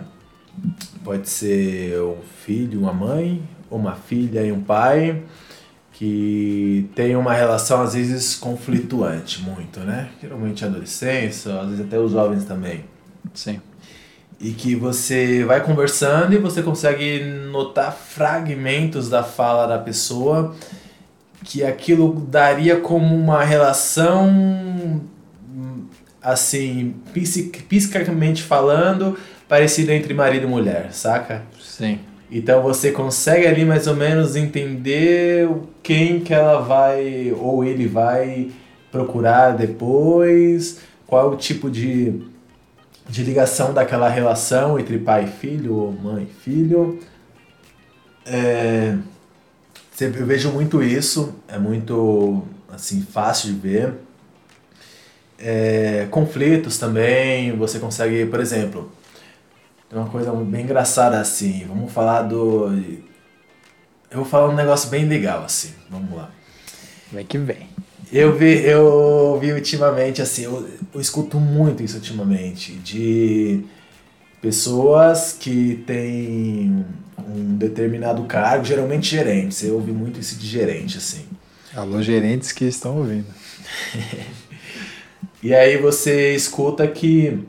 pode 1.04 1.30
ser 1.30 2.00
um 2.02 2.18
filho, 2.46 2.82
uma 2.82 2.94
mãe, 2.94 3.42
uma 3.72 3.96
filha 3.96 4.42
e 4.42 4.52
um 4.52 4.62
pai, 4.62 5.24
que 5.94 6.90
tem 6.96 7.16
uma 7.16 7.34
relação 7.34 7.82
às 7.82 7.94
vezes 7.94 8.36
conflituante 8.36 9.42
muito, 9.42 9.80
né? 9.80 10.10
Geralmente 10.22 10.66
adolescência, 10.66 11.60
às 11.60 11.70
vezes 11.70 11.86
até 11.86 11.98
os 11.98 12.12
jovens 12.12 12.44
também. 12.44 12.84
Sim. 13.34 13.62
E 14.40 14.52
que 14.52 14.76
você 14.76 15.44
vai 15.46 15.62
conversando 15.62 16.34
e 16.34 16.38
você 16.38 16.62
consegue 16.62 17.24
notar 17.52 17.94
fragmentos 17.94 19.10
da 19.10 19.24
fala 19.24 19.66
da 19.68 19.78
pessoa 19.78 20.54
que 21.44 21.64
aquilo 21.64 22.26
daria 22.30 22.78
como 22.78 23.16
uma 23.16 23.44
relação 23.44 25.02
assim, 26.22 26.96
psic- 27.14 27.64
psicicamente 27.68 28.42
falando, 28.44 29.18
parecida 29.48 29.94
entre 29.94 30.14
marido 30.14 30.46
e 30.46 30.50
mulher, 30.50 30.90
saca? 30.94 31.44
Sim. 31.62 32.00
Então 32.32 32.62
você 32.64 32.92
consegue 32.92 33.46
ali 33.46 33.66
mais 33.66 33.88
ou 33.88 33.96
menos 33.96 34.36
entender 34.36 35.48
quem 35.84 36.22
que 36.22 36.34
ela 36.34 36.62
vai 36.62 37.34
ou 37.38 37.64
ele 37.64 37.88
vai 37.88 38.50
procurar 38.92 39.52
depois, 39.52 40.80
qual 41.06 41.32
o 41.32 41.36
tipo 41.36 41.70
de, 41.70 42.22
de 43.08 43.24
ligação 43.24 43.74
daquela 43.74 44.10
relação 44.10 44.80
entre 44.80 44.98
pai 44.98 45.26
e 45.26 45.28
filho 45.28 45.76
ou 45.76 45.92
mãe 45.92 46.24
e 46.24 46.34
filho. 46.44 47.00
É, 48.26 48.96
eu 50.00 50.26
vejo 50.26 50.52
muito 50.52 50.82
isso, 50.82 51.36
é 51.48 51.58
muito 51.58 52.44
assim 52.70 53.02
fácil 53.02 53.54
de 53.54 53.60
ver. 53.60 53.94
É, 55.38 56.08
conflitos 56.10 56.78
também, 56.78 57.56
você 57.58 57.78
consegue, 57.78 58.26
por 58.26 58.40
exemplo, 58.40 58.92
tem 59.90 60.00
uma 60.00 60.10
coisa 60.10 60.32
bem 60.32 60.64
engraçada 60.64 61.20
assim. 61.20 61.66
Vamos 61.68 61.92
falar 61.92 62.24
do. 62.24 62.72
Eu 64.10 64.18
vou 64.18 64.26
falar 64.26 64.50
um 64.50 64.56
negócio 64.56 64.90
bem 64.90 65.06
legal 65.06 65.44
assim. 65.44 65.74
Vamos 65.90 66.16
lá. 66.16 66.32
Vem 67.12 67.26
que 67.26 67.38
vem. 67.38 67.70
Eu 68.16 68.38
vi, 68.38 68.64
eu 68.64 69.40
vi 69.42 69.52
ultimamente 69.54 70.22
assim, 70.22 70.44
eu, 70.44 70.70
eu 70.94 71.02
escuto 71.02 71.40
muito 71.40 71.82
isso 71.82 71.96
ultimamente 71.96 72.74
de 72.74 73.66
pessoas 74.40 75.34
que 75.34 75.84
têm 75.88 76.86
um 77.28 77.56
determinado 77.56 78.24
cargo, 78.26 78.64
geralmente 78.64 79.08
gerentes. 79.08 79.64
Eu 79.64 79.74
ouvi 79.74 79.92
muito 79.92 80.20
isso 80.20 80.36
de 80.36 80.46
gerente 80.46 81.00
assim. 81.00 81.26
Alô, 81.76 82.04
gerentes 82.04 82.52
que 82.52 82.66
estão 82.66 83.00
ouvindo. 83.00 83.26
E 85.42 85.54
aí 85.54 85.76
você 85.76 86.34
escuta 86.34 86.88
que 86.88 87.46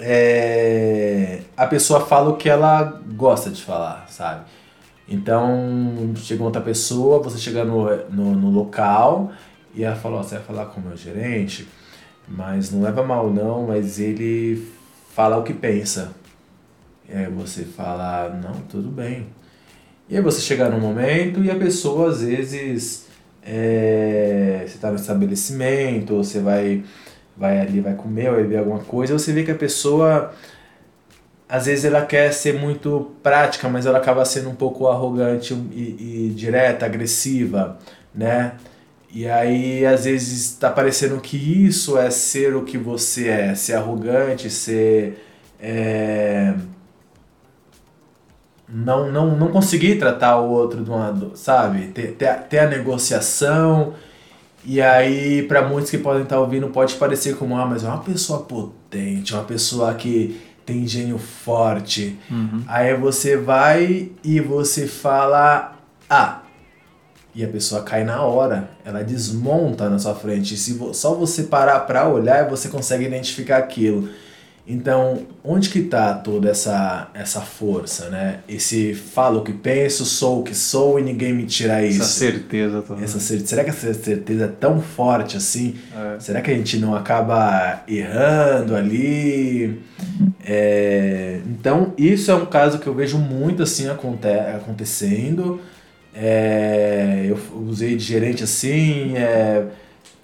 é, 0.00 1.38
a 1.56 1.64
pessoa 1.64 2.04
fala 2.04 2.30
o 2.30 2.36
que 2.36 2.48
ela 2.48 3.00
gosta 3.14 3.48
de 3.48 3.62
falar, 3.62 4.06
sabe? 4.08 4.44
Então, 5.08 6.12
chega 6.16 6.42
outra 6.42 6.60
pessoa, 6.60 7.22
você 7.22 7.38
chega 7.38 7.64
no, 7.64 7.84
no, 8.08 8.34
no 8.34 8.50
local 8.50 9.30
e 9.74 9.84
ela 9.84 9.96
fala, 9.96 10.18
ó, 10.18 10.22
você 10.22 10.36
vai 10.36 10.44
falar 10.44 10.66
com 10.66 10.80
o 10.80 10.84
meu 10.84 10.96
gerente, 10.96 11.68
mas 12.28 12.70
não 12.70 12.82
leva 12.82 13.02
mal 13.02 13.30
não, 13.30 13.66
mas 13.66 13.98
ele 13.98 14.66
fala 15.14 15.36
o 15.36 15.42
que 15.42 15.52
pensa. 15.52 16.12
E 17.08 17.14
aí 17.14 17.26
você 17.26 17.64
fala, 17.64 18.28
não, 18.42 18.54
tudo 18.62 18.88
bem. 18.88 19.26
E 20.08 20.16
aí 20.16 20.22
você 20.22 20.40
chega 20.40 20.68
num 20.68 20.80
momento 20.80 21.42
e 21.42 21.50
a 21.50 21.56
pessoa 21.56 22.10
às 22.10 22.22
vezes 22.22 23.06
é, 23.42 24.64
você 24.66 24.74
está 24.74 24.90
no 24.90 24.96
estabelecimento, 24.96 26.14
ou 26.14 26.24
você 26.24 26.40
vai, 26.40 26.84
vai 27.36 27.60
ali, 27.60 27.80
vai 27.80 27.94
comer, 27.94 28.30
vai 28.30 28.42
beber 28.42 28.58
alguma 28.58 28.80
coisa, 28.80 29.12
você 29.12 29.32
vê 29.32 29.44
que 29.44 29.50
a 29.50 29.56
pessoa 29.56 30.32
às 31.48 31.66
vezes 31.66 31.84
ela 31.84 32.06
quer 32.06 32.32
ser 32.32 32.54
muito 32.54 33.10
prática, 33.24 33.68
mas 33.68 33.84
ela 33.84 33.98
acaba 33.98 34.24
sendo 34.24 34.50
um 34.50 34.54
pouco 34.54 34.86
arrogante 34.86 35.52
e, 35.52 36.28
e 36.28 36.34
direta, 36.34 36.86
agressiva, 36.86 37.76
né? 38.14 38.52
E 39.12 39.28
aí 39.28 39.84
às 39.84 40.04
vezes 40.04 40.52
está 40.52 40.70
parecendo 40.70 41.20
que 41.20 41.36
isso 41.36 41.98
é 41.98 42.10
ser 42.10 42.54
o 42.54 42.62
que 42.64 42.78
você 42.78 43.28
é, 43.28 43.54
ser 43.54 43.74
arrogante, 43.74 44.48
ser 44.48 45.24
é, 45.60 46.54
não, 48.68 49.10
não, 49.10 49.36
não 49.36 49.48
conseguir 49.48 49.98
tratar 49.98 50.38
o 50.38 50.48
outro 50.50 50.84
de 50.84 50.90
uma, 50.90 51.32
sabe? 51.34 51.88
Ter, 51.88 52.12
ter, 52.12 52.28
a- 52.28 52.34
ter 52.36 52.58
a 52.60 52.68
negociação. 52.68 53.94
E 54.64 54.80
aí, 54.80 55.42
para 55.44 55.66
muitos 55.66 55.90
que 55.90 55.98
podem 55.98 56.22
estar 56.22 56.38
ouvindo, 56.38 56.68
pode 56.68 56.94
parecer 56.94 57.36
como, 57.36 57.56
ah, 57.56 57.66
mas 57.66 57.82
é 57.82 57.88
uma 57.88 57.98
pessoa 58.02 58.40
potente, 58.42 59.34
uma 59.34 59.42
pessoa 59.42 59.92
que 59.94 60.40
tem 60.64 60.86
gênio 60.86 61.18
forte. 61.18 62.16
Aí 62.68 62.94
você 62.94 63.36
vai 63.36 64.10
e 64.22 64.38
você 64.38 64.86
fala, 64.86 65.76
ah, 66.08 66.39
e 67.40 67.44
a 67.44 67.48
pessoa 67.48 67.82
cai 67.82 68.04
na 68.04 68.22
hora, 68.22 68.70
ela 68.84 69.02
desmonta 69.02 69.88
na 69.88 69.98
sua 69.98 70.14
frente. 70.14 70.54
E 70.54 70.56
se 70.56 70.78
só 70.92 71.14
você 71.14 71.44
parar 71.44 71.80
para 71.80 72.08
olhar, 72.08 72.48
você 72.48 72.68
consegue 72.68 73.04
identificar 73.04 73.56
aquilo. 73.58 74.08
Então, 74.66 75.22
onde 75.42 75.68
que 75.68 75.80
tá 75.82 76.14
toda 76.14 76.48
essa 76.50 77.08
essa 77.12 77.40
força, 77.40 78.08
né? 78.08 78.40
Esse 78.48 78.94
falo 78.94 79.40
o 79.40 79.42
que 79.42 79.52
penso, 79.52 80.04
sou 80.04 80.40
o 80.40 80.42
que 80.44 80.54
sou 80.54 81.00
e 81.00 81.02
ninguém 81.02 81.32
me 81.32 81.44
tira 81.44 81.82
isso. 81.84 82.02
Essa 82.02 82.10
certeza 82.12 82.82
toda. 82.82 83.02
Essa 83.02 83.18
cer- 83.18 83.40
será 83.40 83.64
que 83.64 83.70
essa 83.70 83.92
certeza 83.94 84.44
é 84.44 84.48
tão 84.48 84.80
forte 84.80 85.36
assim? 85.36 85.74
É. 86.16 86.20
Será 86.20 86.40
que 86.40 86.50
a 86.52 86.54
gente 86.54 86.76
não 86.78 86.94
acaba 86.94 87.82
errando 87.88 88.76
ali? 88.76 89.80
É, 90.44 91.40
então, 91.46 91.92
isso 91.98 92.30
é 92.30 92.34
um 92.34 92.46
caso 92.46 92.78
que 92.78 92.86
eu 92.86 92.94
vejo 92.94 93.18
muito 93.18 93.62
assim 93.62 93.88
aconte 93.88 94.28
acontecendo. 94.28 95.60
É, 96.14 97.26
eu 97.28 97.38
usei 97.68 97.96
de 97.96 98.04
gerente 98.04 98.42
assim, 98.42 99.16
é, 99.16 99.66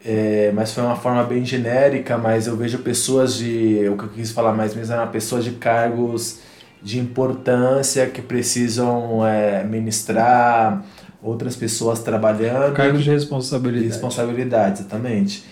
é, 0.05 0.53
mas 0.55 0.73
foi 0.73 0.83
uma 0.83 0.97
forma 0.97 1.23
bem 1.25 1.45
genérica, 1.45 2.19
mas 2.19 2.47
eu 2.47 2.57
vejo 2.57 2.79
pessoas 2.79 3.37
de. 3.37 3.89
O 3.89 3.97
que 3.97 4.05
eu 4.05 4.09
quis 4.09 4.31
falar 4.31 4.53
mais 4.53 4.75
mesmo 4.75 4.95
eram 4.95 5.09
pessoas 5.09 5.45
de 5.45 5.53
cargos 5.53 6.41
de 6.83 6.99
importância 6.99 8.07
que 8.07 8.23
precisam 8.23 9.27
é, 9.27 9.65
ministrar 9.65 10.85
outras 11.23 11.57
pessoas 11.57 12.01
trabalhando. 12.01 12.75
Cargos 12.75 12.99
de 12.99 13.05
de 13.05 13.11
responsabilidade. 13.11 13.89
responsabilidade, 13.89 14.81
exatamente. 14.81 15.45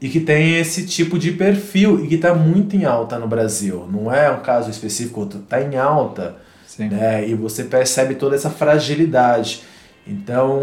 E 0.00 0.08
que 0.08 0.20
tem 0.20 0.58
esse 0.58 0.86
tipo 0.86 1.18
de 1.18 1.32
perfil 1.32 2.04
e 2.04 2.08
que 2.08 2.16
está 2.16 2.34
muito 2.34 2.76
em 2.76 2.84
alta 2.84 3.18
no 3.18 3.26
Brasil. 3.26 3.88
Não 3.90 4.12
é 4.12 4.30
um 4.30 4.40
caso 4.40 4.70
específico, 4.70 5.28
está 5.42 5.60
em 5.60 5.76
alta 5.76 6.36
Sim. 6.66 6.88
né? 6.88 7.26
E 7.26 7.34
você 7.34 7.64
percebe 7.64 8.14
toda 8.14 8.36
essa 8.36 8.50
fragilidade. 8.50 9.62
Então, 10.06 10.60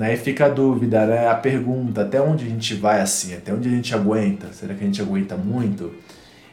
aí 0.00 0.16
fica 0.16 0.46
a 0.46 0.48
dúvida, 0.48 1.06
né? 1.06 1.28
A 1.28 1.34
pergunta, 1.34 2.02
até 2.02 2.20
onde 2.20 2.44
a 2.44 2.48
gente 2.48 2.74
vai 2.74 3.00
assim? 3.00 3.34
Até 3.34 3.54
onde 3.54 3.68
a 3.68 3.70
gente 3.70 3.94
aguenta? 3.94 4.52
Será 4.52 4.74
que 4.74 4.82
a 4.82 4.86
gente 4.86 5.00
aguenta 5.00 5.34
muito? 5.34 5.92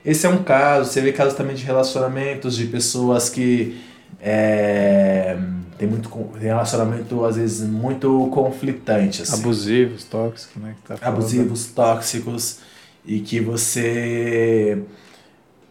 Esse 0.03 0.25
é 0.25 0.29
um 0.29 0.41
caso, 0.41 0.89
você 0.89 1.01
vê 1.01 1.11
casos 1.11 1.33
também 1.33 1.55
de 1.55 1.63
relacionamentos, 1.63 2.55
de 2.55 2.65
pessoas 2.65 3.29
que 3.29 3.79
é, 4.21 5.37
tem 5.77 5.87
muito 5.87 6.09
tem 6.09 6.43
relacionamento, 6.43 7.25
às 7.25 7.35
vezes, 7.35 7.67
muito 7.67 8.29
conflitante. 8.31 9.23
Assim 9.23 9.41
Abusivos, 9.41 10.03
tóxicos, 10.05 10.61
né? 10.61 10.75
Que 10.81 10.95
tá 10.95 11.07
abusivos, 11.07 11.67
tóxicos 11.67 12.59
e 13.05 13.19
que 13.19 13.39
você 13.39 14.81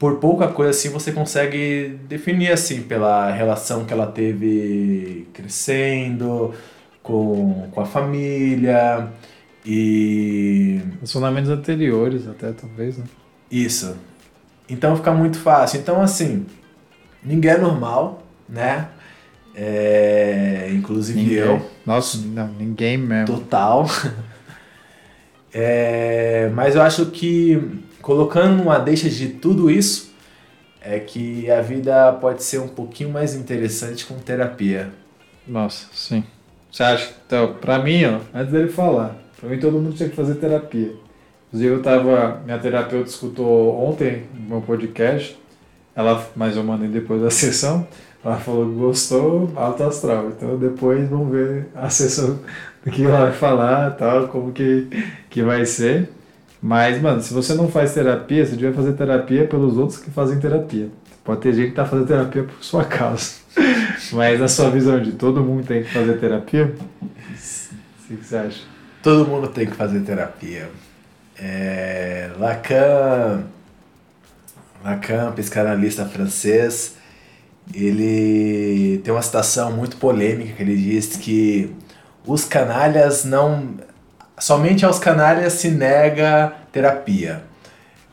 por 0.00 0.16
pouca 0.16 0.48
coisa 0.48 0.70
assim 0.70 0.88
você 0.88 1.12
consegue 1.12 1.98
definir 2.08 2.50
assim 2.50 2.80
pela 2.82 3.30
relação 3.30 3.84
que 3.84 3.92
ela 3.92 4.06
teve 4.06 5.28
crescendo 5.34 6.54
com, 7.02 7.68
com 7.70 7.80
a 7.82 7.84
família 7.84 9.12
e 9.64 10.80
os 11.02 11.12
fundamentos 11.12 11.50
anteriores 11.50 12.26
até 12.26 12.50
talvez 12.50 12.96
né? 12.96 13.04
Isso. 13.50 13.94
Então 14.66 14.96
fica 14.96 15.12
muito 15.12 15.38
fácil. 15.38 15.78
Então 15.78 16.00
assim 16.00 16.46
ninguém 17.22 17.50
é 17.50 17.58
normal 17.58 18.22
né? 18.48 18.88
É, 19.54 20.70
inclusive 20.72 21.20
ninguém. 21.20 21.36
eu. 21.36 21.70
Nossa 21.84 22.16
não 22.16 22.48
ninguém 22.48 22.96
mesmo. 22.96 23.26
Total. 23.26 23.86
É, 25.52 26.48
mas 26.54 26.76
eu 26.76 26.82
acho 26.82 27.06
que 27.06 27.60
colocando 28.02 28.62
uma 28.62 28.78
deixa 28.78 29.08
de 29.08 29.28
tudo 29.28 29.70
isso, 29.70 30.12
é 30.80 30.98
que 30.98 31.50
a 31.50 31.60
vida 31.60 32.12
pode 32.14 32.42
ser 32.42 32.58
um 32.58 32.68
pouquinho 32.68 33.10
mais 33.10 33.34
interessante 33.34 34.06
com 34.06 34.14
terapia. 34.18 34.90
Nossa, 35.46 35.86
sim. 35.92 36.24
Você 36.70 36.82
acha? 36.82 37.10
Então, 37.26 37.54
pra 37.54 37.78
mim, 37.78 38.04
ó, 38.04 38.20
antes 38.32 38.52
dele 38.52 38.68
falar, 38.68 39.16
pra 39.38 39.48
mim 39.48 39.58
todo 39.58 39.78
mundo 39.78 39.94
tinha 39.94 40.08
que 40.08 40.16
fazer 40.16 40.36
terapia. 40.36 40.94
Inclusive 41.48 41.74
eu 41.74 41.82
tava, 41.82 42.40
minha 42.44 42.58
terapeuta 42.58 43.08
escutou 43.08 43.76
ontem 43.84 44.22
meu 44.48 44.60
podcast, 44.60 45.36
ela, 45.96 46.24
mas 46.36 46.56
eu 46.56 46.62
mandei 46.62 46.88
depois 46.88 47.20
da 47.20 47.30
sessão, 47.30 47.86
ela 48.24 48.36
falou 48.36 48.68
que 48.68 48.76
gostou, 48.76 49.50
alto 49.56 49.82
astral. 49.82 50.28
Então 50.28 50.56
depois 50.56 51.08
vamos 51.08 51.30
ver 51.32 51.68
a 51.74 51.90
sessão 51.90 52.38
do 52.84 52.90
que 52.90 53.04
ela 53.04 53.24
vai 53.24 53.32
falar, 53.32 53.90
tal, 53.96 54.28
como 54.28 54.52
que, 54.52 54.88
que 55.28 55.42
vai 55.42 55.66
ser. 55.66 56.08
Mas, 56.62 57.00
mano, 57.00 57.22
se 57.22 57.32
você 57.32 57.54
não 57.54 57.68
faz 57.68 57.94
terapia, 57.94 58.44
você 58.44 58.52
devia 58.52 58.72
fazer 58.72 58.92
terapia 58.92 59.46
pelos 59.46 59.78
outros 59.78 59.98
que 59.98 60.10
fazem 60.10 60.38
terapia. 60.38 60.88
Pode 61.24 61.40
ter 61.40 61.52
gente 61.54 61.70
que 61.70 61.76
tá 61.76 61.86
fazendo 61.86 62.06
terapia 62.06 62.44
por 62.44 62.62
sua 62.62 62.84
causa. 62.84 63.32
Mas 64.12 64.40
na 64.40 64.48
sua 64.48 64.70
visão 64.70 65.00
de 65.00 65.12
todo 65.12 65.42
mundo 65.42 65.66
tem 65.66 65.82
que 65.82 65.92
fazer 65.92 66.18
terapia? 66.18 66.74
O 67.00 68.16
que 68.16 68.24
você 68.24 68.36
acha? 68.36 68.62
Todo 69.02 69.26
mundo 69.26 69.48
tem 69.48 69.66
que 69.66 69.74
fazer 69.74 70.00
terapia. 70.00 70.68
É, 71.38 72.30
Lacan, 72.38 73.44
Lacan, 74.84 75.32
psicanalista 75.32 76.04
francês, 76.04 76.96
ele 77.74 78.98
tem 79.04 79.12
uma 79.12 79.22
citação 79.22 79.72
muito 79.72 79.96
polêmica 79.96 80.52
que 80.54 80.62
ele 80.62 80.76
diz 80.76 81.16
que 81.16 81.74
os 82.26 82.44
canalhas 82.44 83.24
não 83.24 83.74
somente 84.40 84.84
aos 84.84 84.98
canalhas 84.98 85.52
se 85.52 85.70
nega 85.70 86.52
terapia. 86.72 87.42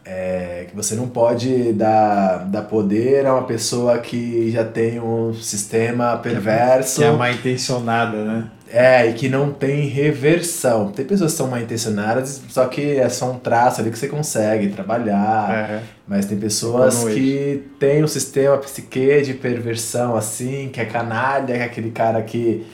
É, 0.09 0.67
que 0.69 0.75
você 0.75 0.95
não 0.95 1.09
pode 1.09 1.73
dar, 1.73 2.45
dar 2.45 2.61
poder 2.61 3.25
a 3.25 3.33
uma 3.33 3.43
pessoa 3.43 3.97
que 3.97 4.49
já 4.51 4.63
tem 4.63 5.01
um 5.01 5.33
sistema 5.33 6.15
perverso. 6.17 7.01
Que 7.01 7.07
é 7.07 7.11
mal 7.11 7.29
intencionada, 7.29 8.23
né? 8.23 8.49
É, 8.69 9.07
e 9.07 9.13
que 9.13 9.27
não 9.27 9.51
tem 9.51 9.87
reversão. 9.87 10.91
Tem 10.91 11.05
pessoas 11.05 11.31
que 11.33 11.37
são 11.37 11.47
mal 11.47 11.59
intencionadas, 11.59 12.41
só 12.49 12.65
que 12.67 12.97
é 12.97 13.09
só 13.09 13.31
um 13.31 13.39
traço 13.39 13.81
ali 13.81 13.91
que 13.91 13.99
você 13.99 14.07
consegue 14.07 14.69
trabalhar. 14.69 15.69
É. 15.71 15.81
Mas 16.07 16.25
tem 16.25 16.37
pessoas 16.37 17.03
que 17.03 17.65
têm 17.77 18.01
um 18.01 18.07
sistema 18.07 18.57
psique 18.57 19.21
de 19.23 19.33
perversão, 19.33 20.15
assim, 20.15 20.69
que 20.71 20.79
é 20.79 20.85
canalha, 20.85 21.55
que 21.55 21.61
é 21.61 21.63
aquele 21.63 21.91
cara 21.91 22.21
que 22.21 22.65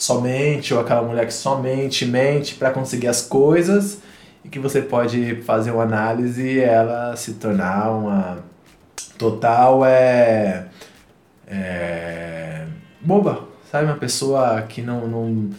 somente, 0.00 0.72
ou 0.72 0.80
aquela 0.80 1.02
mulher 1.02 1.26
que 1.26 1.34
somente 1.34 2.06
mente 2.06 2.54
para 2.54 2.70
conseguir 2.70 3.06
as 3.06 3.20
coisas 3.20 3.98
e 4.42 4.48
que 4.48 4.58
você 4.58 4.80
pode 4.80 5.42
fazer 5.42 5.70
uma 5.70 5.82
análise 5.82 6.42
e 6.42 6.58
ela 6.58 7.14
se 7.16 7.34
tornar 7.34 7.90
uma 7.90 8.38
total 9.18 9.84
é, 9.84 10.64
é 11.46 12.64
boba, 13.02 13.44
sabe? 13.70 13.84
Uma 13.84 13.96
pessoa 13.96 14.62
que 14.62 14.80
não, 14.80 15.06
não, 15.06 15.50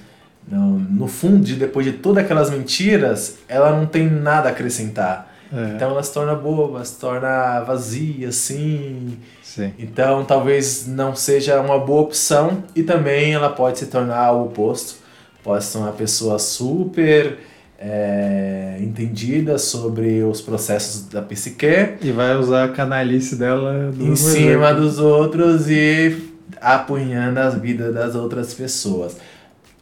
não 0.48 0.70
no 0.72 1.08
fundo, 1.08 1.46
depois 1.56 1.86
de 1.86 1.94
todas 1.94 2.24
aquelas 2.24 2.50
mentiras, 2.50 3.38
ela 3.48 3.72
não 3.72 3.86
tem 3.86 4.10
nada 4.10 4.50
a 4.50 4.52
acrescentar. 4.52 5.32
É. 5.54 5.76
Então 5.76 5.92
ela 5.92 6.02
se 6.02 6.14
torna 6.14 6.34
boba, 6.34 6.84
se 6.84 7.00
torna 7.00 7.60
vazia, 7.60 8.30
assim. 8.30 9.20
Sim. 9.54 9.74
Então 9.78 10.24
talvez 10.24 10.88
não 10.88 11.14
seja 11.14 11.60
uma 11.60 11.78
boa 11.78 12.04
opção 12.04 12.64
e 12.74 12.84
também 12.84 13.34
ela 13.34 13.50
pode 13.50 13.80
se 13.80 13.88
tornar 13.88 14.32
o 14.32 14.46
oposto. 14.46 14.96
Pode 15.44 15.66
ser 15.66 15.80
uma 15.80 15.92
pessoa 15.92 16.40
super 16.40 17.38
é, 17.78 18.78
entendida 18.80 19.58
sobre 19.58 20.24
os 20.24 20.40
processos 20.40 21.10
da 21.10 21.22
psique. 21.22 21.98
E 22.02 22.12
vai 22.12 22.38
usar 22.38 22.64
a 22.64 22.70
canalice 22.70 23.36
dela 23.36 23.92
em 24.00 24.16
cima 24.16 24.70
exemplo. 24.70 24.86
dos 24.86 25.00
outros 25.00 25.70
e 25.70 26.32
apunhando 26.62 27.40
as 27.40 27.56
vidas 27.56 27.94
das 27.94 28.16
outras 28.16 28.54
pessoas. 28.54 29.18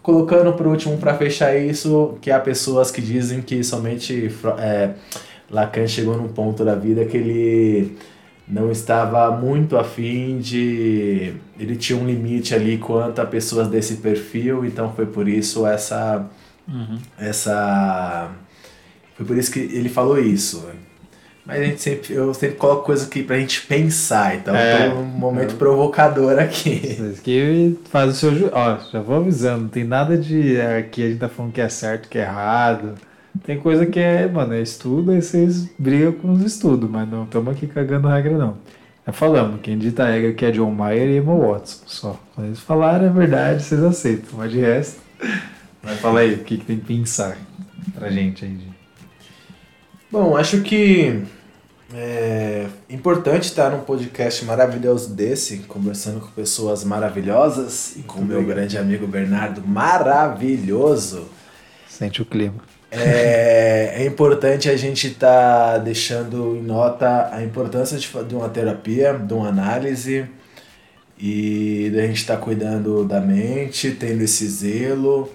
Colocando 0.02 0.52
por 0.54 0.66
último 0.66 0.98
para 0.98 1.14
fechar 1.14 1.56
isso, 1.56 2.18
que 2.22 2.32
há 2.32 2.40
pessoas 2.40 2.90
que 2.90 3.02
dizem 3.02 3.42
que 3.42 3.64
somente 3.64 4.32
é, 4.58 4.92
Lacan 5.52 5.86
chegou 5.86 6.18
num 6.18 6.30
ponto 6.30 6.66
da 6.66 6.74
vida 6.74 7.06
que 7.06 7.18
ele 7.18 7.98
não 8.50 8.72
estava 8.72 9.30
muito 9.30 9.78
afim 9.78 10.40
de. 10.40 11.34
Ele 11.60 11.76
tinha 11.76 12.00
um 12.00 12.06
limite 12.06 12.56
ali 12.56 12.80
quanto 12.80 13.22
a 13.22 13.26
pessoas 13.26 13.68
desse 13.68 13.98
perfil, 13.98 14.66
então 14.66 14.92
foi 14.94 15.06
por 15.06 15.28
isso 15.28 15.68
essa. 15.68 16.26
Uhum. 16.68 16.98
Essa. 17.20 18.32
Foi 19.16 19.26
por 19.26 19.38
isso 19.38 19.52
que 19.52 19.60
ele 19.60 19.90
falou 19.90 20.18
isso. 20.18 20.68
Mas 21.46 21.62
a 21.62 21.64
gente 21.64 21.82
sempre, 21.82 22.14
eu 22.14 22.34
sempre 22.34 22.58
coloco 22.58 22.86
coisa 22.86 23.06
aqui 23.06 23.24
pra 23.24 23.38
gente 23.38 23.62
pensar, 23.62 24.36
então 24.36 24.56
é, 24.56 24.88
eu 24.88 24.96
num 24.96 25.04
momento 25.04 25.54
é. 25.54 25.58
provocador 25.58 26.38
aqui. 26.40 26.70
Isso 26.70 27.22
que 27.22 27.78
faz 27.90 28.12
o 28.12 28.14
seu. 28.14 28.50
Ó, 28.52 28.78
já 28.92 29.00
vou 29.00 29.18
avisando, 29.18 29.64
não 29.64 29.70
tem 29.70 29.84
nada 29.84 30.18
de. 30.18 30.60
Aqui 30.60 31.04
a 31.04 31.08
gente 31.08 31.20
tá 31.20 31.30
falando 31.30 31.52
que 31.52 31.62
é 31.62 31.70
certo, 31.70 32.10
que 32.10 32.18
é 32.18 32.22
errado. 32.22 32.96
Tem 33.44 33.60
coisa 33.60 33.86
que 33.86 34.00
é, 34.00 34.28
mano, 34.28 34.54
é 34.54 34.62
estudo, 34.62 35.12
aí 35.12 35.22
vocês 35.22 35.70
brigam 35.78 36.12
com 36.12 36.32
os 36.32 36.42
estudos, 36.42 36.90
mas 36.90 37.10
não 37.10 37.24
estamos 37.24 37.54
aqui 37.54 37.68
cagando 37.68 38.08
regra, 38.08 38.38
não. 38.38 38.58
É 39.06 39.12
falando, 39.12 39.60
quem 39.60 39.78
dita 39.78 40.04
a 40.04 40.12
regra 40.12 40.34
que 40.34 40.46
é 40.46 40.52
John 40.52 40.72
Mayer 40.72 41.10
e 41.10 41.18
Emma 41.18 41.36
Watson, 41.36 41.84
só. 41.88 42.20
Quando 42.36 42.48
eles 42.48 42.60
falarem 42.60 43.08
a 43.08 43.12
verdade, 43.12 43.64
vocês 43.64 43.82
aceitam, 43.84 44.30
mas 44.38 44.52
de 44.52 44.60
resto. 44.60 45.02
Mas 45.82 45.98
fala 46.02 46.20
aí, 46.20 46.34
o 46.34 46.40
que, 46.40 46.58
que 46.58 46.66
tem 46.66 46.78
que 46.78 46.86
pensar 46.86 47.38
pra 47.96 48.10
gente 48.10 48.44
aí? 48.44 48.60
Bom, 50.12 50.36
acho 50.36 50.60
que 50.60 51.24
é 51.94 52.68
importante 52.90 53.44
estar 53.44 53.72
num 53.72 53.80
podcast 53.80 54.44
maravilhoso 54.44 55.16
desse, 55.16 55.60
conversando 55.60 56.20
com 56.20 56.28
pessoas 56.32 56.84
maravilhosas 56.84 57.96
e 57.96 58.02
com 58.02 58.20
o 58.20 58.26
meu 58.26 58.44
grande 58.44 58.78
amigo 58.78 59.08
Bernardo, 59.08 59.66
maravilhoso. 59.66 61.30
Sente 61.88 62.22
o 62.22 62.26
clima 62.26 62.69
é, 62.92 64.04
é 64.04 64.06
importante 64.06 64.70
a 64.70 64.76
gente 64.76 65.08
estar 65.08 65.74
tá 65.74 65.78
deixando 65.78 66.56
em 66.56 66.64
nota 66.64 67.30
a 67.32 67.44
importância 67.44 67.98
de, 67.98 68.08
de 68.24 68.36
uma 68.36 68.50
terapia, 68.50 69.14
de 69.14 69.34
uma 69.34 69.50
análise 69.50 70.26
e 71.18 71.92
da 71.94 72.02
gente 72.08 72.18
estar 72.18 72.38
tá 72.38 72.42
cuidando 72.42 73.06
da 73.06 73.22
mente, 73.22 73.92
tendo 73.92 74.24
esse 74.24 74.48
zelo. 74.48 75.32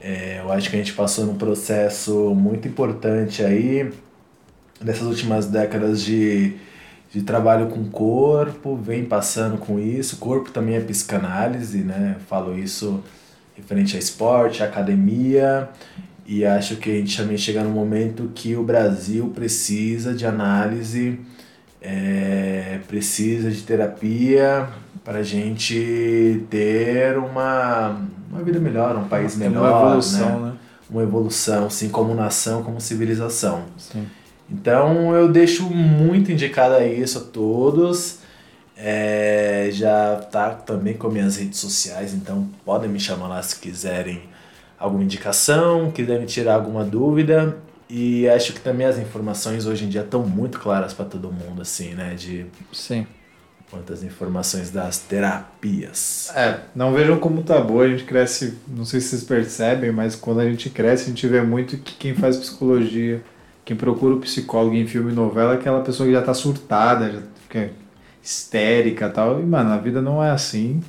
É, 0.00 0.40
eu 0.40 0.50
acho 0.50 0.70
que 0.70 0.76
a 0.76 0.78
gente 0.78 0.92
passou 0.92 1.26
num 1.26 1.36
processo 1.36 2.34
muito 2.34 2.66
importante 2.66 3.44
aí 3.44 3.92
nessas 4.80 5.06
últimas 5.06 5.46
décadas 5.46 6.02
de, 6.02 6.54
de 7.12 7.22
trabalho 7.22 7.66
com 7.66 7.80
o 7.80 7.90
corpo, 7.90 8.76
vem 8.76 9.04
passando 9.04 9.58
com 9.58 9.78
isso. 9.78 10.16
O 10.16 10.18
corpo 10.18 10.50
também 10.50 10.76
é 10.76 10.80
psicanálise, 10.80 11.78
né? 11.78 12.16
Eu 12.16 12.20
falo 12.26 12.58
isso 12.58 13.02
referente 13.56 13.96
a 13.96 13.98
esporte, 13.98 14.62
a 14.62 14.66
academia. 14.66 15.68
E 16.28 16.44
acho 16.44 16.76
que 16.76 16.90
a 16.90 16.94
gente 16.94 17.16
também 17.16 17.38
chega 17.38 17.64
no 17.64 17.70
momento 17.70 18.30
que 18.34 18.54
o 18.54 18.62
Brasil 18.62 19.32
precisa 19.34 20.12
de 20.12 20.26
análise, 20.26 21.18
é, 21.80 22.80
precisa 22.86 23.50
de 23.50 23.62
terapia 23.62 24.68
para 25.02 25.20
a 25.20 25.22
gente 25.22 26.44
ter 26.50 27.16
uma, 27.16 27.98
uma 28.30 28.42
vida 28.42 28.60
melhor, 28.60 28.94
um 28.94 29.08
país 29.08 29.38
melhor. 29.38 29.70
Uma 29.70 29.88
evolução, 29.88 30.40
né? 30.40 30.50
né? 30.50 30.56
Uma 30.90 31.02
evolução, 31.02 31.66
assim, 31.68 31.88
como 31.88 32.14
nação, 32.14 32.62
como 32.62 32.78
civilização. 32.78 33.64
Sim. 33.78 34.06
Então 34.50 35.14
eu 35.14 35.32
deixo 35.32 35.62
muito 35.70 36.30
indicado 36.30 36.78
isso 36.84 37.16
a 37.16 37.22
todos. 37.22 38.18
É, 38.76 39.70
já 39.72 40.16
tá 40.30 40.50
também 40.50 40.92
com 40.92 41.08
minhas 41.08 41.38
redes 41.38 41.58
sociais, 41.58 42.12
então 42.12 42.46
podem 42.66 42.90
me 42.90 43.00
chamar 43.00 43.28
lá 43.28 43.42
se 43.42 43.58
quiserem 43.58 44.22
alguma 44.78 45.02
indicação, 45.02 45.90
quiser 45.90 46.20
me 46.20 46.26
tirar 46.26 46.54
alguma 46.54 46.84
dúvida. 46.84 47.56
E 47.90 48.28
acho 48.28 48.52
que 48.52 48.60
também 48.60 48.86
as 48.86 48.98
informações 48.98 49.66
hoje 49.66 49.86
em 49.86 49.88
dia 49.88 50.02
estão 50.02 50.22
muito 50.22 50.60
claras 50.60 50.92
para 50.92 51.06
todo 51.06 51.32
mundo, 51.32 51.62
assim, 51.62 51.94
né? 51.94 52.14
De 52.14 52.46
Sim. 52.70 53.06
quantas 53.70 54.04
informações 54.04 54.70
das 54.70 54.98
terapias. 54.98 56.30
É, 56.36 56.60
não 56.74 56.92
vejam 56.92 57.18
como 57.18 57.42
tá 57.42 57.58
boa, 57.60 57.84
a 57.84 57.88
gente 57.88 58.04
cresce, 58.04 58.58
não 58.68 58.84
sei 58.84 59.00
se 59.00 59.08
vocês 59.08 59.24
percebem, 59.24 59.90
mas 59.90 60.14
quando 60.14 60.40
a 60.40 60.44
gente 60.48 60.68
cresce, 60.68 61.04
a 61.04 61.08
gente 61.08 61.26
vê 61.26 61.40
muito 61.40 61.78
que 61.78 61.94
quem 61.94 62.14
faz 62.14 62.36
psicologia, 62.36 63.22
quem 63.64 63.76
procura 63.76 64.14
o 64.14 64.20
psicólogo 64.20 64.74
em 64.74 64.86
filme 64.86 65.10
e 65.10 65.14
novela 65.14 65.54
é 65.54 65.56
aquela 65.56 65.80
pessoa 65.80 66.06
que 66.06 66.12
já 66.12 66.22
tá 66.22 66.34
surtada, 66.34 67.10
já 67.10 67.22
fica 67.42 67.70
histérica 68.22 69.06
e 69.06 69.10
tal. 69.10 69.40
E, 69.40 69.46
mano, 69.46 69.72
a 69.72 69.78
vida 69.78 70.02
não 70.02 70.22
é 70.22 70.30
assim. 70.30 70.82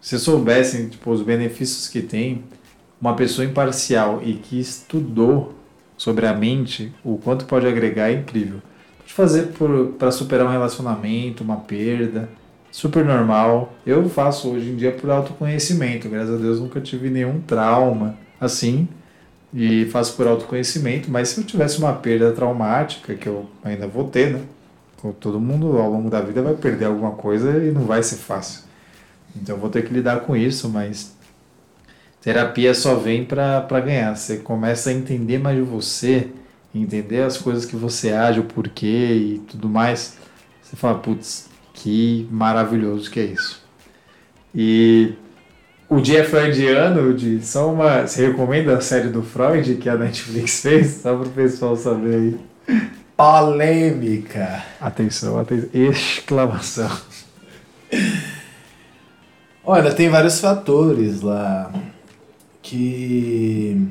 Se 0.00 0.18
soubessem, 0.18 0.88
tipo, 0.88 1.10
os 1.10 1.22
benefícios 1.22 1.88
que 1.88 2.02
tem, 2.02 2.44
uma 3.00 3.14
pessoa 3.14 3.46
imparcial 3.46 4.20
e 4.24 4.34
que 4.34 4.58
estudou 4.58 5.54
sobre 5.96 6.26
a 6.26 6.32
mente, 6.32 6.92
o 7.04 7.18
quanto 7.18 7.44
pode 7.44 7.66
agregar 7.66 8.10
é 8.10 8.14
incrível. 8.14 8.60
Pode 8.98 9.12
fazer 9.12 9.52
para 9.98 10.10
superar 10.10 10.46
um 10.46 10.50
relacionamento, 10.50 11.42
uma 11.42 11.56
perda, 11.56 12.28
super 12.70 13.04
normal. 13.04 13.72
Eu 13.84 14.08
faço 14.08 14.50
hoje 14.50 14.70
em 14.70 14.76
dia 14.76 14.92
por 14.92 15.10
autoconhecimento, 15.10 16.08
graças 16.08 16.34
a 16.34 16.38
Deus 16.38 16.60
nunca 16.60 16.80
tive 16.80 17.10
nenhum 17.10 17.40
trauma 17.40 18.16
assim 18.40 18.88
e 19.52 19.86
faço 19.86 20.14
por 20.14 20.26
autoconhecimento, 20.26 21.10
mas 21.10 21.30
se 21.30 21.40
eu 21.40 21.44
tivesse 21.44 21.78
uma 21.78 21.92
perda 21.94 22.32
traumática, 22.32 23.14
que 23.14 23.26
eu 23.26 23.46
ainda 23.64 23.86
vou 23.86 24.04
ter, 24.04 24.32
né? 24.32 24.42
Todo 25.20 25.40
mundo 25.40 25.78
ao 25.78 25.90
longo 25.90 26.10
da 26.10 26.20
vida 26.20 26.42
vai 26.42 26.54
perder 26.54 26.86
alguma 26.86 27.12
coisa 27.12 27.56
e 27.64 27.70
não 27.70 27.82
vai 27.82 28.02
ser 28.02 28.16
fácil. 28.16 28.64
Então 29.34 29.54
eu 29.54 29.60
vou 29.60 29.70
ter 29.70 29.86
que 29.86 29.94
lidar 29.94 30.20
com 30.20 30.36
isso, 30.36 30.68
mas 30.68 31.16
terapia 32.28 32.74
só 32.74 32.94
vem 32.94 33.24
para 33.24 33.80
ganhar. 33.80 34.14
Você 34.14 34.36
começa 34.36 34.90
a 34.90 34.92
entender 34.92 35.38
mais 35.38 35.56
de 35.56 35.62
você, 35.62 36.28
entender 36.74 37.22
as 37.22 37.38
coisas 37.38 37.64
que 37.64 37.74
você 37.74 38.12
age, 38.12 38.38
o 38.38 38.44
porquê 38.44 39.14
e 39.14 39.38
tudo 39.48 39.66
mais. 39.66 40.18
Você 40.60 40.76
fala, 40.76 40.98
putz, 40.98 41.48
que 41.72 42.28
maravilhoso 42.30 43.10
que 43.10 43.18
é 43.18 43.24
isso. 43.24 43.62
E 44.54 45.14
o 45.88 46.02
dia 46.02 46.22
freudiano, 46.22 47.14
de 47.14 47.42
só 47.42 47.72
uma. 47.72 48.06
Você 48.06 48.26
recomenda 48.26 48.76
a 48.76 48.80
série 48.82 49.08
do 49.08 49.22
Freud 49.22 49.76
que 49.76 49.88
a 49.88 49.96
Netflix 49.96 50.60
fez? 50.60 51.00
Só 51.00 51.16
para 51.16 51.28
o 51.28 51.30
pessoal 51.30 51.76
saber 51.76 52.14
aí. 52.14 52.80
Polêmica. 53.16 54.64
Atenção, 54.78 55.38
atenção. 55.38 55.70
Exclamação. 55.72 56.94
Olha, 59.64 59.94
tem 59.94 60.10
vários 60.10 60.40
fatores 60.40 61.22
lá 61.22 61.72
que 62.68 63.88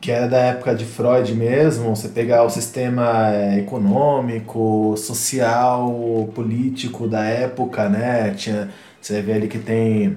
que 0.00 0.10
era 0.10 0.26
da 0.26 0.38
época 0.38 0.74
de 0.74 0.84
Freud 0.84 1.32
mesmo, 1.32 1.94
você 1.94 2.08
pegar 2.08 2.42
o 2.42 2.50
sistema 2.50 3.32
é, 3.32 3.60
econômico, 3.60 4.96
social, 4.96 6.28
político 6.34 7.06
da 7.06 7.22
época, 7.22 7.88
né? 7.88 8.34
Tinha, 8.36 8.68
você 9.00 9.22
vê 9.22 9.34
ali 9.34 9.46
que 9.46 9.60
tem, 9.60 10.16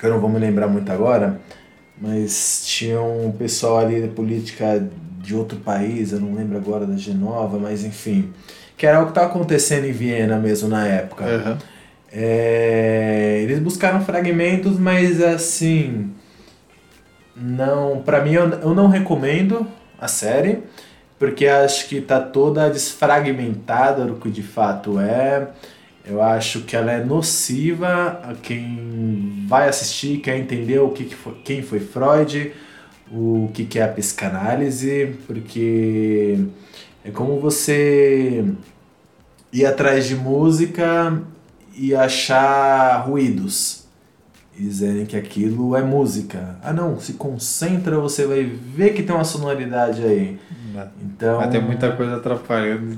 que 0.00 0.04
eu 0.04 0.10
não 0.10 0.18
vou 0.18 0.28
me 0.28 0.40
lembrar 0.40 0.66
muito 0.66 0.90
agora, 0.90 1.40
mas 2.02 2.64
tinha 2.66 3.00
um 3.00 3.30
pessoal 3.30 3.78
ali 3.78 4.02
de 4.02 4.08
política 4.08 4.84
de 5.22 5.36
outro 5.36 5.58
país, 5.60 6.10
eu 6.10 6.18
não 6.18 6.34
lembro 6.34 6.56
agora 6.56 6.84
da 6.84 6.96
Genova, 6.96 7.60
mas 7.60 7.84
enfim, 7.84 8.32
que 8.76 8.88
era 8.88 9.00
o 9.00 9.04
que 9.04 9.10
estava 9.12 9.28
acontecendo 9.28 9.84
em 9.84 9.92
Viena 9.92 10.36
mesmo 10.36 10.68
na 10.68 10.84
época. 10.84 11.24
Uhum. 11.24 11.56
É, 12.10 13.38
eles 13.44 13.60
buscaram 13.60 14.00
fragmentos, 14.00 14.80
mas 14.80 15.22
assim 15.22 16.15
não, 17.36 18.02
para 18.02 18.24
mim 18.24 18.32
eu, 18.32 18.48
eu 18.48 18.74
não 18.74 18.88
recomendo 18.88 19.66
a 19.98 20.08
série, 20.08 20.62
porque 21.18 21.46
acho 21.46 21.88
que 21.88 22.00
tá 22.00 22.18
toda 22.20 22.70
desfragmentada 22.70 24.04
do 24.06 24.14
que 24.14 24.30
de 24.30 24.42
fato 24.42 24.98
é. 24.98 25.48
Eu 26.04 26.22
acho 26.22 26.60
que 26.60 26.76
ela 26.76 26.92
é 26.92 27.04
nociva 27.04 28.20
a 28.22 28.34
quem 28.34 29.44
vai 29.48 29.68
assistir, 29.68 30.18
quer 30.18 30.38
entender 30.38 30.78
o 30.78 30.90
que, 30.90 31.04
que 31.04 31.14
foi, 31.14 31.34
quem 31.44 31.62
foi 31.62 31.80
Freud, 31.80 32.52
o 33.10 33.50
que, 33.52 33.64
que 33.64 33.78
é 33.78 33.84
a 33.84 33.88
psicanálise, 33.88 35.16
porque 35.26 36.38
é 37.04 37.10
como 37.10 37.40
você 37.40 38.44
ir 39.52 39.66
atrás 39.66 40.06
de 40.06 40.14
música 40.14 41.20
e 41.74 41.94
achar 41.94 42.98
ruídos 43.06 43.85
dizerem 44.58 45.04
que 45.04 45.16
aquilo 45.16 45.76
é 45.76 45.82
música. 45.82 46.56
Ah 46.62 46.72
não, 46.72 46.98
se 46.98 47.14
concentra, 47.14 47.98
você 47.98 48.26
vai 48.26 48.44
ver 48.44 48.94
que 48.94 49.02
tem 49.02 49.14
uma 49.14 49.24
sonoridade 49.24 50.02
aí. 50.02 50.38
Então, 51.02 51.38
Mas 51.38 51.50
tem 51.50 51.62
muita 51.62 51.92
coisa 51.92 52.16
atrapalhando, 52.16 52.96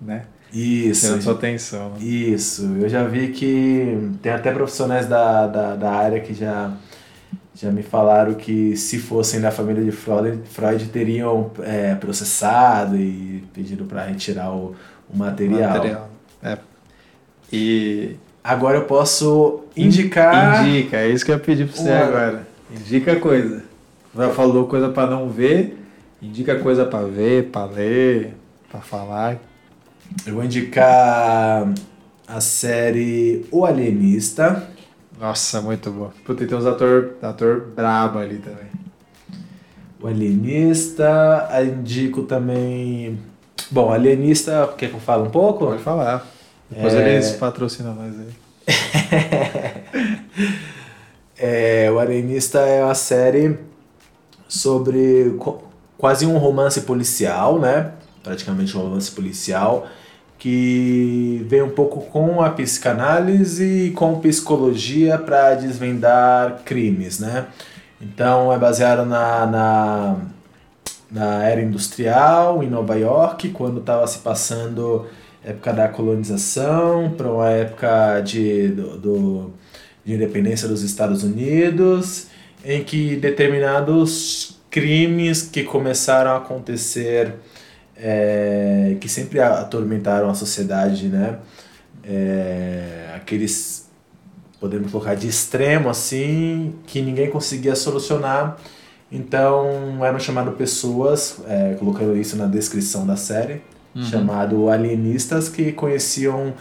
né? 0.00 0.24
Isso. 0.52 1.08
Tendo 1.08 1.22
sua 1.22 1.32
atenção. 1.32 1.90
Né? 1.90 2.04
Isso. 2.04 2.76
Eu 2.80 2.88
já 2.88 3.04
vi 3.04 3.28
que 3.28 4.12
tem 4.22 4.30
até 4.30 4.52
profissionais 4.52 5.06
da, 5.06 5.48
da, 5.48 5.74
da 5.74 5.90
área 5.90 6.20
que 6.20 6.32
já, 6.32 6.72
já 7.54 7.72
me 7.72 7.82
falaram 7.82 8.34
que 8.34 8.76
se 8.76 8.98
fossem 8.98 9.40
da 9.40 9.50
família 9.50 9.82
de 9.82 9.90
Freud, 9.90 10.40
Freud 10.48 10.86
teriam 10.86 11.50
é, 11.60 11.96
processado 11.96 12.96
e 12.96 13.44
pedido 13.52 13.84
para 13.84 14.04
retirar 14.04 14.52
o, 14.52 14.76
o 15.12 15.16
material. 15.16 15.70
material. 15.70 16.10
É. 16.40 16.58
E 17.52 18.16
Agora 18.44 18.76
eu 18.76 18.84
posso 18.84 19.62
indicar. 19.74 20.68
Indica, 20.68 20.98
é 20.98 21.08
isso 21.08 21.24
que 21.24 21.30
eu 21.30 21.36
ia 21.36 21.40
pedir 21.40 21.66
pra 21.66 21.74
você 21.74 21.90
uma... 21.90 22.04
agora. 22.04 22.46
Indica 22.70 23.16
coisa. 23.16 23.64
Já 24.14 24.28
falou 24.28 24.66
coisa 24.66 24.90
para 24.90 25.10
não 25.10 25.30
ver, 25.30 25.82
indica 26.20 26.58
coisa 26.58 26.84
para 26.84 27.06
ver, 27.06 27.44
para 27.44 27.64
ler, 27.64 28.34
para 28.70 28.80
falar. 28.80 29.38
Eu 30.26 30.34
vou 30.34 30.44
indicar 30.44 31.72
a 32.28 32.40
série 32.42 33.46
O 33.50 33.64
Alienista. 33.64 34.68
Nossa, 35.18 35.62
muito 35.62 35.90
boa. 35.90 36.12
Puta, 36.26 36.46
tem 36.46 36.58
uns 36.58 36.66
ator, 36.66 37.14
ator 37.22 37.68
brabo 37.74 38.18
ali 38.18 38.36
também. 38.36 38.66
O 39.98 40.06
Alienista, 40.06 41.48
indico 41.64 42.24
também. 42.24 43.18
Bom, 43.70 43.90
Alienista, 43.90 44.70
quer 44.76 44.90
que 44.90 44.94
eu 44.94 45.00
fale 45.00 45.22
um 45.22 45.30
pouco? 45.30 45.68
Pode 45.68 45.82
falar. 45.82 46.33
Depois 46.70 46.94
é... 46.94 47.14
eles 47.14 47.30
patrocinam 47.32 47.94
nós 47.94 48.14
aí. 48.18 48.34
é, 51.38 51.90
o 51.90 51.98
Arenista 51.98 52.60
é 52.60 52.84
uma 52.84 52.94
série 52.94 53.58
sobre 54.48 55.36
quase 55.98 56.26
um 56.26 56.38
romance 56.38 56.80
policial, 56.82 57.58
né? 57.58 57.92
Praticamente 58.22 58.76
um 58.76 58.80
romance 58.80 59.10
policial 59.10 59.86
que 60.38 61.44
vem 61.48 61.62
um 61.62 61.70
pouco 61.70 62.02
com 62.02 62.42
a 62.42 62.50
psicanálise 62.50 63.86
e 63.86 63.90
com 63.92 64.20
psicologia 64.20 65.16
para 65.16 65.54
desvendar 65.54 66.60
crimes, 66.64 67.18
né? 67.18 67.46
Então 68.00 68.52
é 68.52 68.58
baseado 68.58 69.06
na, 69.06 69.46
na, 69.46 70.16
na 71.10 71.44
era 71.44 71.62
industrial 71.62 72.62
em 72.62 72.68
Nova 72.68 72.94
York, 72.94 73.48
quando 73.50 73.80
estava 73.80 74.06
se 74.06 74.18
passando 74.18 75.06
época 75.44 75.72
da 75.72 75.88
colonização, 75.88 77.14
para 77.16 77.30
uma 77.30 77.50
época 77.50 78.20
de, 78.20 78.68
do, 78.68 78.98
do, 78.98 79.50
de 80.04 80.14
independência 80.14 80.66
dos 80.66 80.82
Estados 80.82 81.22
Unidos, 81.22 82.28
em 82.64 82.82
que 82.82 83.16
determinados 83.16 84.58
crimes 84.70 85.42
que 85.42 85.62
começaram 85.62 86.32
a 86.32 86.38
acontecer, 86.38 87.34
é, 87.96 88.96
que 89.00 89.08
sempre 89.08 89.38
atormentaram 89.38 90.28
a 90.30 90.34
sociedade, 90.34 91.08
né? 91.08 91.38
É, 92.02 93.10
aqueles, 93.14 93.88
podemos 94.58 94.90
colocar, 94.90 95.14
de 95.14 95.28
extremo 95.28 95.88
assim, 95.88 96.74
que 96.86 97.00
ninguém 97.02 97.30
conseguia 97.30 97.76
solucionar. 97.76 98.56
Então 99.12 100.04
eram 100.04 100.18
chamadas 100.18 100.54
pessoas, 100.56 101.36
é, 101.46 101.74
colocando 101.78 102.16
isso 102.16 102.36
na 102.36 102.46
descrição 102.46 103.06
da 103.06 103.16
série, 103.16 103.62
uhum. 103.94 104.02
chamado 104.02 104.68
Alienistas, 104.68 105.48
que 105.48 105.72
conheciam 105.72 106.54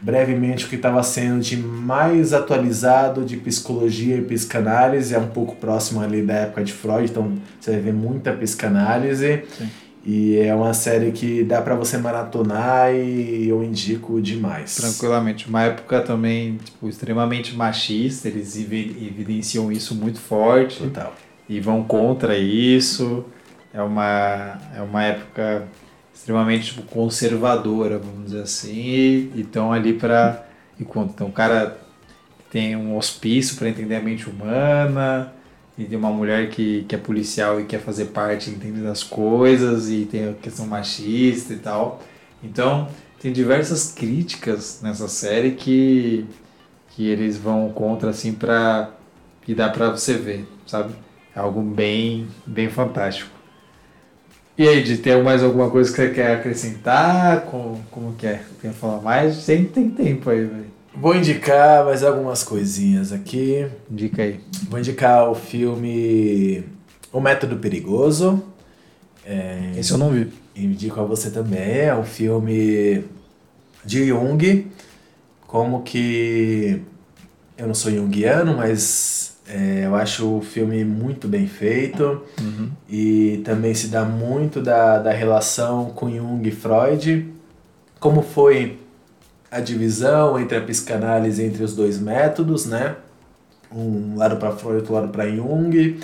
brevemente 0.00 0.66
o 0.66 0.68
que 0.68 0.74
estava 0.74 1.02
sendo 1.02 1.40
de 1.40 1.56
mais 1.56 2.32
atualizado 2.32 3.24
de 3.24 3.36
psicologia 3.36 4.16
e 4.16 4.22
psicanálise, 4.22 5.14
é 5.14 5.18
um 5.18 5.28
pouco 5.28 5.54
próximo 5.56 6.00
ali 6.00 6.22
da 6.22 6.34
época 6.34 6.64
de 6.64 6.72
Freud, 6.72 7.08
então 7.08 7.32
você 7.60 7.70
vai 7.70 7.80
ver 7.80 7.92
muita 7.92 8.32
psicanálise. 8.32 9.44
Sim. 9.56 9.68
E 10.04 10.36
é 10.36 10.52
uma 10.52 10.74
série 10.74 11.12
que 11.12 11.44
dá 11.44 11.62
para 11.62 11.76
você 11.76 11.96
maratonar 11.96 12.92
e 12.92 13.48
eu 13.48 13.62
indico 13.62 14.20
demais. 14.20 14.74
Tranquilamente. 14.74 15.48
Uma 15.48 15.62
época 15.62 16.00
também 16.00 16.56
tipo, 16.56 16.88
extremamente 16.88 17.54
machista, 17.54 18.26
eles 18.26 18.56
evidenciam 18.56 19.70
isso 19.70 19.94
muito 19.94 20.18
forte. 20.18 20.82
Total. 20.82 21.14
E 21.48 21.60
vão 21.60 21.84
contra 21.84 22.36
isso. 22.36 23.24
É 23.72 23.80
uma, 23.80 24.58
é 24.76 24.82
uma 24.82 25.04
época 25.04 25.68
extremamente 26.22 26.66
tipo, 26.66 26.82
conservadora, 26.82 27.98
vamos 27.98 28.26
dizer 28.26 28.42
assim, 28.42 29.30
e 29.34 29.40
estão 29.40 29.72
ali 29.72 29.92
para. 29.92 30.46
Então, 30.80 31.26
o 31.26 31.32
cara 31.32 31.78
tem 32.48 32.76
um 32.76 32.96
hospício 32.96 33.56
para 33.56 33.68
entender 33.68 33.96
a 33.96 34.00
mente 34.00 34.30
humana, 34.30 35.32
e 35.76 35.84
tem 35.84 35.98
uma 35.98 36.10
mulher 36.10 36.48
que, 36.50 36.84
que 36.84 36.94
é 36.94 36.98
policial 36.98 37.60
e 37.60 37.64
quer 37.64 37.80
fazer 37.80 38.06
parte, 38.06 38.50
entende 38.50 38.80
das 38.80 39.02
coisas, 39.02 39.90
e 39.90 40.04
tem 40.04 40.28
a 40.28 40.32
questão 40.34 40.66
machista 40.66 41.52
e 41.54 41.58
tal. 41.58 42.00
Então, 42.42 42.88
tem 43.20 43.32
diversas 43.32 43.92
críticas 43.92 44.80
nessa 44.80 45.08
série 45.08 45.52
que, 45.52 46.24
que 46.90 47.08
eles 47.08 47.36
vão 47.36 47.70
contra, 47.70 48.10
assim, 48.10 48.32
para 48.32 48.90
e 49.46 49.54
dá 49.54 49.68
para 49.68 49.90
você 49.90 50.14
ver, 50.14 50.46
sabe? 50.66 50.94
É 51.34 51.40
algo 51.40 51.60
bem, 51.62 52.28
bem 52.46 52.70
fantástico. 52.70 53.41
E 54.56 54.68
aí, 54.68 54.82
de 54.82 54.98
ter 54.98 55.22
mais 55.22 55.42
alguma 55.42 55.70
coisa 55.70 55.90
que 55.90 55.96
você 55.96 56.10
quer 56.10 56.36
acrescentar? 56.36 57.42
Como, 57.46 57.80
como 57.90 58.12
que 58.14 58.26
é? 58.26 58.42
Quer 58.60 58.72
falar 58.72 59.00
mais? 59.00 59.36
Sempre 59.36 59.68
tem 59.68 59.90
tempo 59.90 60.28
aí, 60.28 60.44
velho. 60.44 60.66
Vou 60.94 61.16
indicar 61.16 61.84
mais 61.86 62.02
algumas 62.04 62.42
coisinhas 62.44 63.12
aqui. 63.12 63.66
Indica 63.90 64.22
aí. 64.22 64.40
Vou 64.68 64.78
indicar 64.78 65.30
o 65.30 65.34
filme 65.34 66.64
O 67.10 67.18
Método 67.18 67.56
Perigoso. 67.56 68.42
É, 69.24 69.72
Esse 69.76 69.92
eu 69.92 69.98
não 69.98 70.10
vi. 70.10 70.30
indico 70.54 71.00
a 71.00 71.04
você 71.04 71.30
também. 71.30 71.78
É 71.78 71.94
um 71.94 72.04
filme 72.04 73.04
de 73.82 74.06
Jung. 74.08 74.66
Como 75.46 75.82
que. 75.82 76.82
Eu 77.56 77.66
não 77.66 77.74
sou 77.74 77.90
junguiano, 77.90 78.54
mas 78.56 79.31
é, 79.46 79.86
eu 79.86 79.94
acho 79.94 80.38
o 80.38 80.40
filme 80.40 80.84
muito 80.84 81.26
bem 81.26 81.46
feito. 81.46 82.22
Uhum. 82.40 82.70
E 82.88 83.42
também 83.44 83.74
se 83.74 83.88
dá 83.88 84.04
muito 84.04 84.60
da, 84.60 84.98
da 84.98 85.12
relação 85.12 85.86
com 85.90 86.10
Jung 86.10 86.46
e 86.46 86.50
Freud. 86.50 87.28
Como 87.98 88.22
foi 88.22 88.78
a 89.50 89.60
divisão 89.60 90.38
entre 90.38 90.56
a 90.56 90.60
psicanálise 90.62 91.42
entre 91.42 91.62
os 91.62 91.74
dois 91.74 91.98
métodos, 91.98 92.66
né? 92.66 92.96
Um 93.74 94.16
lado 94.16 94.36
para 94.36 94.52
Freud, 94.52 94.76
outro 94.78 94.94
lado 94.94 95.08
para 95.08 95.28
Jung. 95.28 96.00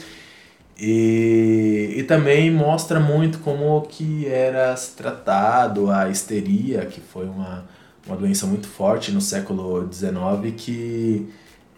E, 0.80 1.94
e 1.96 2.02
também 2.04 2.50
mostra 2.50 3.00
muito 3.00 3.38
como 3.40 3.80
que 3.82 4.26
era 4.26 4.74
tratado 4.96 5.90
a 5.90 6.08
histeria, 6.08 6.86
que 6.86 7.00
foi 7.00 7.26
uma, 7.26 7.64
uma 8.06 8.16
doença 8.16 8.46
muito 8.46 8.68
forte 8.68 9.10
no 9.10 9.20
século 9.20 9.88
XIX, 9.92 10.54
que 10.56 11.28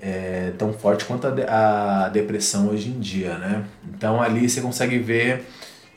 é 0.01 0.53
tão 0.57 0.72
forte 0.72 1.05
quanto 1.05 1.26
a, 1.26 2.07
a 2.07 2.09
depressão 2.09 2.68
hoje 2.68 2.88
em 2.88 2.98
dia, 2.98 3.36
né? 3.38 3.64
Então 3.94 4.20
ali 4.20 4.48
você 4.48 4.61
consegue 4.61 4.98
ver 4.98 5.44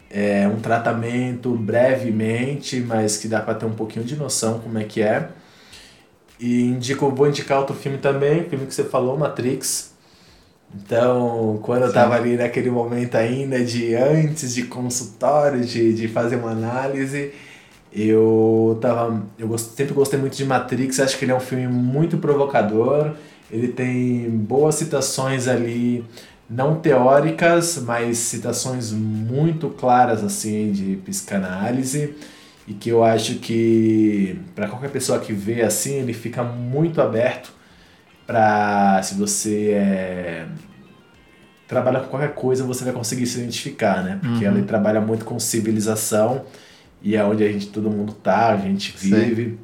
é, 0.09 0.47
um 0.47 0.59
tratamento 0.59 1.55
brevemente, 1.55 2.79
mas 2.81 3.17
que 3.17 3.27
dá 3.27 3.39
para 3.41 3.55
ter 3.55 3.65
um 3.65 3.73
pouquinho 3.73 4.05
de 4.05 4.15
noção 4.15 4.59
como 4.59 4.77
é 4.77 4.83
que 4.83 5.01
é. 5.01 5.29
E 6.39 6.63
indico, 6.63 7.09
vou 7.09 7.27
indicar 7.27 7.59
outro 7.59 7.75
filme 7.75 7.97
também, 7.97 8.43
filme 8.43 8.65
que 8.65 8.73
você 8.75 8.83
falou, 8.83 9.17
Matrix. 9.17 9.93
Então, 10.75 11.59
quando 11.63 11.83
eu 11.83 11.87
Sim. 11.87 11.93
tava 11.93 12.15
ali 12.15 12.35
naquele 12.35 12.69
momento 12.69 13.15
ainda 13.15 13.63
de 13.63 13.95
antes 13.95 14.53
de 14.53 14.63
consultório, 14.63 15.61
de, 15.61 15.93
de 15.93 16.07
fazer 16.07 16.35
uma 16.35 16.51
análise, 16.51 17.31
eu 17.91 18.77
tava. 18.81 19.23
Eu 19.37 19.55
sempre 19.57 19.93
gostei 19.93 20.19
muito 20.19 20.35
de 20.35 20.43
Matrix, 20.45 20.99
acho 20.99 21.17
que 21.17 21.25
ele 21.25 21.31
é 21.31 21.35
um 21.35 21.39
filme 21.39 21.67
muito 21.67 22.17
provocador. 22.17 23.15
Ele 23.53 23.67
tem 23.67 24.29
boas 24.29 24.75
citações 24.75 25.47
ali, 25.47 26.03
não 26.49 26.75
teóricas, 26.79 27.77
mas 27.77 28.17
citações 28.17 28.91
muito 28.91 29.69
claras 29.69 30.23
assim 30.23 30.71
de 30.71 30.95
psicanálise 31.05 32.15
e 32.67 32.73
que 32.73 32.89
eu 32.89 33.03
acho 33.03 33.35
que 33.35 34.39
para 34.55 34.67
qualquer 34.67 34.89
pessoa 34.89 35.19
que 35.19 35.33
vê 35.33 35.61
assim, 35.61 35.95
ele 35.99 36.13
fica 36.13 36.43
muito 36.43 37.01
aberto 37.01 37.51
para 38.25 39.01
se 39.03 39.15
você 39.15 39.71
é, 39.73 40.47
trabalha 41.67 41.99
com 42.01 42.07
qualquer 42.09 42.33
coisa, 42.33 42.63
você 42.63 42.83
vai 42.83 42.93
conseguir 42.93 43.25
se 43.25 43.39
identificar, 43.39 44.03
né? 44.03 44.19
Porque 44.21 44.45
Uhum. 44.45 44.51
ele 44.57 44.63
trabalha 44.63 45.01
muito 45.01 45.25
com 45.25 45.39
civilização 45.39 46.45
e 47.01 47.15
é 47.15 47.23
onde 47.23 47.43
a 47.43 47.51
gente 47.51 47.67
todo 47.67 47.89
mundo 47.89 48.13
tá, 48.13 48.49
a 48.53 48.57
gente 48.57 48.97
Sim. 48.97 49.57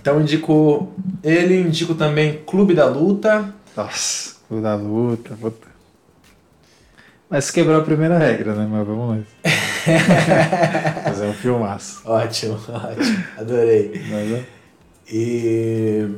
Então 0.00 0.14
eu 0.14 0.20
indico 0.22 0.88
ele, 1.22 1.60
indico 1.60 1.94
também 1.94 2.40
Clube 2.46 2.74
da 2.74 2.86
Luta. 2.86 3.52
Nossa, 3.76 4.36
o 4.50 4.60
da 4.60 4.74
luta, 4.74 5.36
puta. 5.40 5.68
Mas 7.28 7.50
quebrou 7.50 7.78
a 7.80 7.84
primeira 7.84 8.18
regra, 8.18 8.54
né? 8.54 8.66
Mas 8.68 8.86
vamos 8.86 9.18
lá. 9.18 9.22
Fazer 11.04 11.26
um 11.26 11.32
filmaço. 11.32 12.00
Ótimo, 12.04 12.54
ótimo. 12.68 13.24
Adorei. 13.38 13.92
Mas, 14.10 14.32
é- 14.32 14.44
E 15.12 16.08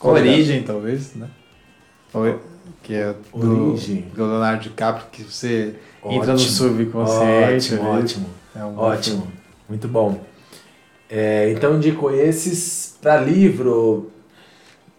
Origem, 0.00 0.62
talvez, 0.62 1.14
né? 1.14 1.28
Ou- 2.12 2.40
Que 2.82 2.94
é 2.94 3.14
do, 3.34 3.70
Origem. 3.72 4.06
do 4.14 4.24
Leonardo 4.26 4.62
DiCaprio, 4.62 5.06
que 5.12 5.22
você 5.22 5.74
entra 6.04 6.28
no 6.28 6.32
Ótimo. 6.34 6.38
subconsciente. 6.50 7.74
Ótimo, 7.74 7.90
ótimo. 7.90 8.26
É 8.56 8.64
um 8.64 8.78
Ótimo, 8.78 9.16
filme. 9.22 9.32
muito 9.68 9.86
bom. 9.88 10.20
É, 11.10 11.50
então 11.52 11.76
indico 11.76 12.10
esses 12.10 12.87
para 13.00 13.20
livro. 13.20 14.10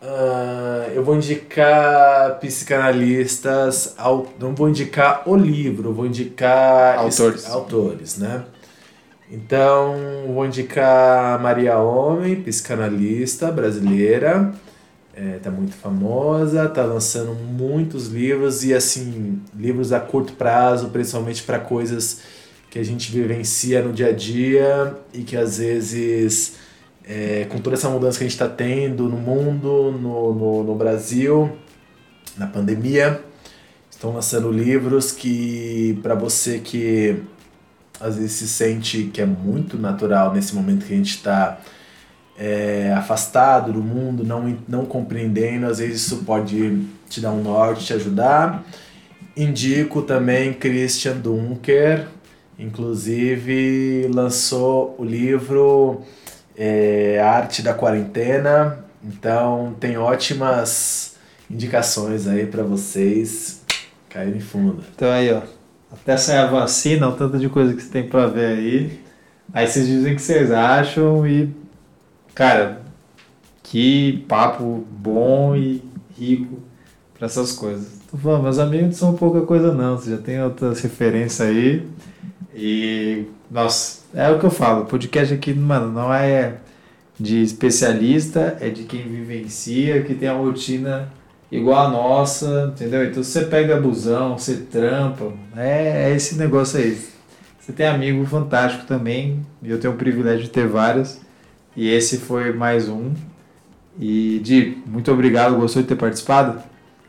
ah, 0.01 0.87
eu 0.93 1.03
vou 1.03 1.15
indicar 1.15 2.39
psicanalistas, 2.39 3.95
não 4.39 4.55
vou 4.55 4.69
indicar 4.69 5.23
o 5.27 5.35
livro, 5.35 5.93
vou 5.93 6.05
indicar 6.05 7.05
es- 7.07 7.19
Autores. 7.19 7.45
autores, 7.49 8.17
né? 8.17 8.43
Então 9.31 9.95
vou 10.33 10.45
indicar 10.45 11.39
Maria 11.41 11.77
Homem, 11.77 12.41
psicanalista 12.41 13.51
brasileira, 13.51 14.53
é, 15.15 15.37
tá 15.43 15.51
muito 15.51 15.75
famosa, 15.75 16.67
tá 16.69 16.83
lançando 16.83 17.33
muitos 17.35 18.07
livros 18.07 18.63
e 18.63 18.73
assim 18.73 19.39
livros 19.55 19.91
a 19.93 19.99
curto 19.99 20.33
prazo, 20.33 20.89
principalmente 20.89 21.43
para 21.43 21.59
coisas 21.59 22.21
que 22.71 22.79
a 22.79 22.83
gente 22.83 23.11
vivencia 23.11 23.83
no 23.83 23.93
dia 23.93 24.07
a 24.09 24.11
dia 24.11 24.95
e 25.13 25.21
que 25.23 25.35
às 25.37 25.57
vezes, 25.59 26.55
é, 27.10 27.45
com 27.49 27.57
toda 27.57 27.76
essa 27.76 27.89
mudança 27.89 28.20
que 28.20 28.24
a 28.24 28.28
gente 28.28 28.36
está 28.36 28.47
tendo 28.47 29.10
no 29.10 29.18
mundo, 29.18 29.91
no, 29.91 30.34
no, 30.34 30.64
no 30.64 30.76
Brasil, 30.76 31.51
na 32.38 32.45
pandemia, 32.45 33.20
estão 33.89 34.14
lançando 34.14 34.51
livros 34.51 35.12
que, 35.12 35.97
para 36.03 36.14
você 36.14 36.60
que 36.60 37.24
às 37.99 38.16
vezes 38.16 38.34
se 38.34 38.47
sente 38.47 39.05
que 39.05 39.20
é 39.20 39.26
muito 39.26 39.76
natural 39.76 40.32
nesse 40.32 40.53
momento 40.53 40.86
que 40.86 40.93
a 40.93 40.95
gente 40.95 41.16
está 41.16 41.60
é, 42.38 42.93
afastado 42.95 43.74
do 43.74 43.82
mundo, 43.82 44.24
não, 44.24 44.55
não 44.68 44.86
compreendendo, 44.86 45.66
às 45.66 45.80
vezes 45.80 46.05
isso 46.05 46.18
pode 46.18 46.86
te 47.10 47.20
dar 47.20 47.32
um 47.32 47.41
norte, 47.41 47.88
te 47.88 47.93
ajudar. 47.93 48.64
Indico 49.36 50.03
também 50.03 50.53
Christian 50.53 51.18
Dunker, 51.18 52.07
inclusive 52.57 54.07
lançou 54.14 54.95
o 54.99 55.03
livro 55.03 56.03
é, 56.60 57.22
A 57.24 57.32
Arte 57.32 57.62
da 57.62 57.74
Quarentena, 57.74 58.80
então 59.01 59.74
tem 59.80 59.97
ótimas 59.97 61.16
indicações 61.49 62.28
aí 62.28 62.45
para 62.45 62.64
vocês 62.64 63.64
caírem 64.10 64.41
fundo. 64.41 64.84
Então 64.93 65.10
aí, 65.10 65.32
ó. 65.32 65.41
Até 65.91 66.18
sair 66.18 66.38
a 66.38 66.45
vacina, 66.47 67.07
o 67.07 67.14
tanto 67.14 67.39
de 67.39 67.49
coisa 67.49 67.74
que 67.74 67.82
você 67.82 67.89
tem 67.89 68.07
pra 68.07 68.28
ver 68.28 68.57
aí. 68.57 68.99
Aí 69.53 69.66
vocês 69.66 69.88
dizem 69.88 70.14
o 70.14 70.16
que 70.16 70.22
vocês 70.22 70.51
acham 70.51 71.26
e. 71.26 71.49
Cara, 72.36 72.82
que 73.64 74.24
papo 74.28 74.86
bom 74.91 75.55
e 75.55 75.82
rico 76.16 76.60
pra 77.18 77.26
essas 77.26 77.53
coisas. 77.53 77.99
Tô 78.12 78.18
falando, 78.18 78.43
meus 78.43 78.60
amigos 78.60 78.97
são 78.97 79.16
pouca 79.16 79.41
coisa 79.41 79.74
não, 79.74 79.97
você 79.97 80.12
já 80.12 80.18
tem 80.18 80.43
outras 80.43 80.82
referências 80.82 81.47
aí. 81.47 81.88
E. 82.53 83.26
Nossa, 83.49 83.98
é 84.14 84.30
o 84.30 84.39
que 84.39 84.45
eu 84.45 84.51
falo, 84.51 84.86
podcast 84.86 85.34
aqui, 85.34 85.53
mano, 85.53 85.91
não 85.91 86.14
é 86.14 86.55
de 87.20 87.41
especialista, 87.43 88.57
é 88.60 88.70
de 88.70 88.84
quem 88.84 89.03
vivencia, 89.03 90.01
que 90.03 90.14
tem 90.14 90.30
a 90.30 90.34
rotina 90.34 91.12
igual 91.51 91.88
a 91.88 91.89
nossa, 91.89 92.72
entendeu? 92.74 93.03
Então 93.05 93.24
você 93.24 93.45
pega 93.45 93.80
busão, 93.80 94.38
você 94.38 94.55
trampa, 94.57 95.32
é, 95.55 96.10
é 96.10 96.16
esse 96.16 96.36
negócio 96.36 96.80
aí. 96.80 96.97
Você 97.60 97.74
tem 97.74 97.88
amigo 97.88 98.26
fantástico 98.26 98.86
também, 98.86 99.45
e 99.62 99.70
eu 99.70 99.80
tenho 99.80 99.93
o 99.93 99.97
privilégio 99.97 100.43
de 100.43 100.49
ter 100.49 100.68
vários, 100.68 101.20
e 101.76 101.89
esse 101.89 102.18
foi 102.18 102.53
mais 102.53 102.88
um. 102.88 103.14
E 103.99 104.39
Di, 104.41 104.78
muito 104.86 105.12
obrigado, 105.12 105.57
gostou 105.57 105.82
de 105.82 105.88
ter 105.89 105.95
participado? 105.95 106.62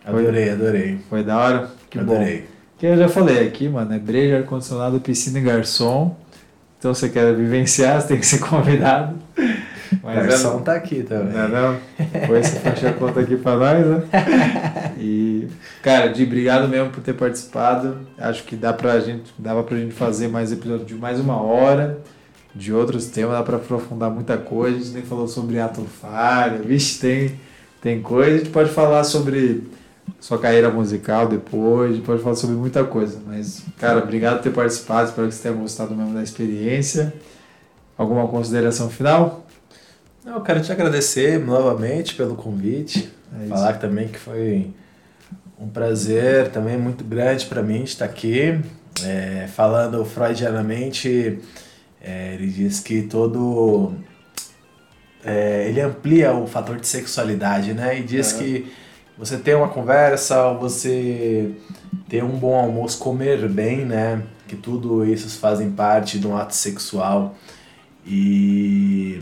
Adorei, 0.04 0.50
adorei. 0.50 0.98
Foi 1.08 1.22
da 1.22 1.38
hora? 1.38 1.70
Que 1.88 1.98
bom. 1.98 2.14
adorei. 2.14 2.46
Que 2.78 2.86
eu 2.86 2.96
já 2.96 3.08
falei 3.08 3.46
aqui, 3.46 3.68
mano, 3.68 3.92
é 3.92 3.98
breja, 3.98 4.38
ar-condicionado, 4.38 5.00
piscina 5.00 5.38
e 5.38 5.42
garçom. 5.42 6.16
Então 6.80 6.92
você 6.94 7.08
quer 7.10 7.32
vivenciar, 7.34 8.00
você 8.00 8.08
tem 8.08 8.18
que 8.18 8.24
ser 8.26 8.38
convidado. 8.40 9.14
O 9.38 9.98
Mas 10.02 10.18
é- 10.18 10.26
garçom 10.28 10.60
tá 10.62 10.72
aqui 10.74 11.02
também. 11.02 11.34
não, 11.34 11.48
não. 11.48 11.76
Depois 12.10 12.46
você 12.46 12.58
fecha 12.58 12.88
a 12.88 12.92
conta 12.94 13.20
aqui 13.20 13.36
pra 13.36 13.54
nós, 13.56 13.86
né? 13.86 14.02
E, 14.98 15.46
cara, 15.82 16.08
de 16.08 16.22
obrigado 16.24 16.68
mesmo 16.68 16.90
por 16.90 17.02
ter 17.02 17.12
participado. 17.14 17.98
Acho 18.18 18.44
que 18.44 18.54
dá 18.56 18.72
pra 18.72 18.98
gente, 19.00 19.32
dava 19.38 19.62
pra 19.62 19.76
gente 19.78 19.92
fazer 19.94 20.28
mais 20.28 20.52
episódio 20.52 20.84
de 20.84 20.94
mais 20.94 21.18
uma 21.20 21.40
hora, 21.40 21.98
de 22.54 22.72
outros 22.72 23.06
temas, 23.06 23.32
dá 23.32 23.42
pra 23.42 23.56
aprofundar 23.56 24.10
muita 24.10 24.36
coisa. 24.38 24.76
A 24.76 24.80
gente 24.80 24.92
nem 24.92 25.02
falou 25.02 25.26
sobre 25.28 25.58
ato 25.58 25.82
falha, 26.00 26.58
vixe, 26.58 26.98
tem, 26.98 27.32
tem 27.80 28.00
coisa. 28.02 28.34
A 28.34 28.38
gente 28.38 28.50
pode 28.50 28.70
falar 28.70 29.04
sobre 29.04 29.64
sua 30.20 30.38
carreira 30.38 30.70
musical 30.70 31.26
depois, 31.28 31.98
pode 32.00 32.22
falar 32.22 32.36
sobre 32.36 32.56
muita 32.56 32.84
coisa. 32.84 33.18
Mas, 33.26 33.62
cara, 33.78 34.02
obrigado 34.02 34.36
por 34.36 34.42
ter 34.44 34.50
participado, 34.50 35.08
espero 35.08 35.28
que 35.28 35.34
você 35.34 35.42
tenha 35.42 35.54
gostado 35.54 35.94
mesmo 35.94 36.14
da 36.14 36.22
experiência. 36.22 37.12
Alguma 37.96 38.28
consideração 38.28 38.88
final? 38.90 39.46
Não, 40.24 40.34
eu 40.34 40.40
quero 40.42 40.60
te 40.60 40.70
agradecer 40.70 41.38
novamente 41.38 42.14
pelo 42.14 42.34
convite. 42.34 43.10
É. 43.42 43.46
Falar 43.48 43.74
também 43.74 44.08
que 44.08 44.18
foi 44.18 44.70
um 45.58 45.68
prazer 45.68 46.50
também 46.50 46.78
muito 46.78 47.04
grande 47.04 47.46
para 47.46 47.62
mim 47.62 47.82
estar 47.82 48.04
aqui. 48.04 48.60
É, 49.04 49.46
falando 49.54 50.04
freudianamente, 50.04 51.38
é, 52.02 52.34
ele 52.34 52.48
diz 52.48 52.80
que 52.80 53.02
todo. 53.02 53.94
É, 55.24 55.66
ele 55.68 55.80
amplia 55.80 56.32
o 56.32 56.46
fator 56.46 56.78
de 56.78 56.86
sexualidade, 56.86 57.74
né? 57.74 57.98
E 57.98 58.02
diz 58.02 58.32
que 58.32 58.70
você 59.20 59.36
ter 59.36 59.54
uma 59.54 59.68
conversa, 59.68 60.50
você 60.54 61.50
ter 62.08 62.24
um 62.24 62.38
bom 62.38 62.58
almoço, 62.58 62.98
comer 62.98 63.46
bem, 63.50 63.84
né? 63.84 64.22
Que 64.48 64.56
tudo 64.56 65.04
isso 65.04 65.28
fazem 65.38 65.70
parte 65.70 66.18
de 66.18 66.26
um 66.26 66.34
ato 66.34 66.54
sexual. 66.54 67.34
E, 68.06 69.20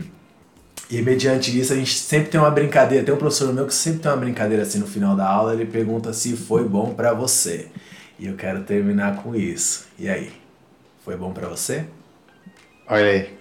e 0.89 1.01
mediante 1.01 1.59
isso 1.59 1.73
a 1.73 1.75
gente 1.75 1.93
sempre 1.99 2.29
tem 2.29 2.39
uma 2.39 2.49
brincadeira. 2.49 3.03
Tem 3.03 3.13
um 3.13 3.17
professor 3.17 3.53
meu 3.53 3.67
que 3.67 3.73
sempre 3.73 3.99
tem 3.99 4.09
uma 4.09 4.17
brincadeira 4.17 4.63
assim 4.63 4.79
no 4.79 4.87
final 4.87 5.17
da 5.17 5.27
aula, 5.27 5.53
ele 5.53 5.65
pergunta 5.65 6.13
se 6.13 6.33
foi 6.37 6.63
bom 6.63 6.93
para 6.93 7.13
você. 7.13 7.67
E 8.17 8.25
eu 8.25 8.35
quero 8.35 8.61
terminar 8.61 9.17
com 9.17 9.35
isso. 9.35 9.85
E 9.99 10.07
aí? 10.07 10.31
Foi 11.03 11.17
bom 11.17 11.33
para 11.33 11.49
você? 11.49 11.83
Olha 12.87 13.05
aí. 13.05 13.33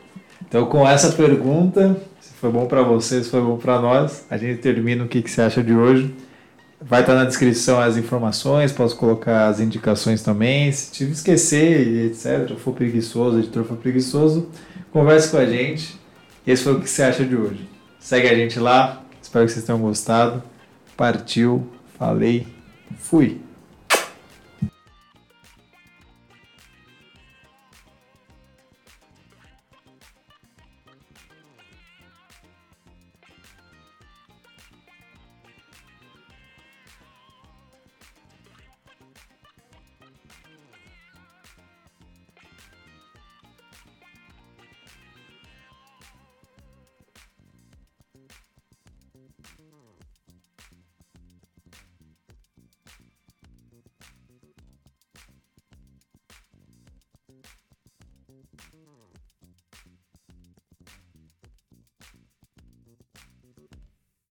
Então 0.47 0.67
com 0.67 0.87
essa 0.87 1.13
pergunta, 1.13 1.97
se 2.21 2.35
foi 2.35 2.51
bom 2.51 2.67
para 2.67 2.83
você, 2.83 3.23
se 3.23 3.31
foi 3.31 3.43
bom 3.43 3.57
para 3.57 3.81
nós, 3.81 4.25
a 4.29 4.37
gente 4.37 4.61
termina 4.61 5.05
o 5.05 5.09
que, 5.09 5.23
que 5.23 5.31
você 5.31 5.43
acha 5.43 5.63
de 5.63 5.73
hoje. 5.73 6.13
Vai 6.81 7.01
estar 7.01 7.15
na 7.15 7.25
descrição 7.25 7.81
as 7.81 7.97
informações, 7.97 8.71
posso 8.71 8.97
colocar 8.97 9.49
as 9.49 9.59
indicações 9.59 10.23
também. 10.23 10.71
Se 10.71 10.93
te 10.93 11.05
esquecer, 11.05 12.07
etc., 12.07 12.57
for 12.57 12.73
preguiçoso, 12.73 13.39
editor 13.41 13.65
for 13.65 13.77
preguiçoso, 13.77 14.49
converse 14.93 15.29
com 15.31 15.39
a 15.39 15.47
gente. 15.47 15.99
Esse 16.47 16.63
foi 16.63 16.75
o 16.75 16.81
que 16.81 16.89
você 16.89 17.03
acha 17.03 17.25
de 17.25 17.35
hoje. 17.35 17.69
Segue 17.99 18.29
a 18.29 18.35
gente 18.35 18.61
lá, 18.61 19.03
espero 19.21 19.45
que 19.45 19.53
vocês 19.53 19.65
tenham 19.65 19.81
gostado. 19.81 20.43
Partiu, 20.97 21.69
falei, 21.99 22.47
fui. 22.99 23.48